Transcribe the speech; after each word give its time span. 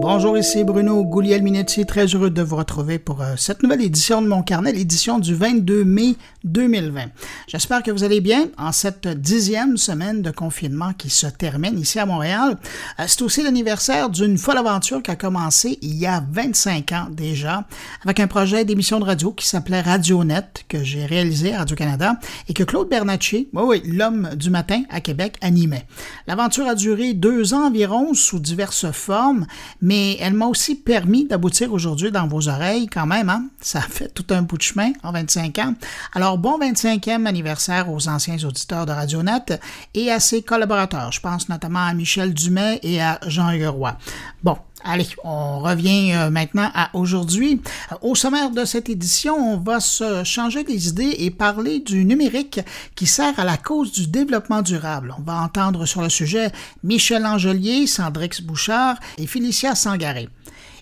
Bonjour, 0.00 0.38
ici 0.38 0.62
Bruno 0.62 1.04
Guglielminetti, 1.04 1.84
très 1.84 2.06
heureux 2.06 2.30
de 2.30 2.40
vous 2.40 2.54
retrouver 2.54 3.00
pour 3.00 3.20
euh, 3.20 3.34
cette 3.36 3.64
nouvelle 3.64 3.82
édition 3.82 4.22
de 4.22 4.28
mon 4.28 4.42
carnet, 4.42 4.72
l'édition 4.72 5.18
du 5.18 5.34
22 5.34 5.84
mai 5.84 6.14
2020. 6.44 7.06
J'espère 7.48 7.82
que 7.82 7.90
vous 7.90 8.04
allez 8.04 8.20
bien 8.20 8.48
en 8.58 8.70
cette 8.70 9.08
dixième 9.08 9.76
semaine 9.76 10.22
de 10.22 10.30
confinement 10.30 10.92
qui 10.92 11.10
se 11.10 11.26
termine 11.26 11.78
ici 11.80 11.98
à 11.98 12.06
Montréal. 12.06 12.58
Euh, 13.00 13.04
c'est 13.08 13.22
aussi 13.22 13.42
l'anniversaire 13.42 14.08
d'une 14.08 14.38
folle 14.38 14.58
aventure 14.58 15.02
qui 15.02 15.10
a 15.10 15.16
commencé 15.16 15.80
il 15.82 15.96
y 15.96 16.06
a 16.06 16.22
25 16.30 16.92
ans 16.92 17.08
déjà 17.10 17.64
avec 18.04 18.20
un 18.20 18.28
projet 18.28 18.64
d'émission 18.64 19.00
de 19.00 19.04
radio 19.04 19.32
qui 19.32 19.48
s'appelait 19.48 19.80
RadioNet 19.80 20.64
que 20.68 20.84
j'ai 20.84 21.06
réalisé 21.06 21.54
à 21.54 21.58
Radio-Canada 21.58 22.14
et 22.48 22.54
que 22.54 22.62
Claude 22.62 22.88
Bernatchez, 22.88 23.48
oui, 23.52 23.62
oui, 23.66 23.82
l'homme 23.84 24.30
du 24.36 24.50
matin 24.50 24.82
à 24.90 25.00
Québec, 25.00 25.36
animait. 25.40 25.86
L'aventure 26.28 26.68
a 26.68 26.76
duré 26.76 27.14
deux 27.14 27.52
ans 27.52 27.66
environ 27.66 28.14
sous 28.14 28.38
diverses 28.38 28.92
formes, 28.92 29.44
mais 29.88 30.18
elle 30.20 30.34
m'a 30.34 30.44
aussi 30.44 30.74
permis 30.74 31.24
d'aboutir 31.24 31.72
aujourd'hui 31.72 32.10
dans 32.10 32.26
vos 32.26 32.46
oreilles 32.46 32.88
quand 32.88 33.06
même. 33.06 33.30
Hein? 33.30 33.46
Ça 33.58 33.80
fait 33.80 34.08
tout 34.08 34.26
un 34.28 34.42
bout 34.42 34.58
de 34.58 34.62
chemin 34.62 34.92
en 35.02 35.12
25 35.12 35.58
ans. 35.60 35.74
Alors, 36.12 36.36
bon 36.36 36.58
25e 36.58 37.24
anniversaire 37.24 37.90
aux 37.90 38.06
anciens 38.06 38.36
auditeurs 38.44 38.84
de 38.84 38.92
Radionet 38.92 39.46
et 39.94 40.12
à 40.12 40.20
ses 40.20 40.42
collaborateurs. 40.42 41.10
Je 41.10 41.20
pense 41.20 41.48
notamment 41.48 41.86
à 41.86 41.94
Michel 41.94 42.34
Dumais 42.34 42.80
et 42.82 43.00
à 43.00 43.18
Jean-Hugues 43.26 43.68
Roy. 43.68 43.96
Bon, 44.42 44.58
Allez, 44.84 45.08
on 45.24 45.58
revient 45.58 46.12
euh, 46.14 46.30
maintenant 46.30 46.70
à 46.72 46.90
aujourd'hui. 46.94 47.60
Au 48.00 48.14
sommaire 48.14 48.50
de 48.50 48.64
cette 48.64 48.88
édition, 48.88 49.34
on 49.34 49.56
va 49.56 49.80
se 49.80 50.22
changer 50.22 50.62
des 50.62 50.88
idées 50.88 51.16
et 51.18 51.30
parler 51.30 51.80
du 51.80 52.04
numérique 52.04 52.60
qui 52.94 53.06
sert 53.06 53.38
à 53.40 53.44
la 53.44 53.56
cause 53.56 53.90
du 53.90 54.06
développement 54.06 54.62
durable. 54.62 55.14
On 55.18 55.22
va 55.22 55.42
entendre 55.42 55.84
sur 55.84 56.00
le 56.00 56.08
sujet 56.08 56.52
Michel 56.84 57.26
Angelier, 57.26 57.86
Sandrix 57.86 58.40
Bouchard 58.40 58.96
et 59.18 59.26
Félicia 59.26 59.74
Sangaré. 59.74 60.28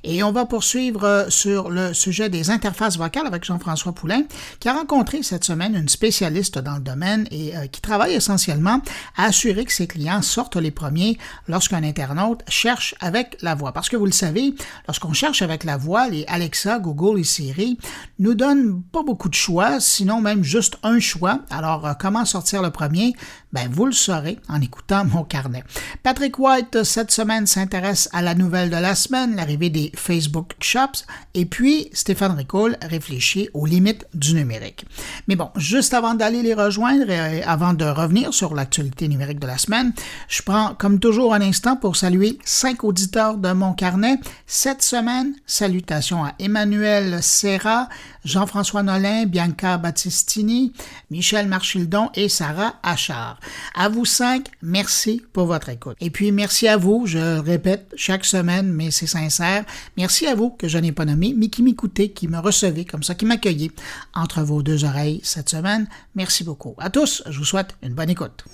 Et 0.09 0.23
on 0.23 0.31
va 0.31 0.47
poursuivre 0.47 1.03
euh, 1.03 1.31
sur 1.31 1.69
le 1.69 1.93
sujet 1.93 2.29
des 2.29 2.51
interfaces 2.51 2.97
vocales 2.97 3.27
avec 3.27 3.43
Jean-François 3.43 3.93
Poulain, 3.93 4.23
qui 4.61 4.69
a 4.69 4.73
rencontré 4.73 5.25
cette 5.25 5.43
semaine 5.43 5.75
une 5.75 5.89
spécialiste 5.89 6.61
dans 6.61 6.77
le 6.77 6.81
domaine 6.81 7.27
et 7.33 7.57
euh, 7.57 7.67
qui 7.67 7.81
travaille 7.81 8.15
essentiellement 8.15 8.81
à 9.17 9.25
assurer 9.25 9.65
que 9.65 9.73
ses 9.73 9.89
clients 9.89 10.23
sortent 10.23 10.55
les 10.55 10.71
premiers 10.71 11.19
lorsqu'un 11.49 11.83
internaute 11.83 12.43
cherche 12.47 12.95
avec 13.01 13.37
la 13.43 13.57
voix. 13.57 13.73
Parce 13.73 13.89
que 13.89 13.97
vous 13.97 14.07
le 14.07 14.13
savez, 14.13 14.55
lorsqu'on 14.87 15.13
cherche 15.13 15.43
avec 15.43 15.65
la 15.65 15.77
voix, 15.77 16.09
les 16.09 16.25
Alexa, 16.29 16.79
Google 16.79 17.19
et 17.19 17.25
Siri 17.25 17.77
nous 18.21 18.35
donnent 18.35 18.85
pas 18.93 19.03
beaucoup 19.03 19.29
de 19.29 19.35
choix, 19.35 19.81
sinon 19.81 20.21
même 20.21 20.45
juste 20.45 20.79
un 20.85 21.01
choix. 21.01 21.41
Alors, 21.51 21.85
euh, 21.85 21.95
comment 21.99 22.25
sortir 22.25 22.63
le 22.63 22.71
premier? 22.71 23.17
Ben, 23.57 23.71
vous 23.73 23.87
le 23.87 23.93
saurez 23.93 24.39
en 24.51 24.61
écoutant 24.61 25.07
mon 25.07 25.25
carnet. 25.25 25.65
Patrick 26.03 26.39
White, 26.39 26.85
cette 26.85 27.11
semaine, 27.11 27.47
s'intéresse 27.47 28.07
à 28.13 28.21
la 28.21 28.35
nouvelle 28.35 28.69
de 28.69 28.77
la 28.77 28.95
semaine, 28.95 29.35
l'arrivée 29.35 29.71
des 29.71 29.91
Facebook 29.97 30.53
Shops, 30.61 31.07
et 31.33 31.47
puis 31.47 31.89
Stéphane 31.95 32.37
Ricoul 32.37 32.77
réfléchit 32.83 33.49
aux 33.55 33.65
limites 33.65 34.07
du 34.13 34.35
numérique. 34.35 34.85
Mais 35.27 35.37
bon, 35.37 35.49
juste 35.57 35.95
avant 35.95 36.13
d'aller 36.13 36.43
les 36.43 36.53
rejoindre 36.53 37.09
et 37.09 37.43
avant 37.45 37.73
de 37.73 37.87
revenir 37.87 38.35
sur 38.35 38.55
l'actualité 38.55 39.09
numérique 39.09 39.41
de 39.41 39.47
la 39.47 39.57
semaine, 39.57 39.95
je 40.29 40.43
prends 40.43 40.75
comme 40.75 41.01
toujours 41.01 41.33
un 41.33 41.41
instant 41.41 41.77
pour 41.77 41.97
saluer 41.97 42.39
cinq 42.45 42.85
auditeurs 42.85 43.39
de 43.39 43.53
mon 43.53 43.73
carnet. 43.73 44.21
Cette 44.47 44.83
semaine, 44.83 45.33
salutations 45.47 46.27
à 46.27 46.35
Emmanuel 46.39 47.23
Serra, 47.23 47.89
Jean-François 48.23 48.83
Nolin, 48.83 49.25
Bianca 49.25 49.79
Battistini, 49.79 50.75
Michel 51.11 51.49
Marchildon 51.49 52.11
et 52.15 52.29
Sarah 52.29 52.75
Achard. 52.83 53.39
À 53.75 53.89
vous 53.89 54.05
cinq, 54.05 54.47
merci 54.63 55.23
pour 55.33 55.47
votre 55.47 55.69
écoute. 55.69 55.97
Et 56.01 56.11
puis 56.11 56.33
merci 56.33 56.69
à 56.69 56.77
vous, 56.77 57.05
je 57.07 57.39
répète 57.39 57.93
chaque 57.97 58.25
semaine, 58.25 58.73
mais 58.73 58.91
c'est 58.91 59.07
sincère, 59.07 59.65
merci 59.97 60.27
à 60.27 60.35
vous 60.35 60.51
que 60.51 60.69
je 60.69 60.79
n'ai 60.79 60.93
pas 60.93 61.05
nommé, 61.05 61.35
mais 61.37 61.49
qui 61.49 61.63
m'écoutez, 61.63 62.11
qui 62.11 62.29
me 62.29 62.39
recevez 62.39 62.85
comme 62.85 63.03
ça, 63.03 63.15
qui 63.15 63.25
m'accueillez 63.25 63.71
entre 64.15 64.43
vos 64.43 64.63
deux 64.63 64.85
oreilles 64.85 65.21
cette 65.23 65.49
semaine. 65.49 65.87
Merci 66.15 66.45
beaucoup. 66.45 66.75
À 66.79 66.91
tous, 66.91 67.23
je 67.29 67.39
vous 67.39 67.45
souhaite 67.45 67.77
une 67.83 67.95
bonne 67.95 68.11
écoute. 68.11 68.45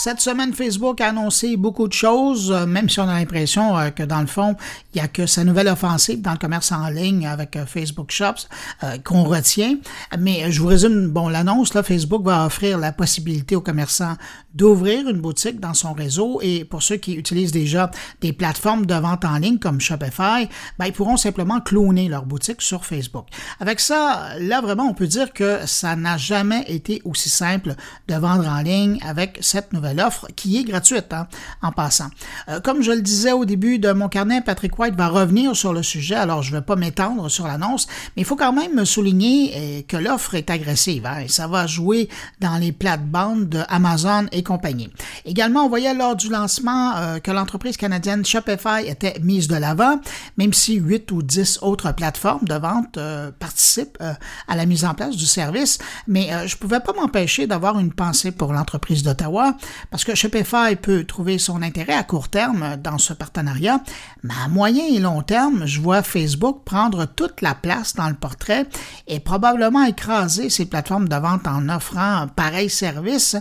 Cette 0.00 0.20
semaine, 0.20 0.54
Facebook 0.54 0.98
a 1.02 1.08
annoncé 1.08 1.58
beaucoup 1.58 1.86
de 1.86 1.92
choses, 1.92 2.50
euh, 2.50 2.64
même 2.64 2.88
si 2.88 3.00
on 3.00 3.08
a 3.08 3.18
l'impression 3.18 3.76
euh, 3.76 3.90
que 3.90 4.02
dans 4.02 4.22
le 4.22 4.26
fond, 4.26 4.56
il 4.94 4.98
n'y 4.98 5.04
a 5.04 5.08
que 5.08 5.26
sa 5.26 5.44
nouvelle 5.44 5.68
offensive 5.68 6.22
dans 6.22 6.32
le 6.32 6.38
commerce 6.38 6.72
en 6.72 6.88
ligne 6.88 7.26
avec 7.26 7.54
euh, 7.54 7.66
Facebook 7.66 8.10
Shops 8.10 8.48
qu'on 9.04 9.24
retient. 9.24 9.76
Mais 10.18 10.50
je 10.50 10.62
vous 10.62 10.68
résume, 10.68 11.08
bon, 11.08 11.28
l'annonce, 11.28 11.74
là, 11.74 11.82
Facebook 11.82 12.24
va 12.24 12.46
offrir 12.46 12.78
la 12.78 12.92
possibilité 12.92 13.56
aux 13.56 13.60
commerçants 13.60 14.16
d'ouvrir 14.54 15.06
une 15.06 15.20
boutique 15.20 15.60
dans 15.60 15.74
son 15.74 15.92
réseau 15.92 16.40
et 16.42 16.64
pour 16.64 16.82
ceux 16.82 16.96
qui 16.96 17.14
utilisent 17.14 17.52
déjà 17.52 17.90
des 18.22 18.32
plateformes 18.32 18.86
de 18.86 18.94
vente 18.94 19.26
en 19.26 19.36
ligne 19.36 19.58
comme 19.58 19.80
Shopify, 19.80 20.48
ben, 20.78 20.86
ils 20.86 20.92
pourront 20.92 21.18
simplement 21.18 21.60
cloner 21.60 22.08
leur 22.08 22.24
boutique 22.24 22.62
sur 22.62 22.86
Facebook. 22.86 23.26
Avec 23.60 23.80
ça, 23.80 24.30
là, 24.38 24.62
vraiment, 24.62 24.84
on 24.84 24.94
peut 24.94 25.06
dire 25.06 25.32
que 25.34 25.66
ça 25.66 25.94
n'a 25.94 26.16
jamais 26.16 26.64
été 26.68 27.02
aussi 27.04 27.28
simple 27.28 27.74
de 28.08 28.14
vendre 28.14 28.48
en 28.48 28.62
ligne 28.62 28.98
avec 29.06 29.38
cette 29.42 29.72
nouvelle 29.74 29.89
l'offre 29.94 30.26
qui 30.36 30.58
est 30.58 30.64
gratuite 30.64 31.12
hein, 31.12 31.26
en 31.62 31.72
passant. 31.72 32.10
Euh, 32.48 32.60
comme 32.60 32.82
je 32.82 32.92
le 32.92 33.02
disais 33.02 33.32
au 33.32 33.44
début 33.44 33.78
de 33.78 33.92
mon 33.92 34.08
carnet, 34.08 34.40
Patrick 34.40 34.78
White 34.78 34.94
va 34.94 35.08
revenir 35.08 35.54
sur 35.56 35.72
le 35.72 35.82
sujet, 35.82 36.14
alors 36.14 36.42
je 36.42 36.52
ne 36.52 36.58
vais 36.58 36.64
pas 36.64 36.76
m'étendre 36.76 37.28
sur 37.28 37.46
l'annonce, 37.46 37.86
mais 38.16 38.22
il 38.22 38.24
faut 38.24 38.36
quand 38.36 38.52
même 38.52 38.84
souligner 38.84 39.52
euh, 39.54 39.82
que 39.86 39.96
l'offre 39.96 40.34
est 40.34 40.50
agressive 40.50 41.06
hein, 41.06 41.20
et 41.20 41.28
ça 41.28 41.46
va 41.46 41.66
jouer 41.66 42.08
dans 42.40 42.56
les 42.56 42.72
plates-bandes 42.72 43.48
de 43.48 43.60
Amazon 43.68 44.26
et 44.32 44.42
compagnie. 44.42 44.90
Également, 45.24 45.64
on 45.64 45.68
voyait 45.68 45.94
lors 45.94 46.16
du 46.16 46.28
lancement 46.28 46.96
euh, 46.96 47.18
que 47.18 47.30
l'entreprise 47.30 47.76
canadienne 47.76 48.24
Shopify 48.24 48.86
était 48.86 49.18
mise 49.22 49.48
de 49.48 49.56
l'avant, 49.56 50.00
même 50.36 50.52
si 50.52 50.74
8 50.74 51.10
ou 51.12 51.22
10 51.22 51.58
autres 51.62 51.92
plateformes 51.92 52.44
de 52.44 52.54
vente 52.54 52.98
participent 53.38 53.98
à 54.48 54.56
la 54.56 54.66
mise 54.66 54.84
en 54.84 54.94
place 54.94 55.16
du 55.16 55.26
service, 55.26 55.78
mais 56.06 56.30
je 56.46 56.54
ne 56.54 56.58
pouvais 56.58 56.80
pas 56.80 56.92
m'empêcher 56.92 57.46
d'avoir 57.46 57.78
une 57.78 57.92
pensée 57.92 58.30
pour 58.30 58.52
l'entreprise 58.52 59.02
d'Ottawa 59.02 59.56
parce 59.90 60.04
que 60.04 60.14
Shopify 60.14 60.76
peut 60.80 61.04
trouver 61.04 61.38
son 61.38 61.62
intérêt 61.62 61.94
à 61.94 62.02
court 62.02 62.28
terme 62.28 62.76
dans 62.76 62.98
ce 62.98 63.12
partenariat, 63.12 63.80
mais 64.22 64.34
à 64.44 64.48
moyen 64.48 64.84
et 64.84 64.98
long 64.98 65.22
terme, 65.22 65.66
je 65.66 65.80
vois 65.80 66.02
Facebook 66.02 66.62
prendre 66.64 67.06
toute 67.06 67.40
la 67.40 67.54
place 67.54 67.94
dans 67.94 68.08
le 68.08 68.14
portrait 68.14 68.66
et 69.06 69.20
probablement 69.20 69.84
écraser 69.84 70.50
ces 70.50 70.66
plateformes 70.66 71.08
de 71.08 71.16
vente 71.16 71.46
en 71.46 71.68
offrant 71.68 72.26
pareil 72.34 72.70
service, 72.70 73.36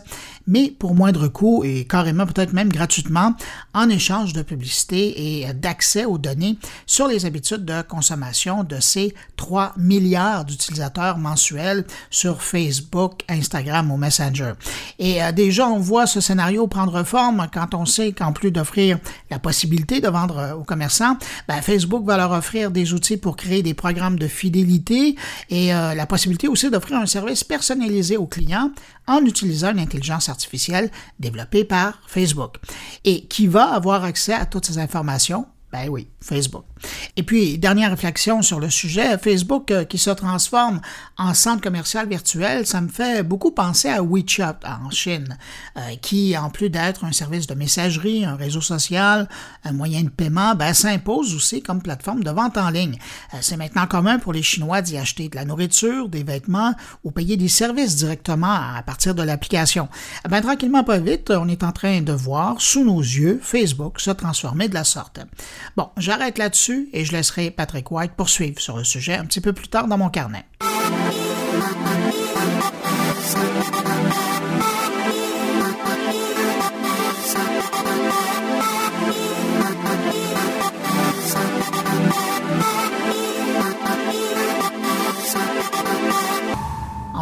mais 0.49 0.71
pour 0.71 0.95
moindre 0.95 1.27
coût 1.27 1.63
et 1.63 1.85
carrément 1.85 2.25
peut-être 2.25 2.53
même 2.53 2.69
gratuitement 2.69 3.35
en 3.73 3.87
échange 3.87 4.33
de 4.33 4.41
publicité 4.41 5.41
et 5.41 5.53
d'accès 5.53 6.05
aux 6.05 6.17
données 6.17 6.57
sur 6.87 7.07
les 7.07 7.25
habitudes 7.25 7.63
de 7.63 7.81
consommation 7.83 8.63
de 8.63 8.79
ces 8.79 9.13
3 9.37 9.73
milliards 9.77 10.45
d'utilisateurs 10.45 11.17
mensuels 11.19 11.85
sur 12.09 12.41
Facebook, 12.41 13.21
Instagram 13.29 13.91
ou 13.91 13.97
Messenger. 13.97 14.53
Et 14.97 15.21
euh, 15.21 15.31
déjà, 15.31 15.67
on 15.67 15.79
voit 15.79 16.07
ce 16.07 16.19
scénario 16.19 16.65
prendre 16.67 17.03
forme 17.03 17.47
quand 17.53 17.75
on 17.75 17.85
sait 17.85 18.11
qu'en 18.11 18.33
plus 18.33 18.51
d'offrir 18.51 18.97
la 19.29 19.37
possibilité 19.37 20.01
de 20.01 20.07
vendre 20.07 20.37
euh, 20.39 20.53
aux 20.55 20.63
commerçants, 20.63 21.15
ben, 21.47 21.61
Facebook 21.61 22.05
va 22.05 22.17
leur 22.17 22.31
offrir 22.31 22.71
des 22.71 22.93
outils 22.93 23.17
pour 23.17 23.35
créer 23.35 23.61
des 23.61 23.75
programmes 23.75 24.17
de 24.17 24.27
fidélité 24.27 25.15
et 25.49 25.73
euh, 25.73 25.93
la 25.93 26.05
possibilité 26.07 26.47
aussi 26.47 26.71
d'offrir 26.71 26.97
un 26.97 27.05
service 27.05 27.43
personnalisé 27.43 28.17
aux 28.17 28.25
clients 28.27 28.71
en 29.07 29.25
utilisant 29.25 29.71
une 29.71 29.79
intelligence 29.79 30.29
artificielle 30.29 30.91
développée 31.19 31.63
par 31.63 32.01
Facebook. 32.07 32.57
Et 33.05 33.25
qui 33.25 33.47
va 33.47 33.73
avoir 33.73 34.03
accès 34.03 34.33
à 34.33 34.45
toutes 34.45 34.65
ces 34.65 34.77
informations? 34.77 35.47
Ben 35.71 35.87
oui, 35.87 36.07
Facebook. 36.19 36.65
Et 37.15 37.21
puis, 37.21 37.59
dernière 37.59 37.91
réflexion 37.91 38.41
sur 38.41 38.59
le 38.59 38.71
sujet, 38.71 39.19
Facebook 39.19 39.69
euh, 39.69 39.83
qui 39.83 39.99
se 39.99 40.09
transforme 40.09 40.81
en 41.17 41.35
centre 41.35 41.61
commercial 41.61 42.07
virtuel, 42.09 42.65
ça 42.65 42.81
me 42.81 42.87
fait 42.87 43.21
beaucoup 43.21 43.51
penser 43.51 43.87
à 43.87 44.01
WeChat 44.01 44.59
en 44.65 44.89
Chine, 44.89 45.37
euh, 45.77 45.81
qui, 46.01 46.35
en 46.35 46.49
plus 46.49 46.71
d'être 46.71 47.03
un 47.05 47.11
service 47.11 47.45
de 47.45 47.53
messagerie, 47.53 48.25
un 48.25 48.35
réseau 48.35 48.61
social, 48.61 49.29
un 49.63 49.71
moyen 49.71 50.01
de 50.01 50.09
paiement, 50.09 50.55
ben, 50.55 50.73
s'impose 50.73 51.35
aussi 51.35 51.61
comme 51.61 51.83
plateforme 51.83 52.23
de 52.23 52.31
vente 52.31 52.57
en 52.57 52.71
ligne. 52.71 52.97
Euh, 53.35 53.37
c'est 53.41 53.57
maintenant 53.57 53.85
commun 53.85 54.17
pour 54.17 54.33
les 54.33 54.43
Chinois 54.43 54.81
d'y 54.81 54.97
acheter 54.97 55.29
de 55.29 55.35
la 55.35 55.45
nourriture, 55.45 56.09
des 56.09 56.23
vêtements 56.23 56.73
ou 57.03 57.11
payer 57.11 57.37
des 57.37 57.47
services 57.47 57.95
directement 57.95 58.47
à 58.75 58.81
partir 58.83 59.13
de 59.13 59.21
l'application. 59.21 59.87
Ben, 60.27 60.41
tranquillement, 60.41 60.83
pas 60.83 60.97
vite, 60.97 61.29
on 61.29 61.47
est 61.47 61.63
en 61.63 61.71
train 61.71 62.01
de 62.01 62.13
voir 62.13 62.59
sous 62.59 62.83
nos 62.83 63.01
yeux 63.01 63.39
Facebook 63.43 63.99
se 63.99 64.09
transformer 64.09 64.67
de 64.67 64.73
la 64.73 64.83
sorte. 64.83 65.19
Bon, 65.75 65.89
j'arrête 65.97 66.37
là-dessus 66.37 66.89
et 66.93 67.05
je 67.05 67.11
laisserai 67.11 67.51
Patrick 67.51 67.91
White 67.91 68.13
poursuivre 68.13 68.59
sur 68.59 68.77
le 68.77 68.83
sujet 68.83 69.15
un 69.15 69.25
petit 69.25 69.41
peu 69.41 69.53
plus 69.53 69.67
tard 69.67 69.87
dans 69.87 69.97
mon 69.97 70.09
carnet. 70.09 70.45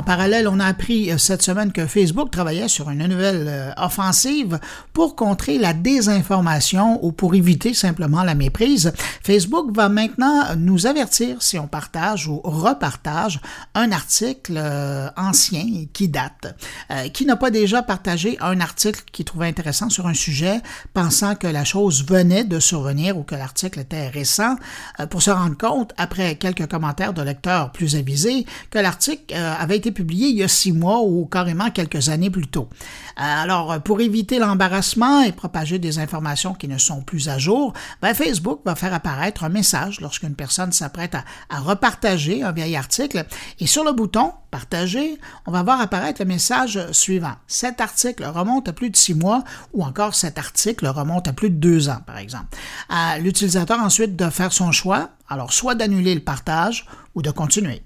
Parallèle, 0.07 0.48
on 0.48 0.62
a 0.62 0.65
appris 0.65 1.12
euh, 1.12 1.18
cette 1.18 1.42
semaine 1.42 1.74
que 1.74 1.86
Facebook 1.86 2.31
travaillait 2.31 2.69
sur 2.69 2.89
une 2.89 3.06
nouvelle 3.07 3.45
euh, 3.50 3.71
offensive 3.75 4.57
pour 4.94 5.18
contrer 5.18 5.57
la 5.57 5.74
désinformation 5.74 7.04
ou 7.06 7.12
pour 7.12 7.36
éviter 7.36 7.74
simplement 7.74 8.24
la 8.24 8.33
méprise. 8.33 8.94
Facebook 9.21 9.75
va 9.75 9.89
maintenant 9.89 10.56
nous 10.56 10.88
avertir 10.88 11.42
si 11.42 11.59
on 11.59 11.68
partage 11.68 12.30
ou 12.30 12.39
repartage 12.42 13.42
un 13.75 13.92
article 13.92 14.54
euh, 14.56 15.09
ancien 15.18 15.65
qui 15.92 16.07
date. 16.07 16.56
qui 17.13 17.25
n'a 17.25 17.36
pas 17.36 17.51
déjà 17.51 17.81
partagé 17.81 18.38
un 18.39 18.62
article 18.62 19.01
qu'il 19.12 19.25
trouvait 19.25 19.48
intéressant 19.48 19.89
sur 19.89 20.07
un 20.07 20.13
sujet, 20.13 20.62
pensant 20.94 21.36
que 21.36 21.48
la 21.48 21.65
chose 21.65 22.06
venait 22.06 22.45
de 22.45 22.62
survenir 22.62 23.18
ou 23.18 23.24
que 23.24 23.36
l'article 23.36 23.80
était 23.80 24.07
récent, 24.07 24.56
pour 25.09 25.21
se 25.21 25.31
rendre 25.31 25.57
compte, 25.57 25.94
après 25.98 26.36
quelques 26.36 26.68
commentaires 26.68 27.13
de 27.13 27.21
lecteurs 27.21 27.74
plus 27.74 27.95
avisés, 27.95 28.45
que 28.71 28.80
l'article 28.80 29.36
avait 29.36 29.75
été 29.75 29.92
publié 29.98 30.28
il 30.28 30.38
y 30.38 30.44
a 30.44 30.48
six 30.48 30.74
mois 30.74 31.02
ou 31.02 31.26
carrément 31.26 31.72
quelques 31.72 32.10
années 32.10 32.30
plus 32.30 32.46
tôt. 32.46 32.70
Euh, 32.72 33.24
alors, 33.24 33.82
pour 33.82 34.00
éviter 34.00 34.38
l'embarrassement 34.38 35.24
et 35.24 35.32
propager 35.32 35.80
des 35.80 35.98
informations 35.98 36.54
qui 36.54 36.68
ne 36.68 36.78
sont 36.78 37.02
plus 37.02 37.30
à 37.30 37.40
jour, 37.40 37.74
ben, 38.00 38.14
Facebook 38.14 38.60
va 38.64 38.76
faire 38.76 38.94
apparaître 38.94 39.44
un 39.44 39.50
message 39.50 40.00
lorsqu'une 40.00 40.36
personne 40.36 40.72
s'apprête 40.72 41.16
à, 41.16 41.24
repartager 41.60 42.44
un 42.44 42.52
vieil 42.52 42.76
article 42.76 43.26
et 43.60 43.66
sur 43.66 43.84
le 43.84 43.92
bouton 43.92 44.34
Partager, 44.52 45.20
on 45.46 45.52
va 45.52 45.62
voir 45.62 45.82
apparaître 45.82 46.22
le 46.22 46.28
message 46.28 46.80
suivant. 46.94 47.34
Cet 47.48 47.82
article 47.82 48.24
remonte 48.24 48.70
à 48.70 48.74
plus 48.74 48.90
de 48.90 48.96
six 48.96 49.14
mois 49.14 49.44
ou 49.74 49.84
encore 49.84 50.16
cet 50.16 50.38
article 50.38 50.88
remonte 50.88 51.28
à 51.28 51.34
plus 51.34 51.50
de 51.50 51.56
deux 51.56 51.90
ans, 51.90 52.00
par 52.06 52.18
exemple. 52.18 52.58
À 52.88 53.18
l'utilisateur 53.18 53.80
ensuite 53.82 54.16
de 54.16 54.30
faire 54.30 54.54
son 54.54 54.72
choix, 54.72 55.10
alors 55.28 55.52
soit 55.52 55.76
d'annuler 55.76 56.16
le 56.16 56.22
partage 56.22 56.86
ou 57.14 57.22
de 57.22 57.30
continuer. 57.30 57.84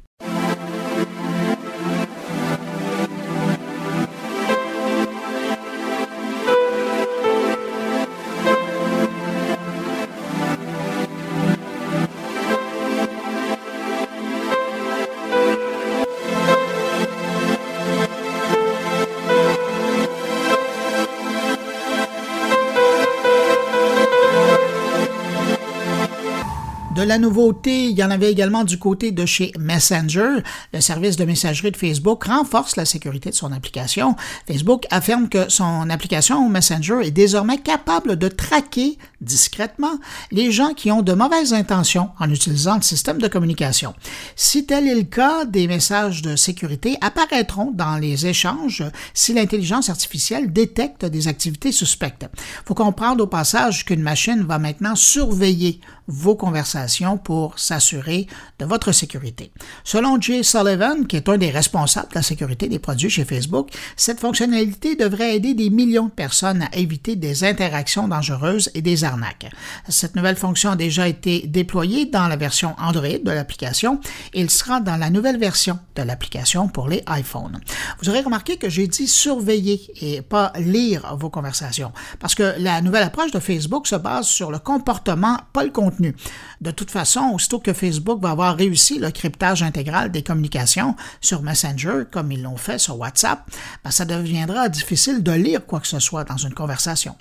La 27.11 27.17
nouveauté, 27.17 27.89
il 27.89 27.99
y 27.99 28.05
en 28.05 28.09
avait 28.09 28.31
également 28.31 28.63
du 28.63 28.79
côté 28.79 29.11
de 29.11 29.25
chez 29.25 29.51
Messenger. 29.59 30.37
Le 30.73 30.79
service 30.79 31.17
de 31.17 31.25
messagerie 31.25 31.71
de 31.71 31.75
Facebook 31.75 32.23
renforce 32.23 32.77
la 32.77 32.85
sécurité 32.85 33.31
de 33.31 33.35
son 33.35 33.51
application. 33.51 34.15
Facebook 34.47 34.85
affirme 34.91 35.27
que 35.27 35.49
son 35.49 35.89
application 35.89 36.47
Messenger 36.47 36.99
est 37.03 37.11
désormais 37.11 37.57
capable 37.57 38.15
de 38.15 38.29
traquer 38.29 38.97
discrètement 39.19 39.99
les 40.31 40.53
gens 40.53 40.73
qui 40.73 40.89
ont 40.89 41.01
de 41.01 41.11
mauvaises 41.11 41.53
intentions 41.53 42.11
en 42.17 42.29
utilisant 42.29 42.77
le 42.77 42.81
système 42.81 43.17
de 43.17 43.27
communication. 43.27 43.93
Si 44.37 44.65
tel 44.65 44.87
est 44.87 44.95
le 44.95 45.03
cas, 45.03 45.43
des 45.43 45.67
messages 45.67 46.21
de 46.21 46.37
sécurité 46.37 46.97
apparaîtront 47.01 47.71
dans 47.73 47.97
les 47.97 48.25
échanges 48.25 48.85
si 49.13 49.33
l'intelligence 49.33 49.89
artificielle 49.89 50.53
détecte 50.53 51.03
des 51.03 51.27
activités 51.27 51.73
suspectes. 51.73 52.25
Faut 52.65 52.73
comprendre 52.73 53.21
au 53.21 53.27
passage 53.27 53.83
qu'une 53.83 54.01
machine 54.01 54.43
va 54.43 54.59
maintenant 54.59 54.95
surveiller 54.95 55.81
vos 56.07 56.35
conversations 56.35 57.17
pour 57.17 57.57
s'assurer 57.59 58.27
de 58.59 58.65
votre 58.65 58.91
sécurité. 58.91 59.51
Selon 59.83 60.19
Jay 60.19 60.43
Sullivan, 60.43 61.05
qui 61.07 61.15
est 61.15 61.29
un 61.29 61.37
des 61.37 61.49
responsables 61.49 62.09
de 62.09 62.15
la 62.15 62.21
sécurité 62.21 62.67
des 62.67 62.79
produits 62.79 63.09
chez 63.09 63.25
Facebook, 63.25 63.69
cette 63.95 64.19
fonctionnalité 64.19 64.95
devrait 64.95 65.35
aider 65.35 65.53
des 65.53 65.69
millions 65.69 66.05
de 66.05 66.11
personnes 66.11 66.63
à 66.63 66.75
éviter 66.75 67.15
des 67.15 67.43
interactions 67.43 68.07
dangereuses 68.07 68.69
et 68.73 68.81
des 68.81 69.03
arnaques. 69.03 69.49
Cette 69.87 70.15
nouvelle 70.15 70.35
fonction 70.35 70.71
a 70.71 70.75
déjà 70.75 71.07
été 71.07 71.47
déployée 71.47 72.05
dans 72.05 72.27
la 72.27 72.35
version 72.35 72.75
Android 72.79 73.19
de 73.23 73.31
l'application 73.31 73.99
et 74.33 74.41
il 74.41 74.49
sera 74.49 74.79
dans 74.79 74.97
la 74.97 75.09
nouvelle 75.09 75.39
version 75.39 75.79
de 75.95 76.03
l'application 76.03 76.67
pour 76.67 76.87
les 76.87 77.03
iPhones. 77.09 77.59
Vous 78.01 78.09
aurez 78.09 78.21
remarqué 78.21 78.57
que 78.57 78.69
j'ai 78.69 78.87
dit 78.87 79.07
surveiller 79.07 79.81
et 80.01 80.21
pas 80.21 80.51
lire 80.57 81.15
vos 81.17 81.29
conversations 81.29 81.91
parce 82.19 82.35
que 82.35 82.55
la 82.57 82.81
nouvelle 82.81 83.03
approche 83.03 83.31
de 83.31 83.39
Facebook 83.39 83.87
se 83.87 83.95
base 83.95 84.27
sur 84.27 84.51
le 84.51 84.59
comportement, 84.59 85.37
pas 85.53 85.63
le 85.63 85.69
contenu 85.69 85.90
de 85.99 86.71
toute 86.71 86.91
façon, 86.91 87.31
aussitôt 87.33 87.59
que 87.59 87.73
Facebook 87.73 88.21
va 88.21 88.31
avoir 88.31 88.55
réussi 88.55 88.99
le 88.99 89.11
cryptage 89.11 89.63
intégral 89.63 90.11
des 90.11 90.23
communications 90.23 90.95
sur 91.19 91.41
Messenger, 91.41 92.03
comme 92.11 92.31
ils 92.31 92.41
l'ont 92.41 92.57
fait 92.57 92.79
sur 92.79 92.97
WhatsApp, 92.97 93.43
ben, 93.83 93.91
ça 93.91 94.05
deviendra 94.05 94.69
difficile 94.69 95.23
de 95.23 95.31
lire 95.31 95.65
quoi 95.65 95.79
que 95.79 95.87
ce 95.87 95.99
soit 95.99 96.23
dans 96.23 96.37
une 96.37 96.53
conversation. 96.53 97.15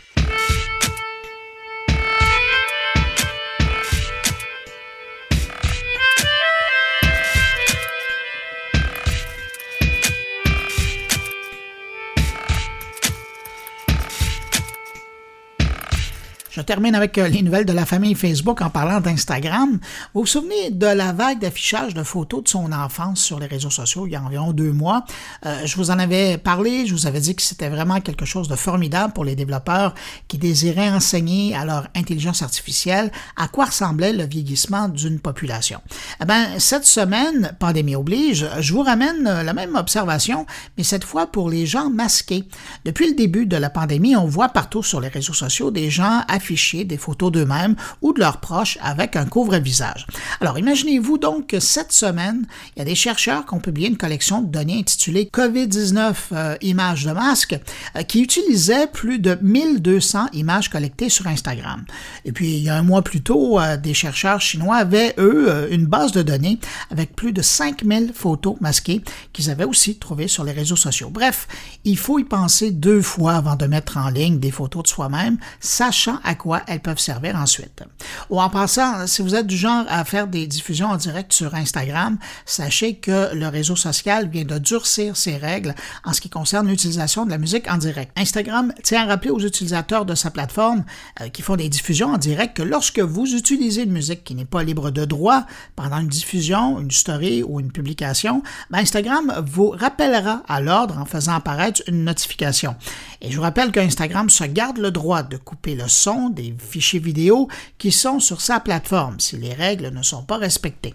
Je 16.50 16.60
termine 16.60 16.96
avec 16.96 17.16
euh, 17.16 17.28
les 17.28 17.42
nouvelles 17.42 17.64
de 17.64 17.72
la 17.72 17.86
famille 17.86 18.16
Facebook 18.16 18.60
en 18.60 18.70
parlant 18.70 19.00
d'Instagram. 19.00 19.78
Vous 20.14 20.22
vous 20.22 20.26
souvenez 20.26 20.72
de 20.72 20.86
la 20.86 21.12
vague 21.12 21.38
d'affichage 21.38 21.94
de 21.94 22.02
photos 22.02 22.42
de 22.42 22.48
son 22.48 22.72
enfance 22.72 23.20
sur 23.20 23.38
les 23.38 23.46
réseaux 23.46 23.70
sociaux 23.70 24.08
il 24.08 24.14
y 24.14 24.16
a 24.16 24.22
environ 24.22 24.52
deux 24.52 24.72
mois? 24.72 25.04
Euh, 25.46 25.64
je 25.64 25.76
vous 25.76 25.92
en 25.92 26.00
avais 26.00 26.38
parlé, 26.38 26.86
je 26.86 26.92
vous 26.92 27.06
avais 27.06 27.20
dit 27.20 27.36
que 27.36 27.42
c'était 27.42 27.68
vraiment 27.68 28.00
quelque 28.00 28.24
chose 28.24 28.48
de 28.48 28.56
formidable 28.56 29.12
pour 29.12 29.24
les 29.24 29.36
développeurs 29.36 29.94
qui 30.26 30.38
désiraient 30.38 30.90
enseigner 30.90 31.54
à 31.54 31.64
leur 31.64 31.86
intelligence 31.94 32.42
artificielle 32.42 33.12
à 33.36 33.46
quoi 33.46 33.66
ressemblait 33.66 34.12
le 34.12 34.24
vieillissement 34.24 34.88
d'une 34.88 35.20
population. 35.20 35.80
Eh 36.20 36.24
ben, 36.24 36.58
cette 36.58 36.84
semaine, 36.84 37.54
pandémie 37.60 37.94
oblige, 37.94 38.48
je 38.58 38.72
vous 38.72 38.82
ramène 38.82 39.24
euh, 39.28 39.44
la 39.44 39.52
même 39.52 39.76
observation, 39.76 40.46
mais 40.76 40.82
cette 40.82 41.04
fois 41.04 41.28
pour 41.28 41.48
les 41.48 41.64
gens 41.64 41.90
masqués. 41.90 42.42
Depuis 42.84 43.08
le 43.08 43.14
début 43.14 43.46
de 43.46 43.56
la 43.56 43.70
pandémie, 43.70 44.16
on 44.16 44.26
voit 44.26 44.48
partout 44.48 44.82
sur 44.82 45.00
les 45.00 45.08
réseaux 45.08 45.32
sociaux 45.32 45.70
des 45.70 45.90
gens 45.90 46.22
afficher 46.40 46.84
des 46.84 46.96
photos 46.96 47.30
d'eux-mêmes 47.30 47.76
ou 48.00 48.14
de 48.14 48.20
leurs 48.20 48.40
proches 48.40 48.78
avec 48.80 49.14
un 49.14 49.26
couvre-visage. 49.26 50.06
Alors 50.40 50.58
imaginez-vous 50.58 51.18
donc 51.18 51.48
que 51.48 51.60
cette 51.60 51.92
semaine, 51.92 52.46
il 52.74 52.78
y 52.78 52.82
a 52.82 52.86
des 52.86 52.94
chercheurs 52.94 53.44
qui 53.44 53.52
ont 53.52 53.60
publié 53.60 53.88
une 53.88 53.98
collection 53.98 54.40
de 54.40 54.50
données 54.50 54.78
intitulée 54.78 55.28
COVID-19 55.30 56.14
euh, 56.32 56.56
images 56.62 57.04
de 57.04 57.12
masques 57.12 57.58
euh, 57.94 58.02
qui 58.04 58.22
utilisait 58.22 58.86
plus 58.86 59.18
de 59.18 59.36
1200 59.42 60.28
images 60.32 60.70
collectées 60.70 61.10
sur 61.10 61.26
Instagram. 61.26 61.84
Et 62.24 62.32
puis 62.32 62.56
il 62.56 62.62
y 62.62 62.70
a 62.70 62.76
un 62.76 62.82
mois 62.82 63.02
plus 63.02 63.20
tôt, 63.20 63.60
euh, 63.60 63.76
des 63.76 63.92
chercheurs 63.92 64.40
chinois 64.40 64.76
avaient, 64.76 65.14
eux, 65.18 65.68
une 65.70 65.84
base 65.84 66.12
de 66.12 66.22
données 66.22 66.58
avec 66.90 67.14
plus 67.14 67.32
de 67.32 67.42
5000 67.42 68.12
photos 68.14 68.56
masquées 68.62 69.02
qu'ils 69.34 69.50
avaient 69.50 69.64
aussi 69.64 69.98
trouvées 69.98 70.28
sur 70.28 70.44
les 70.44 70.52
réseaux 70.52 70.76
sociaux. 70.76 71.10
Bref, 71.10 71.46
il 71.84 71.98
faut 71.98 72.18
y 72.18 72.24
penser 72.24 72.70
deux 72.70 73.02
fois 73.02 73.34
avant 73.34 73.56
de 73.56 73.66
mettre 73.66 73.98
en 73.98 74.08
ligne 74.08 74.38
des 74.38 74.50
photos 74.50 74.84
de 74.84 74.88
soi-même, 74.88 75.36
sachant 75.60 76.18
à 76.30 76.36
quoi 76.36 76.62
elles 76.68 76.80
peuvent 76.80 77.00
servir 77.00 77.34
ensuite. 77.34 77.82
Ou 78.30 78.40
en 78.40 78.48
passant, 78.50 79.08
si 79.08 79.20
vous 79.20 79.34
êtes 79.34 79.48
du 79.48 79.56
genre 79.56 79.84
à 79.88 80.04
faire 80.04 80.28
des 80.28 80.46
diffusions 80.46 80.86
en 80.86 80.96
direct 80.96 81.32
sur 81.32 81.56
Instagram, 81.56 82.18
sachez 82.46 82.94
que 82.94 83.34
le 83.34 83.48
réseau 83.48 83.74
social 83.74 84.28
vient 84.28 84.44
de 84.44 84.58
durcir 84.58 85.16
ses 85.16 85.36
règles 85.36 85.74
en 86.04 86.12
ce 86.12 86.20
qui 86.20 86.30
concerne 86.30 86.68
l'utilisation 86.68 87.24
de 87.26 87.30
la 87.30 87.38
musique 87.38 87.68
en 87.68 87.78
direct. 87.78 88.12
Instagram 88.16 88.72
tient 88.84 89.02
à 89.02 89.06
rappeler 89.06 89.30
aux 89.30 89.40
utilisateurs 89.40 90.04
de 90.04 90.14
sa 90.14 90.30
plateforme 90.30 90.84
euh, 91.20 91.28
qui 91.30 91.42
font 91.42 91.56
des 91.56 91.68
diffusions 91.68 92.12
en 92.12 92.18
direct 92.18 92.56
que 92.56 92.62
lorsque 92.62 93.00
vous 93.00 93.34
utilisez 93.34 93.82
une 93.82 93.92
musique 93.92 94.22
qui 94.22 94.36
n'est 94.36 94.44
pas 94.44 94.62
libre 94.62 94.92
de 94.92 95.04
droit 95.04 95.46
pendant 95.74 95.98
une 95.98 96.08
diffusion, 96.08 96.78
une 96.78 96.92
story 96.92 97.42
ou 97.42 97.58
une 97.58 97.72
publication, 97.72 98.44
ben 98.70 98.78
Instagram 98.78 99.42
vous 99.44 99.70
rappellera 99.70 100.42
à 100.46 100.60
l'ordre 100.60 100.96
en 100.98 101.06
faisant 101.06 101.34
apparaître 101.34 101.82
une 101.88 102.04
notification. 102.04 102.76
Et 103.20 103.32
je 103.32 103.36
vous 103.36 103.42
rappelle 103.42 103.72
qu'Instagram 103.72 104.30
se 104.30 104.44
garde 104.44 104.78
le 104.78 104.92
droit 104.92 105.24
de 105.24 105.36
couper 105.36 105.74
le 105.74 105.88
son 105.88 106.19
des 106.28 106.54
fichiers 106.58 107.00
vidéo 107.00 107.48
qui 107.78 107.92
sont 107.92 108.20
sur 108.20 108.40
sa 108.40 108.60
plateforme 108.60 109.18
si 109.20 109.36
les 109.38 109.54
règles 109.54 109.88
ne 109.88 110.02
sont 110.02 110.24
pas 110.24 110.36
respectées. 110.36 110.94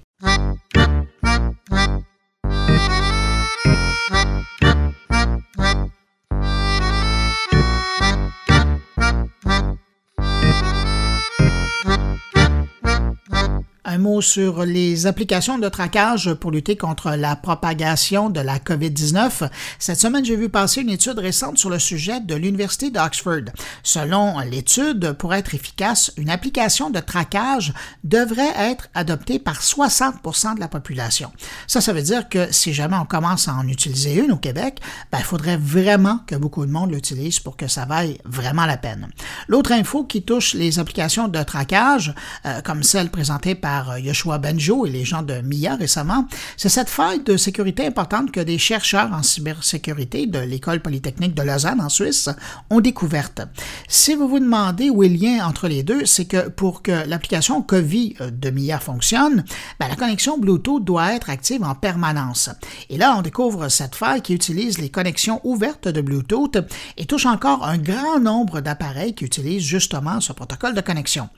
Mot 13.97 14.21
sur 14.21 14.65
les 14.65 15.07
applications 15.07 15.57
de 15.57 15.69
traquage 15.69 16.33
pour 16.33 16.51
lutter 16.51 16.75
contre 16.75 17.11
la 17.11 17.35
propagation 17.35 18.29
de 18.29 18.39
la 18.39 18.59
COVID-19. 18.59 19.49
Cette 19.79 19.99
semaine, 19.99 20.25
j'ai 20.25 20.35
vu 20.35 20.49
passer 20.49 20.81
une 20.81 20.89
étude 20.89 21.19
récente 21.19 21.57
sur 21.57 21.69
le 21.69 21.79
sujet 21.79 22.19
de 22.19 22.35
l'Université 22.35 22.89
d'Oxford. 22.91 23.51
Selon 23.83 24.39
l'étude, 24.39 25.13
pour 25.13 25.33
être 25.33 25.53
efficace, 25.55 26.11
une 26.17 26.29
application 26.29 26.89
de 26.89 26.99
traquage 26.99 27.73
devrait 28.03 28.53
être 28.57 28.89
adoptée 28.93 29.39
par 29.39 29.61
60% 29.61 30.55
de 30.55 30.59
la 30.59 30.67
population. 30.67 31.31
Ça, 31.67 31.81
ça 31.81 31.93
veut 31.93 32.01
dire 32.01 32.27
que 32.27 32.51
si 32.51 32.73
jamais 32.73 32.97
on 32.97 33.05
commence 33.05 33.47
à 33.47 33.53
en 33.53 33.67
utiliser 33.67 34.15
une 34.15 34.31
au 34.31 34.37
Québec, 34.37 34.79
ben, 35.11 35.19
il 35.19 35.25
faudrait 35.25 35.57
vraiment 35.57 36.19
que 36.27 36.35
beaucoup 36.35 36.65
de 36.65 36.71
monde 36.71 36.91
l'utilise 36.91 37.39
pour 37.39 37.57
que 37.57 37.67
ça 37.67 37.85
vaille 37.85 38.19
vraiment 38.25 38.65
la 38.65 38.77
peine. 38.77 39.07
L'autre 39.47 39.71
info 39.71 40.03
qui 40.03 40.23
touche 40.23 40.53
les 40.53 40.79
applications 40.79 41.27
de 41.27 41.43
traquage, 41.43 42.13
euh, 42.45 42.61
comme 42.61 42.83
celle 42.83 43.09
présentée 43.09 43.55
par 43.55 43.74
euh, 43.89 43.99
Yoshua 43.99 44.37
Benjo 44.37 44.85
et 44.85 44.89
les 44.89 45.05
gens 45.05 45.21
de 45.21 45.41
MIA 45.41 45.75
récemment, 45.75 46.27
c'est 46.57 46.69
cette 46.69 46.89
faille 46.89 47.23
de 47.23 47.37
sécurité 47.37 47.85
importante 47.85 48.31
que 48.31 48.39
des 48.39 48.57
chercheurs 48.57 49.11
en 49.13 49.23
cybersécurité 49.23 50.27
de 50.27 50.39
l'École 50.39 50.81
polytechnique 50.81 51.35
de 51.35 51.41
Lausanne 51.43 51.81
en 51.81 51.89
Suisse 51.89 52.29
ont 52.69 52.81
découverte. 52.81 53.41
Si 53.87 54.15
vous 54.15 54.27
vous 54.27 54.39
demandez 54.39 54.89
où 54.89 55.03
est 55.03 55.09
le 55.09 55.15
lien 55.15 55.45
entre 55.45 55.67
les 55.67 55.83
deux, 55.83 56.05
c'est 56.05 56.25
que 56.25 56.49
pour 56.49 56.81
que 56.81 57.07
l'application 57.07 57.61
COVID 57.61 58.15
euh, 58.21 58.31
de 58.31 58.49
MIA 58.49 58.79
fonctionne, 58.79 59.43
ben, 59.79 59.87
la 59.87 59.95
connexion 59.95 60.37
Bluetooth 60.37 60.83
doit 60.83 61.13
être 61.13 61.29
active 61.29 61.63
en 61.63 61.75
permanence. 61.75 62.49
Et 62.89 62.97
là, 62.97 63.15
on 63.17 63.21
découvre 63.21 63.69
cette 63.69 63.95
faille 63.95 64.21
qui 64.21 64.33
utilise 64.33 64.77
les 64.77 64.89
connexions 64.89 65.41
ouvertes 65.43 65.87
de 65.87 66.01
Bluetooth 66.01 66.57
et 66.97 67.05
touche 67.05 67.25
encore 67.25 67.65
un 67.65 67.77
grand 67.77 68.19
nombre 68.19 68.61
d'appareils 68.61 69.15
qui 69.15 69.25
utilisent 69.25 69.63
justement 69.63 70.21
ce 70.21 70.33
protocole 70.33 70.75
de 70.75 70.81
connexion. 70.81 71.29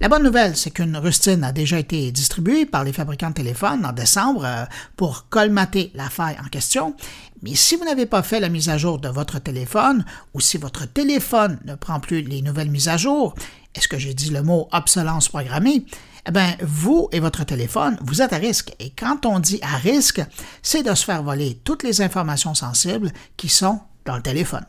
La 0.00 0.08
bonne 0.08 0.22
nouvelle, 0.22 0.56
c'est 0.56 0.70
qu'une 0.70 0.96
rustine 0.96 1.44
a 1.44 1.52
déjà 1.52 1.78
été 1.78 1.85
distribuée 1.86 2.66
par 2.66 2.84
les 2.84 2.92
fabricants 2.92 3.30
de 3.30 3.34
téléphones 3.34 3.84
en 3.86 3.92
décembre 3.92 4.44
euh, 4.44 4.64
pour 4.96 5.28
colmater 5.28 5.90
la 5.94 6.10
faille 6.10 6.36
en 6.44 6.48
question. 6.48 6.94
Mais 7.42 7.54
si 7.54 7.76
vous 7.76 7.84
n'avez 7.84 8.06
pas 8.06 8.22
fait 8.22 8.40
la 8.40 8.48
mise 8.48 8.68
à 8.68 8.78
jour 8.78 8.98
de 8.98 9.08
votre 9.08 9.38
téléphone 9.38 10.04
ou 10.34 10.40
si 10.40 10.58
votre 10.58 10.86
téléphone 10.86 11.58
ne 11.64 11.74
prend 11.74 12.00
plus 12.00 12.22
les 12.22 12.42
nouvelles 12.42 12.70
mises 12.70 12.88
à 12.88 12.96
jour, 12.96 13.34
est-ce 13.74 13.88
que 13.88 13.98
j'ai 13.98 14.14
dit 14.14 14.30
le 14.30 14.42
mot 14.42 14.68
obsolence 14.72 15.28
programmée? 15.28 15.84
Eh 16.28 16.32
bien, 16.32 16.56
vous 16.60 17.08
et 17.12 17.20
votre 17.20 17.44
téléphone, 17.44 17.96
vous 18.00 18.20
êtes 18.20 18.32
à 18.32 18.38
risque. 18.38 18.74
Et 18.80 18.90
quand 18.90 19.26
on 19.26 19.38
dit 19.38 19.60
à 19.62 19.76
risque, 19.76 20.22
c'est 20.62 20.82
de 20.82 20.94
se 20.94 21.04
faire 21.04 21.22
voler 21.22 21.60
toutes 21.62 21.84
les 21.84 22.02
informations 22.02 22.54
sensibles 22.54 23.12
qui 23.36 23.48
sont 23.48 23.80
dans 24.04 24.16
le 24.16 24.22
téléphone. 24.22 24.64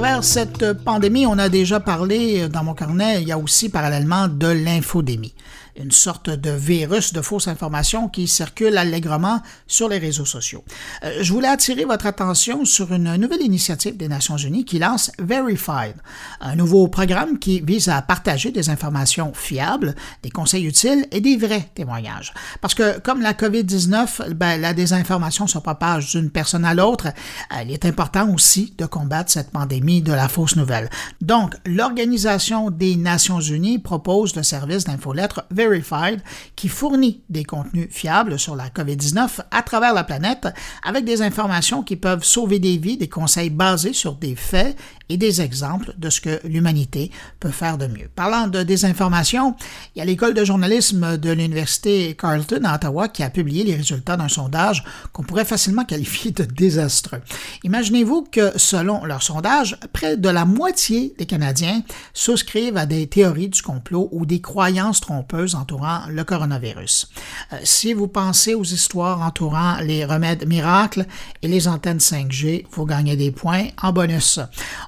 Travers 0.00 0.24
cette 0.24 0.72
pandémie, 0.72 1.24
on 1.24 1.38
a 1.38 1.48
déjà 1.48 1.78
parlé 1.78 2.48
dans 2.48 2.64
mon 2.64 2.74
carnet, 2.74 3.22
il 3.22 3.28
y 3.28 3.30
a 3.30 3.38
aussi 3.38 3.68
parallèlement 3.68 4.26
de 4.26 4.48
l'infodémie 4.48 5.34
une 5.76 5.90
sorte 5.90 6.30
de 6.30 6.50
virus 6.50 7.12
de 7.12 7.20
fausses 7.20 7.48
informations 7.48 8.08
qui 8.08 8.28
circule 8.28 8.78
allègrement 8.78 9.40
sur 9.66 9.88
les 9.88 9.98
réseaux 9.98 10.24
sociaux. 10.24 10.64
Euh, 11.04 11.18
je 11.20 11.32
voulais 11.32 11.48
attirer 11.48 11.84
votre 11.84 12.06
attention 12.06 12.64
sur 12.64 12.92
une 12.92 13.16
nouvelle 13.16 13.42
initiative 13.42 13.96
des 13.96 14.08
Nations 14.08 14.36
Unies 14.36 14.64
qui 14.64 14.78
lance 14.78 15.10
Verified, 15.18 15.96
un 16.40 16.56
nouveau 16.56 16.88
programme 16.88 17.38
qui 17.38 17.60
vise 17.60 17.88
à 17.88 18.00
partager 18.02 18.50
des 18.50 18.70
informations 18.70 19.32
fiables, 19.34 19.94
des 20.22 20.30
conseils 20.30 20.66
utiles 20.66 21.06
et 21.10 21.20
des 21.20 21.36
vrais 21.36 21.70
témoignages. 21.74 22.32
Parce 22.60 22.74
que 22.74 22.98
comme 23.00 23.20
la 23.20 23.32
COVID-19, 23.32 24.32
ben, 24.34 24.60
la 24.60 24.74
désinformation 24.74 25.46
se 25.46 25.58
propage 25.58 26.12
d'une 26.12 26.30
personne 26.30 26.64
à 26.64 26.74
l'autre, 26.74 27.08
il 27.62 27.70
est 27.70 27.84
important 27.84 28.32
aussi 28.32 28.74
de 28.78 28.86
combattre 28.86 29.30
cette 29.30 29.50
pandémie 29.50 30.02
de 30.02 30.12
la 30.12 30.28
fausse 30.28 30.56
nouvelle. 30.56 30.88
Donc, 31.20 31.54
l'Organisation 31.66 32.70
des 32.70 32.96
Nations 32.96 33.40
Unies 33.40 33.78
propose 33.78 34.36
le 34.36 34.42
service 34.42 34.84
d'infolettre 34.84 35.44
Verified 35.50 35.63
Qui 36.56 36.68
fournit 36.68 37.22
des 37.28 37.44
contenus 37.44 37.88
fiables 37.90 38.38
sur 38.38 38.56
la 38.56 38.68
COVID-19 38.68 39.40
à 39.50 39.62
travers 39.62 39.94
la 39.94 40.04
planète 40.04 40.48
avec 40.82 41.04
des 41.04 41.22
informations 41.22 41.82
qui 41.82 41.96
peuvent 41.96 42.24
sauver 42.24 42.58
des 42.58 42.76
vies, 42.76 42.96
des 42.96 43.08
conseils 43.08 43.50
basés 43.50 43.92
sur 43.92 44.14
des 44.14 44.36
faits 44.36 44.76
et 45.08 45.16
des 45.16 45.40
exemples 45.40 45.94
de 45.98 46.10
ce 46.10 46.20
que 46.20 46.40
l'humanité 46.44 47.10
peut 47.40 47.50
faire 47.50 47.78
de 47.78 47.86
mieux. 47.86 48.08
Parlant 48.14 48.48
de 48.48 48.62
désinformation, 48.62 49.54
il 49.94 49.98
y 49.98 50.02
a 50.02 50.04
l'école 50.04 50.34
de 50.34 50.44
journalisme 50.44 51.18
de 51.18 51.30
l'Université 51.30 52.14
Carleton 52.14 52.62
à 52.64 52.76
Ottawa 52.76 53.08
qui 53.08 53.22
a 53.22 53.30
publié 53.30 53.64
les 53.64 53.76
résultats 53.76 54.16
d'un 54.16 54.28
sondage 54.28 54.84
qu'on 55.12 55.22
pourrait 55.22 55.44
facilement 55.44 55.84
qualifier 55.84 56.30
de 56.30 56.44
désastreux. 56.44 57.20
Imaginez-vous 57.64 58.26
que, 58.30 58.52
selon 58.56 59.04
leur 59.04 59.22
sondage, 59.22 59.78
près 59.92 60.16
de 60.16 60.28
la 60.28 60.44
moitié 60.44 61.14
des 61.18 61.26
Canadiens 61.26 61.82
souscrivent 62.12 62.76
à 62.76 62.86
des 62.86 63.06
théories 63.06 63.48
du 63.48 63.62
complot 63.62 64.08
ou 64.12 64.26
des 64.26 64.40
croyances 64.40 65.00
trompeuses 65.00 65.54
entourant 65.54 66.00
le 66.08 66.24
coronavirus. 66.24 67.10
Euh, 67.52 67.58
si 67.62 67.92
vous 67.92 68.08
pensez 68.08 68.54
aux 68.54 68.64
histoires 68.64 69.22
entourant 69.22 69.76
les 69.80 70.04
remèdes 70.04 70.46
miracles 70.46 71.06
et 71.42 71.48
les 71.48 71.68
antennes 71.68 71.98
5G, 71.98 72.66
vous 72.70 72.86
gagnez 72.86 73.16
des 73.16 73.30
points 73.30 73.68
en 73.82 73.92
bonus. 73.92 74.40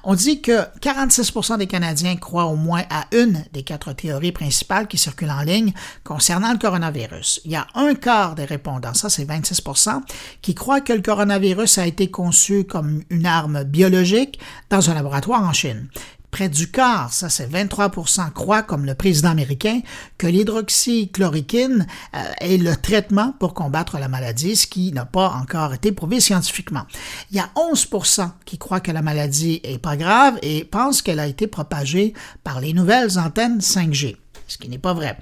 On 0.09 0.15
dit 0.15 0.39
que 0.41 0.61
46% 0.79 1.57
des 1.57 1.67
Canadiens 1.67 2.15
croient 2.15 2.45
au 2.45 2.55
moins 2.55 2.83
à 2.89 3.07
une 3.11 3.43
des 3.51 3.63
quatre 3.63 3.91
théories 3.91 4.31
principales 4.31 4.87
qui 4.87 4.97
circulent 4.97 5.31
en 5.31 5.41
ligne 5.41 5.73
concernant 6.05 6.53
le 6.53 6.57
coronavirus. 6.57 7.41
Il 7.43 7.51
y 7.51 7.57
a 7.57 7.67
un 7.75 7.93
quart 7.93 8.33
des 8.33 8.45
répondants, 8.45 8.93
ça 8.93 9.09
c'est 9.09 9.25
26% 9.25 9.99
qui 10.41 10.55
croient 10.55 10.79
que 10.79 10.93
le 10.93 11.01
coronavirus 11.01 11.79
a 11.79 11.87
été 11.87 12.09
conçu 12.09 12.63
comme 12.63 13.03
une 13.09 13.25
arme 13.25 13.65
biologique 13.65 14.39
dans 14.69 14.89
un 14.89 14.93
laboratoire 14.93 15.43
en 15.43 15.51
Chine 15.51 15.89
près 16.31 16.49
du 16.49 16.69
quart, 16.69 17.13
ça 17.13 17.29
c'est 17.29 17.47
23% 17.47 18.31
croient, 18.31 18.63
comme 18.63 18.85
le 18.85 18.95
président 18.95 19.29
américain, 19.29 19.81
que 20.17 20.27
l'hydroxychloroquine 20.27 21.87
euh, 22.15 22.19
est 22.41 22.57
le 22.57 22.75
traitement 22.75 23.33
pour 23.39 23.53
combattre 23.53 23.97
la 23.97 24.07
maladie, 24.07 24.55
ce 24.55 24.67
qui 24.67 24.91
n'a 24.91 25.05
pas 25.05 25.29
encore 25.29 25.73
été 25.73 25.91
prouvé 25.91 26.19
scientifiquement. 26.19 26.85
Il 27.31 27.37
y 27.37 27.39
a 27.39 27.49
11% 27.55 28.29
qui 28.45 28.57
croient 28.57 28.81
que 28.81 28.91
la 28.91 29.01
maladie 29.01 29.61
est 29.63 29.79
pas 29.79 29.97
grave 29.97 30.37
et 30.41 30.65
pensent 30.65 31.01
qu'elle 31.01 31.19
a 31.19 31.27
été 31.27 31.47
propagée 31.47 32.13
par 32.43 32.59
les 32.59 32.73
nouvelles 32.73 33.17
antennes 33.17 33.59
5G, 33.59 34.17
ce 34.47 34.57
qui 34.57 34.69
n'est 34.69 34.77
pas 34.77 34.93
vrai. 34.93 35.17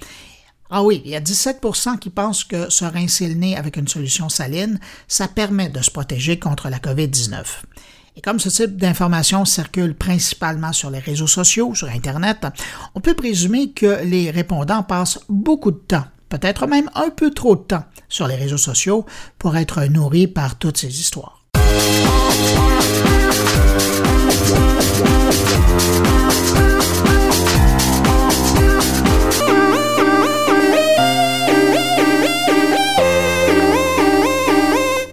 Ah 0.72 0.82
oui, 0.82 1.02
il 1.06 1.12
y 1.12 1.16
a 1.16 1.22
17% 1.22 2.00
qui 2.00 2.10
pensent 2.10 2.44
que 2.44 2.72
se 2.72 2.86
rincer 2.86 3.28
le 3.28 3.36
nez 3.36 3.56
avec 3.56 3.78
une 3.78 3.88
solution 3.88 4.30
saline, 4.30 4.80
ça 5.08 5.28
permet 5.28 5.70
de 5.70 5.82
se 5.82 5.92
protéger 5.92 6.40
contre 6.40 6.70
la 6.70 6.80
COVID-19. 6.80 7.44
Et 8.18 8.22
comme 8.22 8.40
ce 8.40 8.50
type 8.50 8.78
d'information 8.78 9.44
circule 9.44 9.94
principalement 9.94 10.72
sur 10.72 10.90
les 10.90 11.00
réseaux 11.00 11.28
sociaux, 11.28 11.76
sur 11.76 11.90
Internet, 11.90 12.48
on 12.96 13.02
peut 13.02 13.14
présumer 13.14 13.72
que 13.72 14.04
les 14.04 14.32
répondants 14.32 14.84
passent 14.84 15.20
beaucoup 15.28 15.72
de 15.72 15.78
temps, 15.78 16.06
peut-être 16.30 16.66
même 16.66 16.90
un 16.96 17.10
peu 17.10 17.32
trop 17.32 17.56
de 17.56 17.64
temps, 17.64 17.84
sur 18.08 18.28
les 18.28 18.36
réseaux 18.36 18.58
sociaux 18.58 19.06
pour 19.38 19.58
être 19.58 19.84
nourris 19.86 20.28
par 20.28 20.58
toutes 20.58 20.78
ces 20.78 21.00
histoires. 21.00 21.44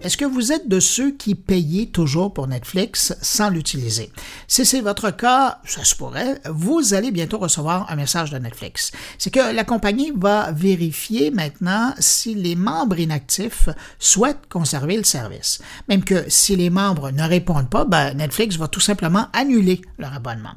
Est-ce 0.03 0.17
que 0.17 0.25
vous 0.25 0.51
êtes 0.51 0.69
de 0.69 0.81
ceux 0.81 1.13
qui 1.13 1.37
payez 1.37 1.87
toujours 1.87 2.35
pour 2.35 2.49
Netflix 2.49 3.15
sans 3.23 3.51
l'utiliser? 3.51 4.11
Si 4.49 4.67
c'est 4.67 4.81
votre 4.81 5.13
cas, 5.13 5.61
ça 5.65 5.85
se 5.85 5.95
pourrait, 5.95 6.41
vous 6.51 6.93
allez 6.93 7.13
bientôt 7.13 7.39
recevoir 7.39 7.89
un 7.89 7.95
message 7.95 8.33
de 8.33 8.39
Netflix. 8.39 8.91
C'est 9.17 9.31
que 9.31 9.55
la 9.55 9.63
compagnie 9.63 10.13
va 10.17 10.51
vérifier 10.51 11.31
maintenant 11.31 11.95
si 12.01 12.35
les 12.35 12.57
membres 12.57 12.99
inactifs 12.99 13.69
souhaitent 14.01 14.49
conserver 14.49 14.97
le 14.97 15.05
service. 15.05 15.61
Même 15.89 16.03
que 16.03 16.25
si 16.27 16.57
les 16.57 16.69
membres 16.69 17.13
ne 17.13 17.23
répondent 17.23 17.71
pas, 17.71 17.85
ben 17.85 18.15
Netflix 18.15 18.57
va 18.57 18.67
tout 18.67 18.81
simplement 18.81 19.29
annuler 19.33 19.83
leur 19.99 20.15
abonnement. 20.15 20.55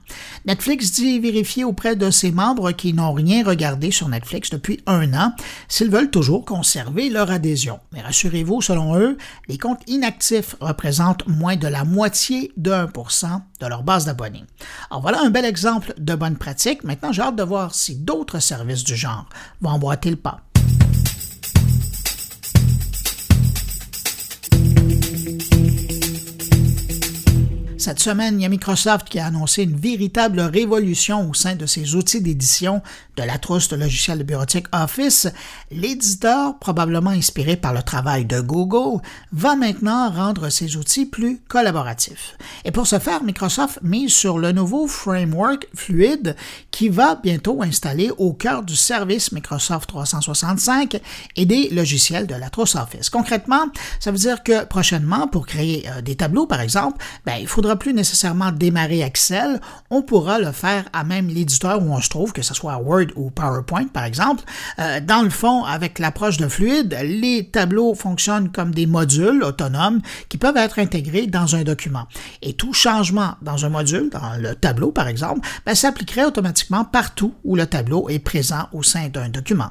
Netflix 0.47 0.91
dit 0.91 1.19
vérifier 1.19 1.63
auprès 1.63 1.95
de 1.95 2.09
ses 2.09 2.31
membres 2.31 2.71
qui 2.71 2.93
n'ont 2.93 3.13
rien 3.13 3.45
regardé 3.45 3.91
sur 3.91 4.09
Netflix 4.09 4.49
depuis 4.49 4.81
un 4.87 5.13
an 5.13 5.33
s'ils 5.67 5.91
veulent 5.91 6.09
toujours 6.09 6.45
conserver 6.45 7.11
leur 7.11 7.29
adhésion. 7.29 7.79
Mais 7.93 8.01
rassurez-vous, 8.01 8.63
selon 8.63 8.97
eux, 8.97 9.17
les 9.47 9.57
comptes 9.57 9.81
inactifs 9.87 10.55
représentent 10.59 11.27
moins 11.27 11.55
de 11.55 11.67
la 11.67 11.83
moitié 11.83 12.51
de 12.57 12.71
1% 12.71 13.41
de 13.59 13.67
leur 13.67 13.83
base 13.83 14.05
d'abonnés. 14.05 14.45
Alors 14.89 15.01
voilà 15.01 15.21
un 15.21 15.29
bel 15.29 15.45
exemple 15.45 15.93
de 15.97 16.15
bonne 16.15 16.37
pratique. 16.37 16.83
Maintenant, 16.83 17.11
j'ai 17.11 17.21
hâte 17.21 17.35
de 17.35 17.43
voir 17.43 17.75
si 17.75 17.95
d'autres 17.95 18.39
services 18.39 18.83
du 18.83 18.95
genre 18.95 19.27
vont 19.61 19.71
emboîter 19.71 20.09
le 20.09 20.15
pas. 20.15 20.41
Cette 27.85 27.99
semaine, 27.99 28.39
il 28.39 28.41
y 28.41 28.45
a 28.47 28.49
Microsoft 28.49 29.07
qui 29.09 29.19
a 29.19 29.27
annoncé 29.27 29.61
une 29.61 29.75
véritable 29.75 30.39
révolution 30.39 31.29
au 31.29 31.35
sein 31.35 31.53
de 31.53 31.67
ses 31.67 31.93
outils 31.93 32.19
d'édition 32.19 32.81
de 33.15 33.21
la 33.21 33.37
trousse 33.37 33.69
de 33.69 33.75
de 33.77 34.23
bureautique 34.23 34.65
Office. 34.73 35.27
L'éditeur, 35.69 36.57
probablement 36.57 37.11
inspiré 37.11 37.55
par 37.55 37.75
le 37.75 37.83
travail 37.83 38.25
de 38.25 38.41
Google, 38.41 39.03
va 39.31 39.55
maintenant 39.55 40.09
rendre 40.09 40.49
ses 40.49 40.77
outils 40.77 41.05
plus 41.05 41.39
collaboratifs. 41.47 42.35
Et 42.63 42.71
pour 42.71 42.87
ce 42.87 42.97
faire, 42.97 43.23
Microsoft 43.23 43.77
mise 43.83 44.11
sur 44.11 44.39
le 44.39 44.51
nouveau 44.51 44.87
framework 44.87 45.67
fluide 45.75 46.35
qui 46.71 46.89
va 46.89 47.13
bientôt 47.13 47.61
installer 47.61 48.09
au 48.17 48.33
cœur 48.33 48.63
du 48.63 48.75
service 48.75 49.31
Microsoft 49.31 49.87
365 49.89 50.99
et 51.35 51.45
des 51.45 51.69
logiciels 51.69 52.25
de 52.25 52.33
la 52.33 52.49
trousse 52.49 52.73
Office. 52.73 53.11
Concrètement, 53.11 53.67
ça 53.99 54.09
veut 54.09 54.17
dire 54.17 54.41
que 54.41 54.65
prochainement, 54.65 55.27
pour 55.27 55.45
créer 55.45 55.87
euh, 55.87 56.01
des 56.01 56.15
tableaux, 56.15 56.47
par 56.47 56.61
exemple, 56.61 56.97
ben, 57.27 57.35
il 57.39 57.47
faudra 57.47 57.74
plus 57.75 57.93
nécessairement 57.93 58.51
démarrer 58.51 59.01
Excel. 59.01 59.59
On 59.89 60.01
pourra 60.01 60.39
le 60.39 60.51
faire 60.51 60.85
à 60.93 61.03
même 61.03 61.27
l'éditeur 61.27 61.81
où 61.81 61.93
on 61.93 62.01
se 62.01 62.09
trouve, 62.09 62.33
que 62.33 62.41
ce 62.41 62.53
soit 62.53 62.77
Word 62.77 63.07
ou 63.15 63.29
PowerPoint, 63.29 63.87
par 63.87 64.03
exemple. 64.03 64.43
Euh, 64.79 64.99
dans 64.99 65.21
le 65.21 65.29
fond, 65.29 65.63
avec 65.63 65.99
l'approche 65.99 66.37
de 66.37 66.47
fluide, 66.47 66.97
les 67.03 67.49
tableaux 67.51 67.95
fonctionnent 67.95 68.51
comme 68.51 68.73
des 68.73 68.85
modules 68.85 69.43
autonomes 69.43 70.01
qui 70.29 70.37
peuvent 70.37 70.57
être 70.57 70.79
intégrés 70.79 71.27
dans 71.27 71.55
un 71.55 71.63
document. 71.63 72.07
Et 72.41 72.53
tout 72.53 72.73
changement 72.73 73.35
dans 73.41 73.65
un 73.65 73.69
module, 73.69 74.09
dans 74.09 74.39
le 74.39 74.55
tableau, 74.55 74.91
par 74.91 75.07
exemple, 75.07 75.47
ben, 75.65 75.75
s'appliquerait 75.75 76.25
automatiquement 76.25 76.85
partout 76.85 77.33
où 77.43 77.55
le 77.55 77.65
tableau 77.65 78.09
est 78.09 78.19
présent 78.19 78.67
au 78.73 78.83
sein 78.83 79.09
d'un 79.09 79.29
document. 79.29 79.69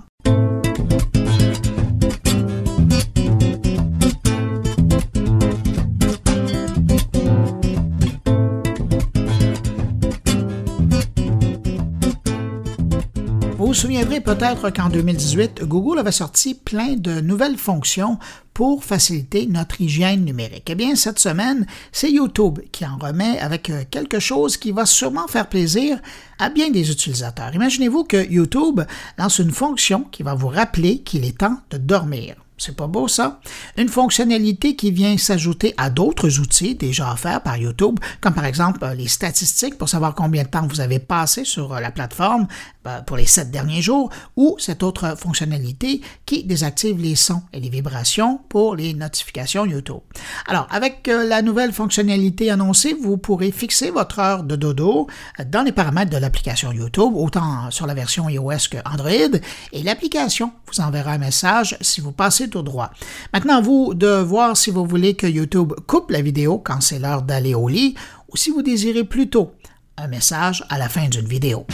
Vous 13.75 13.81
souviendrez 13.81 14.21
peut-être 14.21 14.71
qu'en 14.71 14.89
2018, 14.89 15.65
Google 15.65 15.99
avait 15.99 16.13
sorti 16.13 16.55
plein 16.55 16.95
de 16.95 17.21
nouvelles 17.21 17.57
fonctions 17.57 18.21
pour 18.53 18.85
faciliter 18.85 19.49
notre 19.49 19.81
hygiène 19.81 20.25
numérique. 20.25 20.71
Eh 20.71 20.77
bien, 20.77 20.95
cette 20.95 21.19
semaine, 21.19 21.67
c'est 21.91 22.09
YouTube 22.09 22.61
qui 22.71 22.87
en 22.87 22.97
remet 22.97 23.41
avec 23.41 23.71
euh, 23.71 23.83
quelque 23.91 24.21
chose 24.21 24.59
qui 24.59 24.71
va 24.71 24.87
sûrement 24.87 25.27
faire 25.27 25.49
plaisir 25.49 25.99
à 26.39 26.51
bien 26.51 26.71
des 26.71 26.89
utilisateurs. 26.93 27.53
Imaginez-vous 27.53 28.05
que 28.05 28.31
YouTube 28.31 28.81
lance 29.19 29.41
une 29.41 29.51
fonction 29.51 30.05
qui 30.05 30.23
va 30.23 30.35
vous 30.35 30.49
rappeler 30.49 31.01
qu'il 31.01 31.25
est 31.25 31.39
temps 31.39 31.59
de 31.71 31.77
dormir. 31.77 32.37
C'est 32.57 32.77
pas 32.77 32.87
beau 32.87 33.09
ça? 33.09 33.41
Une 33.77 33.89
fonctionnalité 33.89 34.77
qui 34.77 34.93
vient 34.93 35.19
s'ajouter 35.19 35.75
à 35.77 35.91
d'autres 35.91 36.39
outils 36.39 36.77
déjà 36.77 37.13
offerts 37.13 37.43
par 37.43 37.57
YouTube, 37.57 37.99
comme 38.21 38.33
par 38.33 38.45
exemple 38.45 38.85
euh, 38.85 38.95
les 38.95 39.09
statistiques 39.09 39.77
pour 39.77 39.89
savoir 39.89 40.15
combien 40.15 40.45
de 40.45 40.49
temps 40.49 40.67
vous 40.67 40.81
avez 40.81 41.01
passé 41.01 41.45
sur 41.45 41.75
euh, 41.75 41.81
la 41.81 41.91
plateforme 41.91 42.47
pour 43.07 43.17
les 43.17 43.27
sept 43.27 43.51
derniers 43.51 43.83
jours, 43.83 44.11
ou 44.37 44.57
cette 44.59 44.83
autre 44.83 45.17
fonctionnalité 45.19 46.01
qui 46.27 46.45
désactive 46.45 47.01
les 47.01 47.17
sons 47.17 47.43
et 47.53 47.61
les 47.61 47.69
vibrations 47.69 48.41
pour 48.49 48.77
les 48.77 48.95
notifications 48.95 49.67
YouTube. 49.67 50.01
Alors, 50.47 50.67
avec 50.71 51.07
la 51.07 51.43
nouvelle 51.43 51.73
fonctionnalité 51.73 52.51
annoncée, 52.51 52.95
vous 52.95 53.17
pourrez 53.17 53.51
fixer 53.51 53.91
votre 53.91 54.19
heure 54.19 54.43
de 54.43 54.57
dodo 54.57 55.07
dans 55.47 55.63
les 55.63 55.73
paramètres 55.73 56.11
de 56.11 56.17
l'application 56.17 56.73
YouTube, 56.73 57.15
autant 57.15 57.71
sur 57.71 57.87
la 57.87 57.95
version 57.95 58.29
iOS 58.29 58.69
que 58.71 58.79
Android, 58.85 59.39
et 59.73 59.83
l'application 59.83 60.53
vous 60.73 60.81
enverra 60.81 61.13
un 61.13 61.19
message 61.19 61.77
si 61.81 62.01
vous 62.01 62.13
passez 62.13 62.49
tout 62.49 62.63
droit. 62.63 62.91
Maintenant, 63.33 63.63
vous 63.63 63.95
de 63.95 64.21
voir 64.21 64.57
si 64.57 64.71
vous 64.71 64.85
voulez 64.85 65.15
que 65.15 65.27
YouTube 65.27 65.73
coupe 65.87 66.11
la 66.11 66.23
vidéo 66.23 66.59
quand 66.59 66.81
c'est 66.81 66.99
l'heure 66.99 67.23
d'aller 67.23 67.55
au 67.55 67.69
lit 67.69 67.95
ou 68.29 68.37
si 68.37 68.51
vous 68.51 68.63
désirez 68.63 69.05
plutôt 69.05 69.53
un 69.97 70.09
message 70.09 70.65
à 70.69 70.79
la 70.79 70.89
fin 70.89 71.09
d'une 71.09 71.27
vidéo. 71.27 71.67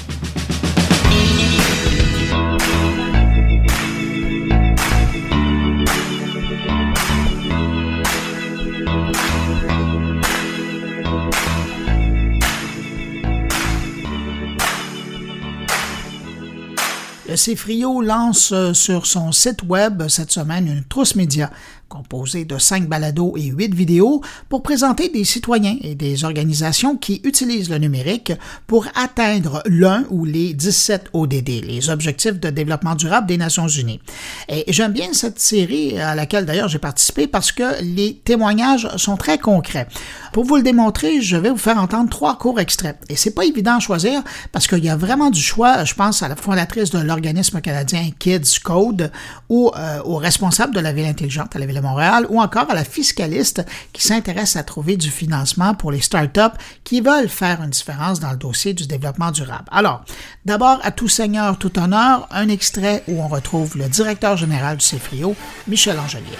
Cefrio 17.37 18.01
lance 18.01 18.53
euh, 18.53 18.73
sur 18.75 19.07
son 19.07 19.33
site 19.33 19.63
web 19.69 20.09
cette 20.09 20.33
semaine 20.33 20.67
une 20.67 20.85
trousse 20.85 21.15
média 21.15 21.51
composé 21.91 22.45
de 22.45 22.57
cinq 22.57 22.89
balados 22.89 23.35
et 23.37 23.47
huit 23.47 23.75
vidéos 23.75 24.23
pour 24.49 24.63
présenter 24.63 25.09
des 25.09 25.25
citoyens 25.25 25.77
et 25.83 25.95
des 25.95 26.25
organisations 26.25 26.97
qui 26.97 27.21
utilisent 27.25 27.69
le 27.69 27.79
numérique 27.79 28.33
pour 28.67 28.87
atteindre 28.95 29.63
l'un 29.67 30.05
ou 30.09 30.25
les 30.25 30.55
17 30.55 31.11
ODD, 31.13 31.49
les 31.67 31.91
Objectifs 31.91 32.39
de 32.39 32.51
développement 32.51 32.95
durable 32.95 33.27
des 33.27 33.37
Nations 33.37 33.69
Unies. 33.69 34.01
Et 34.49 34.65
j'aime 34.69 34.93
bien 34.93 35.13
cette 35.13 35.41
série 35.41 35.99
à 35.99 36.15
laquelle 36.15 36.47
d'ailleurs 36.47 36.69
j'ai 36.69 36.79
participé 36.79 37.27
parce 37.27 37.51
que 37.51 37.83
les 37.83 38.15
témoignages 38.25 38.89
sont 38.97 39.17
très 39.17 39.39
concrets. 39.39 39.89
Pour 40.33 40.45
vous 40.45 40.57
le 40.57 40.63
démontrer, 40.63 41.21
je 41.21 41.37
vais 41.37 41.51
vous 41.51 41.57
faire 41.57 41.79
entendre 41.79 42.09
trois 42.09 42.39
courts 42.39 42.61
extraits. 42.61 42.97
Et 43.09 43.17
c'est 43.17 43.35
pas 43.35 43.45
évident 43.45 43.77
à 43.77 43.81
choisir 43.81 44.23
parce 44.53 44.69
qu'il 44.69 44.85
y 44.85 44.89
a 44.89 44.97
vraiment 44.97 45.31
du 45.31 45.43
choix. 45.43 45.83
Je 45.85 45.95
pense 45.95 46.23
à 46.23 46.29
la 46.29 46.37
fondatrice 46.37 46.91
de 46.91 47.01
l'organisme 47.01 47.61
canadien 47.61 48.11
Kids 48.17 48.61
Code 48.63 49.11
ou 49.49 49.73
euh, 49.77 50.01
au 50.05 50.17
responsable 50.17 50.75
de 50.75 50.81
la 50.81 50.93
ville 50.93 51.07
intelligente 51.07 51.51
la 51.61 51.67
ville 51.67 51.80
Montréal 51.81 52.27
ou 52.29 52.41
encore 52.41 52.71
à 52.71 52.75
la 52.75 52.85
fiscaliste 52.85 53.65
qui 53.93 54.03
s'intéresse 54.03 54.57
à 54.57 54.63
trouver 54.63 54.97
du 54.97 55.11
financement 55.11 55.75
pour 55.75 55.93
les 55.93 56.01
startups 56.01 56.57
qui 56.85 57.01
veulent 57.01 57.29
faire 57.29 57.63
une 57.63 57.71
différence 57.71 58.21
dans 58.21 58.31
le 58.31 58.37
dossier 58.37 58.75
du 58.75 58.87
développement 58.87 59.31
durable. 59.31 59.65
Alors, 59.71 60.05
d'abord, 60.45 60.79
à 60.83 60.91
tout 60.91 61.09
seigneur, 61.09 61.59
tout 61.59 61.79
honneur, 61.79 62.29
un 62.31 62.49
extrait 62.49 63.03
où 63.09 63.21
on 63.21 63.29
retrouve 63.29 63.77
le 63.77 63.89
directeur 63.89 64.37
général 64.37 64.77
du 64.77 64.85
CFRIO, 64.85 65.35
Michel 65.67 65.99
Angelier. 65.99 66.39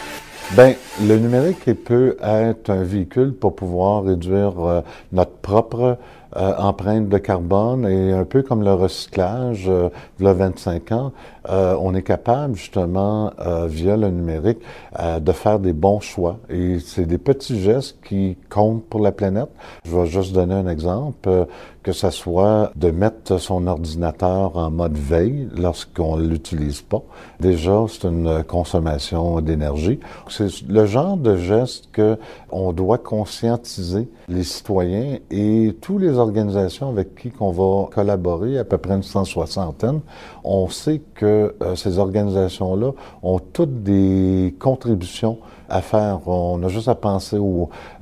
Bien, 0.53 0.75
le 1.01 1.17
numérique 1.17 1.65
peut 1.85 2.17
être 2.21 2.71
un 2.71 2.83
véhicule 2.83 3.33
pour 3.33 3.55
pouvoir 3.55 4.03
réduire 4.03 4.59
euh, 4.59 4.81
notre 5.13 5.31
propre 5.31 5.97
euh, 6.37 6.55
empreinte 6.59 7.09
de 7.09 7.19
carbone 7.19 7.87
et 7.87 8.13
un 8.13 8.25
peu 8.25 8.43
comme 8.43 8.63
le 8.63 8.73
recyclage, 8.73 9.67
euh, 9.69 9.89
il 10.19 10.27
y 10.27 10.29
a 10.29 10.33
25 10.33 10.93
ans, 10.93 11.13
euh, 11.49 11.75
on 11.81 11.95
est 11.95 12.03
capable 12.03 12.55
justement, 12.55 13.33
euh, 13.41 13.67
via 13.67 13.97
le 13.97 14.11
numérique, 14.11 14.59
euh, 14.99 15.21
de 15.21 15.33
faire 15.33 15.59
des 15.59 15.73
bons 15.73 16.01
choix. 16.01 16.39
Et 16.49 16.79
c'est 16.79 17.07
des 17.07 17.19
petits 17.19 17.61
gestes 17.61 17.97
qui 18.05 18.37
comptent 18.49 18.85
pour 18.85 19.01
la 19.01 19.13
planète. 19.13 19.49
Je 19.85 19.97
vais 19.97 20.07
juste 20.07 20.33
donner 20.33 20.55
un 20.55 20.69
exemple, 20.69 21.47
que 21.83 21.93
ce 21.93 22.11
soit 22.11 22.73
de 22.77 22.91
mettre 22.91 23.39
son 23.39 23.67
ordinateur 23.67 24.57
en 24.57 24.71
mode 24.71 24.97
veille 24.97 25.49
lorsqu'on 25.57 26.17
ne 26.17 26.27
l'utilise 26.27 26.83
pas. 26.83 27.03
Déjà, 27.41 27.85
c'est 27.89 28.07
une 28.09 28.45
consommation 28.45 29.41
d'énergie. 29.41 29.99
C'est 30.29 30.63
le 30.69 30.85
genre 30.87 31.17
de 31.17 31.37
geste 31.37 31.89
que 31.93 32.19
on 32.51 32.73
doit 32.73 32.99
conscientiser 32.99 34.09
les 34.29 34.45
citoyens 34.45 35.19
et 35.31 35.77
toutes 35.81 36.03
les 36.03 36.19
organisations 36.19 36.91
avec 36.91 37.15
qui 37.15 37.33
on 37.41 37.51
va 37.51 37.89
collaborer, 37.91 38.59
à 38.59 38.65
peu 38.65 38.79
près 38.79 38.95
une 38.95 39.03
cent 39.03 39.25
soixantaine. 39.25 40.01
On 40.45 40.69
sait 40.69 41.01
que 41.15 41.55
euh, 41.63 41.77
ces 41.77 41.99
organisations-là 41.99 42.93
ont 43.23 43.39
toutes 43.39 43.83
des 43.83 44.55
contributions 44.59 45.39
à 45.69 45.81
faire. 45.81 46.21
On 46.27 46.63
a 46.63 46.69
juste 46.69 46.89
à 46.89 46.95
penser 46.95 47.39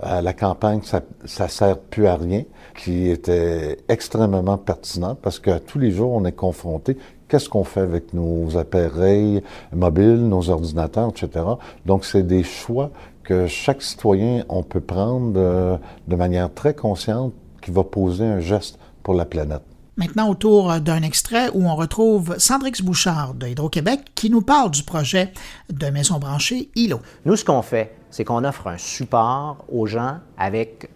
à 0.03 0.23
la 0.23 0.33
campagne 0.33 0.81
ça, 0.83 1.01
ça 1.25 1.49
sert 1.49 1.79
plus 1.79 2.07
à 2.07 2.17
rien, 2.17 2.43
qui 2.79 3.11
était 3.11 3.77
extrêmement 3.89 4.57
pertinente 4.57 5.19
parce 5.21 5.41
que 5.41 5.59
tous 5.59 5.81
les 5.81 5.91
jours, 5.91 6.13
on 6.13 6.25
est 6.25 6.33
confronté 6.33 6.97
qu'est-ce 7.29 7.49
qu'on 7.49 7.65
fait 7.65 7.81
avec 7.81 8.15
nos 8.15 8.57
appareils 8.57 9.43
mobiles, 9.73 10.29
nos 10.29 10.49
ordinateurs, 10.49 11.11
etc. 11.11 11.45
Donc, 11.87 12.05
c'est 12.05 12.23
des 12.23 12.45
choix 12.45 12.91
que 13.25 13.49
chaque 13.49 13.83
citoyen, 13.83 14.45
on 14.49 14.63
peut 14.63 14.81
prendre 14.81 15.35
euh, 15.37 15.77
de 16.07 16.17
manière 16.17 16.55
très 16.55 16.73
consciente 16.73 17.35
qui 17.61 17.73
va 17.73 17.83
poser 17.83 18.25
un 18.25 18.41
geste 18.41 18.79
pour 19.03 19.15
la 19.15 19.25
planète. 19.25 19.63
Maintenant, 19.97 20.31
autour 20.31 20.79
d'un 20.79 21.03
extrait 21.03 21.51
où 21.55 21.65
on 21.69 21.75
retrouve 21.75 22.39
Sandrix 22.39 22.81
Bouchard 22.81 23.35
de 23.35 23.49
Hydro-Québec 23.49 24.13
qui 24.15 24.31
nous 24.31 24.43
parle 24.43 24.71
du 24.71 24.85
projet 24.85 25.33
de 25.73 25.87
maison 25.91 26.21
branchée 26.21 26.71
ILO. 26.77 27.01
Nous, 27.25 27.35
ce 27.35 27.45
qu'on 27.45 27.63
fait, 27.63 27.97
c'est 28.11 28.25
qu'on 28.25 28.45
offre 28.45 28.69
un 28.69 28.79
support 28.79 29.65
aux 29.69 29.87
gens 29.87 30.19
avec 30.39 30.89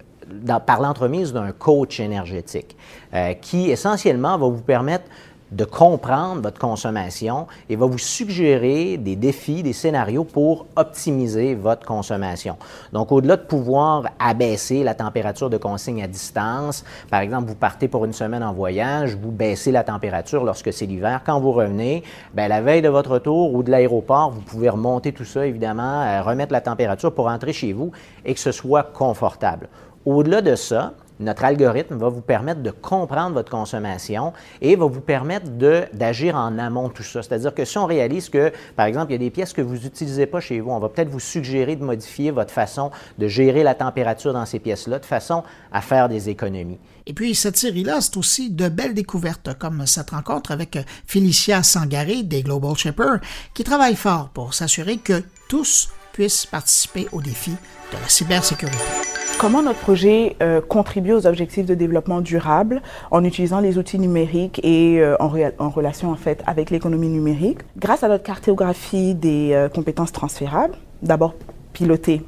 par 0.67 0.81
l'entremise 0.81 1.33
d'un 1.33 1.53
coach 1.53 2.01
énergétique 2.01 2.77
euh, 3.15 3.35
qui 3.35 3.71
essentiellement 3.71 4.39
va 4.39 4.47
vous 4.49 4.63
permettre 4.63 5.05
de 5.53 5.65
comprendre 5.65 6.41
votre 6.43 6.59
consommation 6.59 7.47
et 7.69 7.77
va 7.77 7.87
vous 7.87 7.99
suggérer 7.99 8.97
des 8.97 9.17
défis, 9.17 9.63
des 9.63 9.73
scénarios 9.73 10.25
pour 10.25 10.67
optimiser 10.77 11.55
votre 11.55 11.87
consommation. 11.87 12.57
Donc, 12.93 13.13
au-delà 13.13 13.37
de 13.37 13.43
pouvoir 13.43 14.05
abaisser 14.19 14.83
la 14.83 14.95
température 14.95 15.51
de 15.51 15.59
consigne 15.59 16.03
à 16.03 16.07
distance, 16.07 16.85
par 17.11 17.21
exemple, 17.21 17.49
vous 17.49 17.55
partez 17.55 17.87
pour 17.87 18.05
une 18.05 18.15
semaine 18.15 18.43
en 18.43 18.53
voyage, 18.53 19.15
vous 19.15 19.31
baissez 19.31 19.71
la 19.71 19.85
température 19.85 20.45
lorsque 20.45 20.73
c'est 20.73 20.87
l'hiver. 20.87 21.21
Quand 21.25 21.39
vous 21.39 21.53
revenez, 21.53 22.03
bien, 22.35 22.49
la 22.49 22.63
veille 22.63 22.83
de 22.83 22.89
votre 22.89 23.11
retour 23.13 23.55
ou 23.55 23.63
de 23.63 23.71
l'aéroport, 23.71 24.31
vous 24.31 24.41
pouvez 24.41 24.71
remonter 24.71 25.13
tout 25.13 25.25
ça, 25.25 25.47
évidemment, 25.47 26.03
euh, 26.03 26.23
remettre 26.23 26.53
la 26.53 26.63
température 26.63 27.13
pour 27.13 27.27
rentrer 27.27 27.53
chez 27.53 27.73
vous 27.75 27.93
et 28.25 28.33
que 28.33 28.41
ce 28.41 28.53
soit 28.53 28.85
confortable. 28.85 29.69
Au-delà 30.05 30.43
de 30.43 30.57
ça, 30.57 30.95
notre 31.23 31.45
algorithme 31.45 31.97
va 31.97 32.09
vous 32.09 32.21
permettre 32.21 32.63
de 32.63 32.71
comprendre 32.71 33.35
votre 33.35 33.51
consommation 33.51 34.33
et 34.61 34.77
va 34.77 34.87
vous 34.87 35.01
permettre 35.01 35.47
d'agir 35.93 36.35
en 36.35 36.59
amont 36.59 36.89
tout 36.89 37.03
ça. 37.03 37.23
C'est-à-dire 37.23 37.55
que 37.55 37.65
si 37.65 37.79
on 37.79 37.87
réalise 37.87 38.29
que, 38.29 38.53
par 38.77 38.87
exemple, 38.87 39.11
il 39.11 39.13
y 39.13 39.17
a 39.17 39.19
des 39.19 39.31
pièces 39.31 39.53
que 39.53 39.63
vous 39.63 39.77
n'utilisez 39.77 40.27
pas 40.27 40.41
chez 40.41 40.61
vous, 40.61 40.71
on 40.71 40.79
va 40.79 40.89
peut-être 40.89 41.09
vous 41.09 41.21
suggérer 41.21 41.77
de 41.77 41.85
modifier 41.85 42.31
votre 42.31 42.51
façon 42.51 42.91
de 43.19 43.29
gérer 43.29 43.63
la 43.63 43.75
température 43.75 44.33
dans 44.33 44.47
ces 44.47 44.59
pièces-là 44.59 44.99
de 44.99 45.07
façon 45.07 45.45
à 45.71 45.81
faire 45.81 46.09
des 46.09 46.29
économies. 46.29 46.79
Et 47.07 47.15
puis, 47.15 47.35
cette 47.35 47.57
série-là, 47.57 48.01
c'est 48.01 48.17
aussi 48.17 48.51
de 48.51 48.69
belles 48.69 48.95
découvertes, 48.95 49.57
comme 49.59 49.87
cette 49.87 50.11
rencontre 50.11 50.51
avec 50.51 50.79
Félicia 51.07 51.63
Sangaré 51.63 52.23
des 52.23 52.43
Global 52.43 52.77
Shippers, 52.77 53.21
qui 53.55 53.65
travaille 53.65 53.97
fort 53.97 54.31
pour 54.31 54.55
s'assurer 54.55 54.97
que 54.97 55.23
tous 55.49 55.91
puissent 56.13 56.47
participer 56.47 57.09
au 57.13 57.21
défi 57.21 57.51
de 57.51 57.99
la 58.01 58.09
cybersécurité. 58.09 59.12
Comment 59.43 59.61
notre 59.61 59.81
projet 59.81 60.37
euh, 60.41 60.61
contribue 60.61 61.13
aux 61.13 61.27
objectifs 61.27 61.67
de 61.67 61.75
développement 61.75 62.21
durable 62.21 62.81
en 63.11 63.25
utilisant 63.25 63.59
les 63.59 63.77
outils 63.77 63.99
numériques 63.99 64.61
et 64.63 65.01
euh, 65.01 65.17
en, 65.19 65.69
relation 65.69 66.13
en 66.13 66.15
fait 66.15 66.45
avec 66.47 66.71
l'économie 66.71 67.09
numérique? 67.09 67.59
Grâce 67.77 68.05
à 68.05 68.09
notre 68.09 68.23
cartographie 68.23 69.17
des 69.17 69.51
euh, 69.53 69.69
compétences 69.69 70.13
transférables, 70.13 70.77
d'abord 71.03 71.35
pilotée 71.73 72.23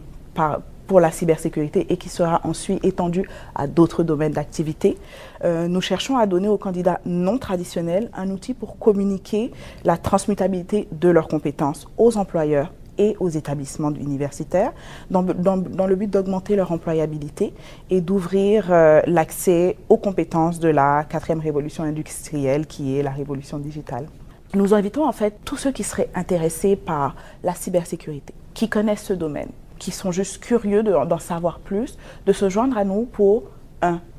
pour 0.88 0.98
la 0.98 1.12
cybersécurité 1.12 1.86
et 1.88 1.98
qui 1.98 2.08
sera 2.08 2.40
ensuite 2.42 2.84
étendue 2.84 3.28
à 3.54 3.68
d'autres 3.68 4.02
domaines 4.02 4.32
d'activité, 4.32 4.98
nous 5.44 5.80
cherchons 5.80 6.16
à 6.16 6.26
donner 6.26 6.48
aux 6.48 6.58
candidats 6.58 7.00
non 7.06 7.38
traditionnels 7.38 8.10
un 8.14 8.28
outil 8.30 8.54
pour 8.54 8.76
communiquer 8.78 9.52
la 9.84 9.96
transmutabilité 9.96 10.88
de 10.90 11.08
leurs 11.10 11.28
compétences 11.28 11.86
aux 11.96 12.16
employeurs 12.16 12.72
et 12.98 13.16
aux 13.20 13.28
établissements 13.28 13.90
universitaires 13.90 14.72
dans, 15.10 15.22
le 15.22 15.94
but 15.94 16.10
d'augmenter 16.10 16.56
leur 16.56 16.72
employabilité 16.72 17.52
et 17.90 18.00
d'ouvrir 18.00 18.66
euh, 18.70 19.00
l'accès 19.06 19.76
aux 19.88 19.96
compétences 19.96 20.58
de 20.58 20.68
la 20.68 21.04
quatrième 21.04 21.40
révolution 21.40 21.84
industrielle 21.84 22.66
qui 22.66 22.98
est 22.98 23.02
la 23.02 23.10
révolution 23.10 23.58
digitale. 23.58 24.06
Nous 24.54 24.72
invitons 24.74 25.04
en 25.04 25.12
fait 25.12 25.38
tous 25.44 25.56
ceux 25.56 25.72
qui 25.72 25.82
seraient 25.82 26.10
intéressés 26.14 26.76
par 26.76 27.16
la 27.42 27.54
cybersécurité, 27.54 28.34
qui 28.54 28.68
connaissent 28.68 29.04
ce 29.04 29.12
domaine, 29.12 29.48
qui 29.78 29.90
sont 29.90 30.12
juste 30.12 30.38
curieux 30.38 30.82
d'en 30.82 31.18
savoir 31.18 31.58
plus, 31.58 31.98
de 32.26 32.32
se 32.32 32.48
joindre 32.48 32.78
à 32.78 32.84
nous 32.84 33.04
pour 33.04 33.44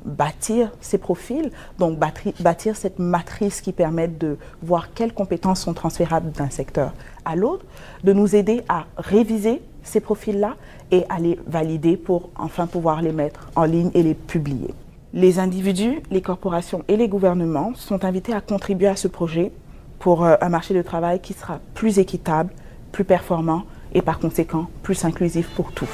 bâtir 0.04 0.70
ces 0.80 0.98
profils, 0.98 1.50
donc 1.78 1.98
bâtir 1.98 2.76
cette 2.76 2.98
matrice 2.98 3.60
qui 3.60 3.72
permet 3.72 4.08
de 4.08 4.38
voir 4.62 4.92
quelles 4.94 5.12
compétences 5.12 5.60
sont 5.60 5.74
transférables 5.74 6.30
d'un 6.32 6.50
secteur 6.50 6.92
à 7.24 7.36
l'autre, 7.36 7.64
de 8.04 8.12
nous 8.12 8.36
aider 8.36 8.62
à 8.68 8.86
réviser 8.96 9.62
ces 9.82 10.00
profils-là 10.00 10.56
et 10.90 11.04
à 11.08 11.18
les 11.18 11.38
valider 11.46 11.96
pour 11.96 12.30
enfin 12.36 12.66
pouvoir 12.66 13.02
les 13.02 13.12
mettre 13.12 13.50
en 13.56 13.64
ligne 13.64 13.90
et 13.94 14.02
les 14.02 14.14
publier. 14.14 14.74
Les 15.12 15.38
individus, 15.38 16.02
les 16.10 16.20
corporations 16.20 16.84
et 16.88 16.96
les 16.96 17.08
gouvernements 17.08 17.72
sont 17.74 18.04
invités 18.04 18.34
à 18.34 18.40
contribuer 18.40 18.88
à 18.88 18.96
ce 18.96 19.08
projet 19.08 19.52
pour 19.98 20.24
euh, 20.24 20.36
un 20.40 20.48
marché 20.48 20.74
de 20.74 20.82
travail 20.82 21.20
qui 21.20 21.32
sera 21.32 21.60
plus 21.74 21.98
équitable, 21.98 22.52
plus 22.92 23.04
performant 23.04 23.64
et 23.94 24.02
par 24.02 24.18
conséquent 24.18 24.66
plus 24.82 25.04
inclusif 25.04 25.48
pour 25.54 25.72
tous. 25.72 25.88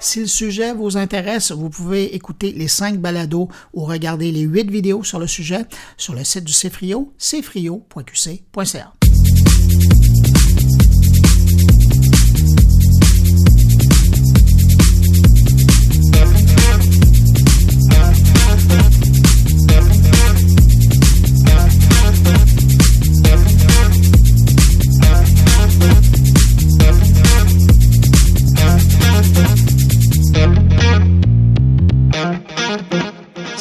Si 0.00 0.20
le 0.20 0.26
sujet 0.26 0.72
vous 0.72 0.96
intéresse, 0.96 1.50
vous 1.50 1.70
pouvez 1.70 2.14
écouter 2.14 2.52
les 2.52 2.68
cinq 2.68 2.98
balados 2.98 3.48
ou 3.74 3.84
regarder 3.84 4.30
les 4.30 4.42
huit 4.42 4.70
vidéos 4.70 5.02
sur 5.02 5.18
le 5.18 5.26
sujet 5.26 5.64
sur 5.96 6.14
le 6.14 6.24
site 6.24 6.44
du 6.44 6.52
CFRIO, 6.52 7.12
cfrio.qc.ca. 7.18 8.97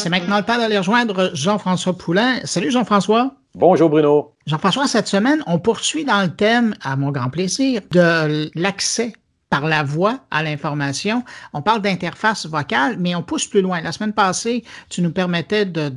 C'est 0.08 0.12
maintenant 0.12 0.38
le 0.38 0.44
temps 0.44 0.58
d'aller 0.58 0.78
rejoindre 0.78 1.32
Jean-François 1.34 1.92
Poulain. 1.98 2.40
Salut 2.46 2.72
Jean-François. 2.72 3.34
Bonjour 3.56 3.90
Bruno. 3.90 4.32
Jean-François, 4.46 4.88
cette 4.88 5.10
semaine, 5.10 5.44
on 5.48 5.60
poursuit 5.60 6.06
dans 6.06 6.22
le 6.22 6.34
thème, 6.34 6.76
à 6.82 6.96
mon 6.96 7.12
grand 7.12 7.30
plaisir, 7.30 7.82
de 7.92 8.50
l'accès 8.56 9.12
par 9.50 9.68
la 9.68 9.84
voix 9.84 10.20
à 10.32 10.44
l'information. 10.44 11.26
On 11.52 11.62
parle 11.62 11.82
d'interface 11.82 12.46
vocale, 12.46 12.96
mais 12.98 13.16
on 13.16 13.22
pousse 13.22 13.48
plus 13.48 13.62
loin. 13.62 13.82
La 13.82 13.92
semaine 13.92 14.14
passée, 14.14 14.64
tu 14.88 15.02
nous 15.02 15.12
permettais 15.12 15.66
de, 15.66 15.92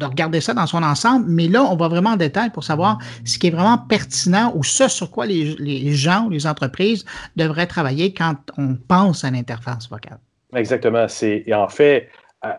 regarder 0.00 0.40
ça 0.40 0.54
dans 0.54 0.68
son 0.68 0.84
ensemble, 0.84 1.26
mais 1.28 1.48
là, 1.48 1.64
on 1.64 1.74
va 1.74 1.88
vraiment 1.88 2.10
en 2.10 2.16
détail 2.16 2.50
pour 2.50 2.62
savoir 2.62 2.98
ce 3.24 3.36
qui 3.36 3.48
est 3.48 3.50
vraiment 3.50 3.78
pertinent 3.78 4.52
ou 4.54 4.62
ce 4.62 4.86
sur 4.86 5.10
quoi 5.10 5.26
les, 5.26 5.56
les 5.58 5.92
gens 5.92 6.26
ou 6.26 6.30
les 6.30 6.46
entreprises 6.46 7.04
devraient 7.34 7.66
travailler 7.66 8.14
quand 8.14 8.36
on 8.56 8.76
pense 8.76 9.24
à 9.24 9.32
l'interface 9.32 9.90
vocale. 9.90 10.20
Exactement. 10.54 11.08
C'est 11.08 11.44
en 11.52 11.68
fait, 11.68 12.10
euh, 12.44 12.52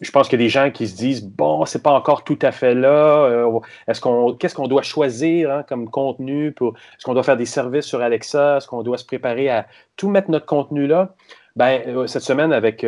je 0.00 0.10
pense 0.10 0.28
qu'il 0.28 0.40
y 0.40 0.42
a 0.42 0.46
des 0.46 0.50
gens 0.50 0.70
qui 0.70 0.88
se 0.88 0.96
disent 0.96 1.24
bon, 1.24 1.64
c'est 1.66 1.82
pas 1.82 1.92
encore 1.92 2.24
tout 2.24 2.38
à 2.42 2.52
fait 2.52 2.74
là. 2.74 3.24
Euh, 3.24 3.60
est-ce 3.86 4.00
qu'on, 4.00 4.32
qu'est-ce 4.34 4.54
qu'on 4.54 4.68
doit 4.68 4.82
choisir 4.82 5.50
hein, 5.50 5.62
comme 5.68 5.90
contenu 5.90 6.52
pour 6.52 6.74
Est-ce 6.96 7.04
qu'on 7.04 7.14
doit 7.14 7.22
faire 7.22 7.36
des 7.36 7.46
services 7.46 7.84
sur 7.84 8.00
Alexa 8.00 8.56
Est-ce 8.56 8.66
qu'on 8.66 8.82
doit 8.82 8.98
se 8.98 9.04
préparer 9.04 9.50
à 9.50 9.66
tout 9.96 10.08
mettre 10.08 10.30
notre 10.30 10.46
contenu 10.46 10.86
là? 10.86 11.14
Ben, 11.56 11.82
euh, 11.86 12.08
cette 12.08 12.22
semaine, 12.22 12.52
avec 12.52 12.84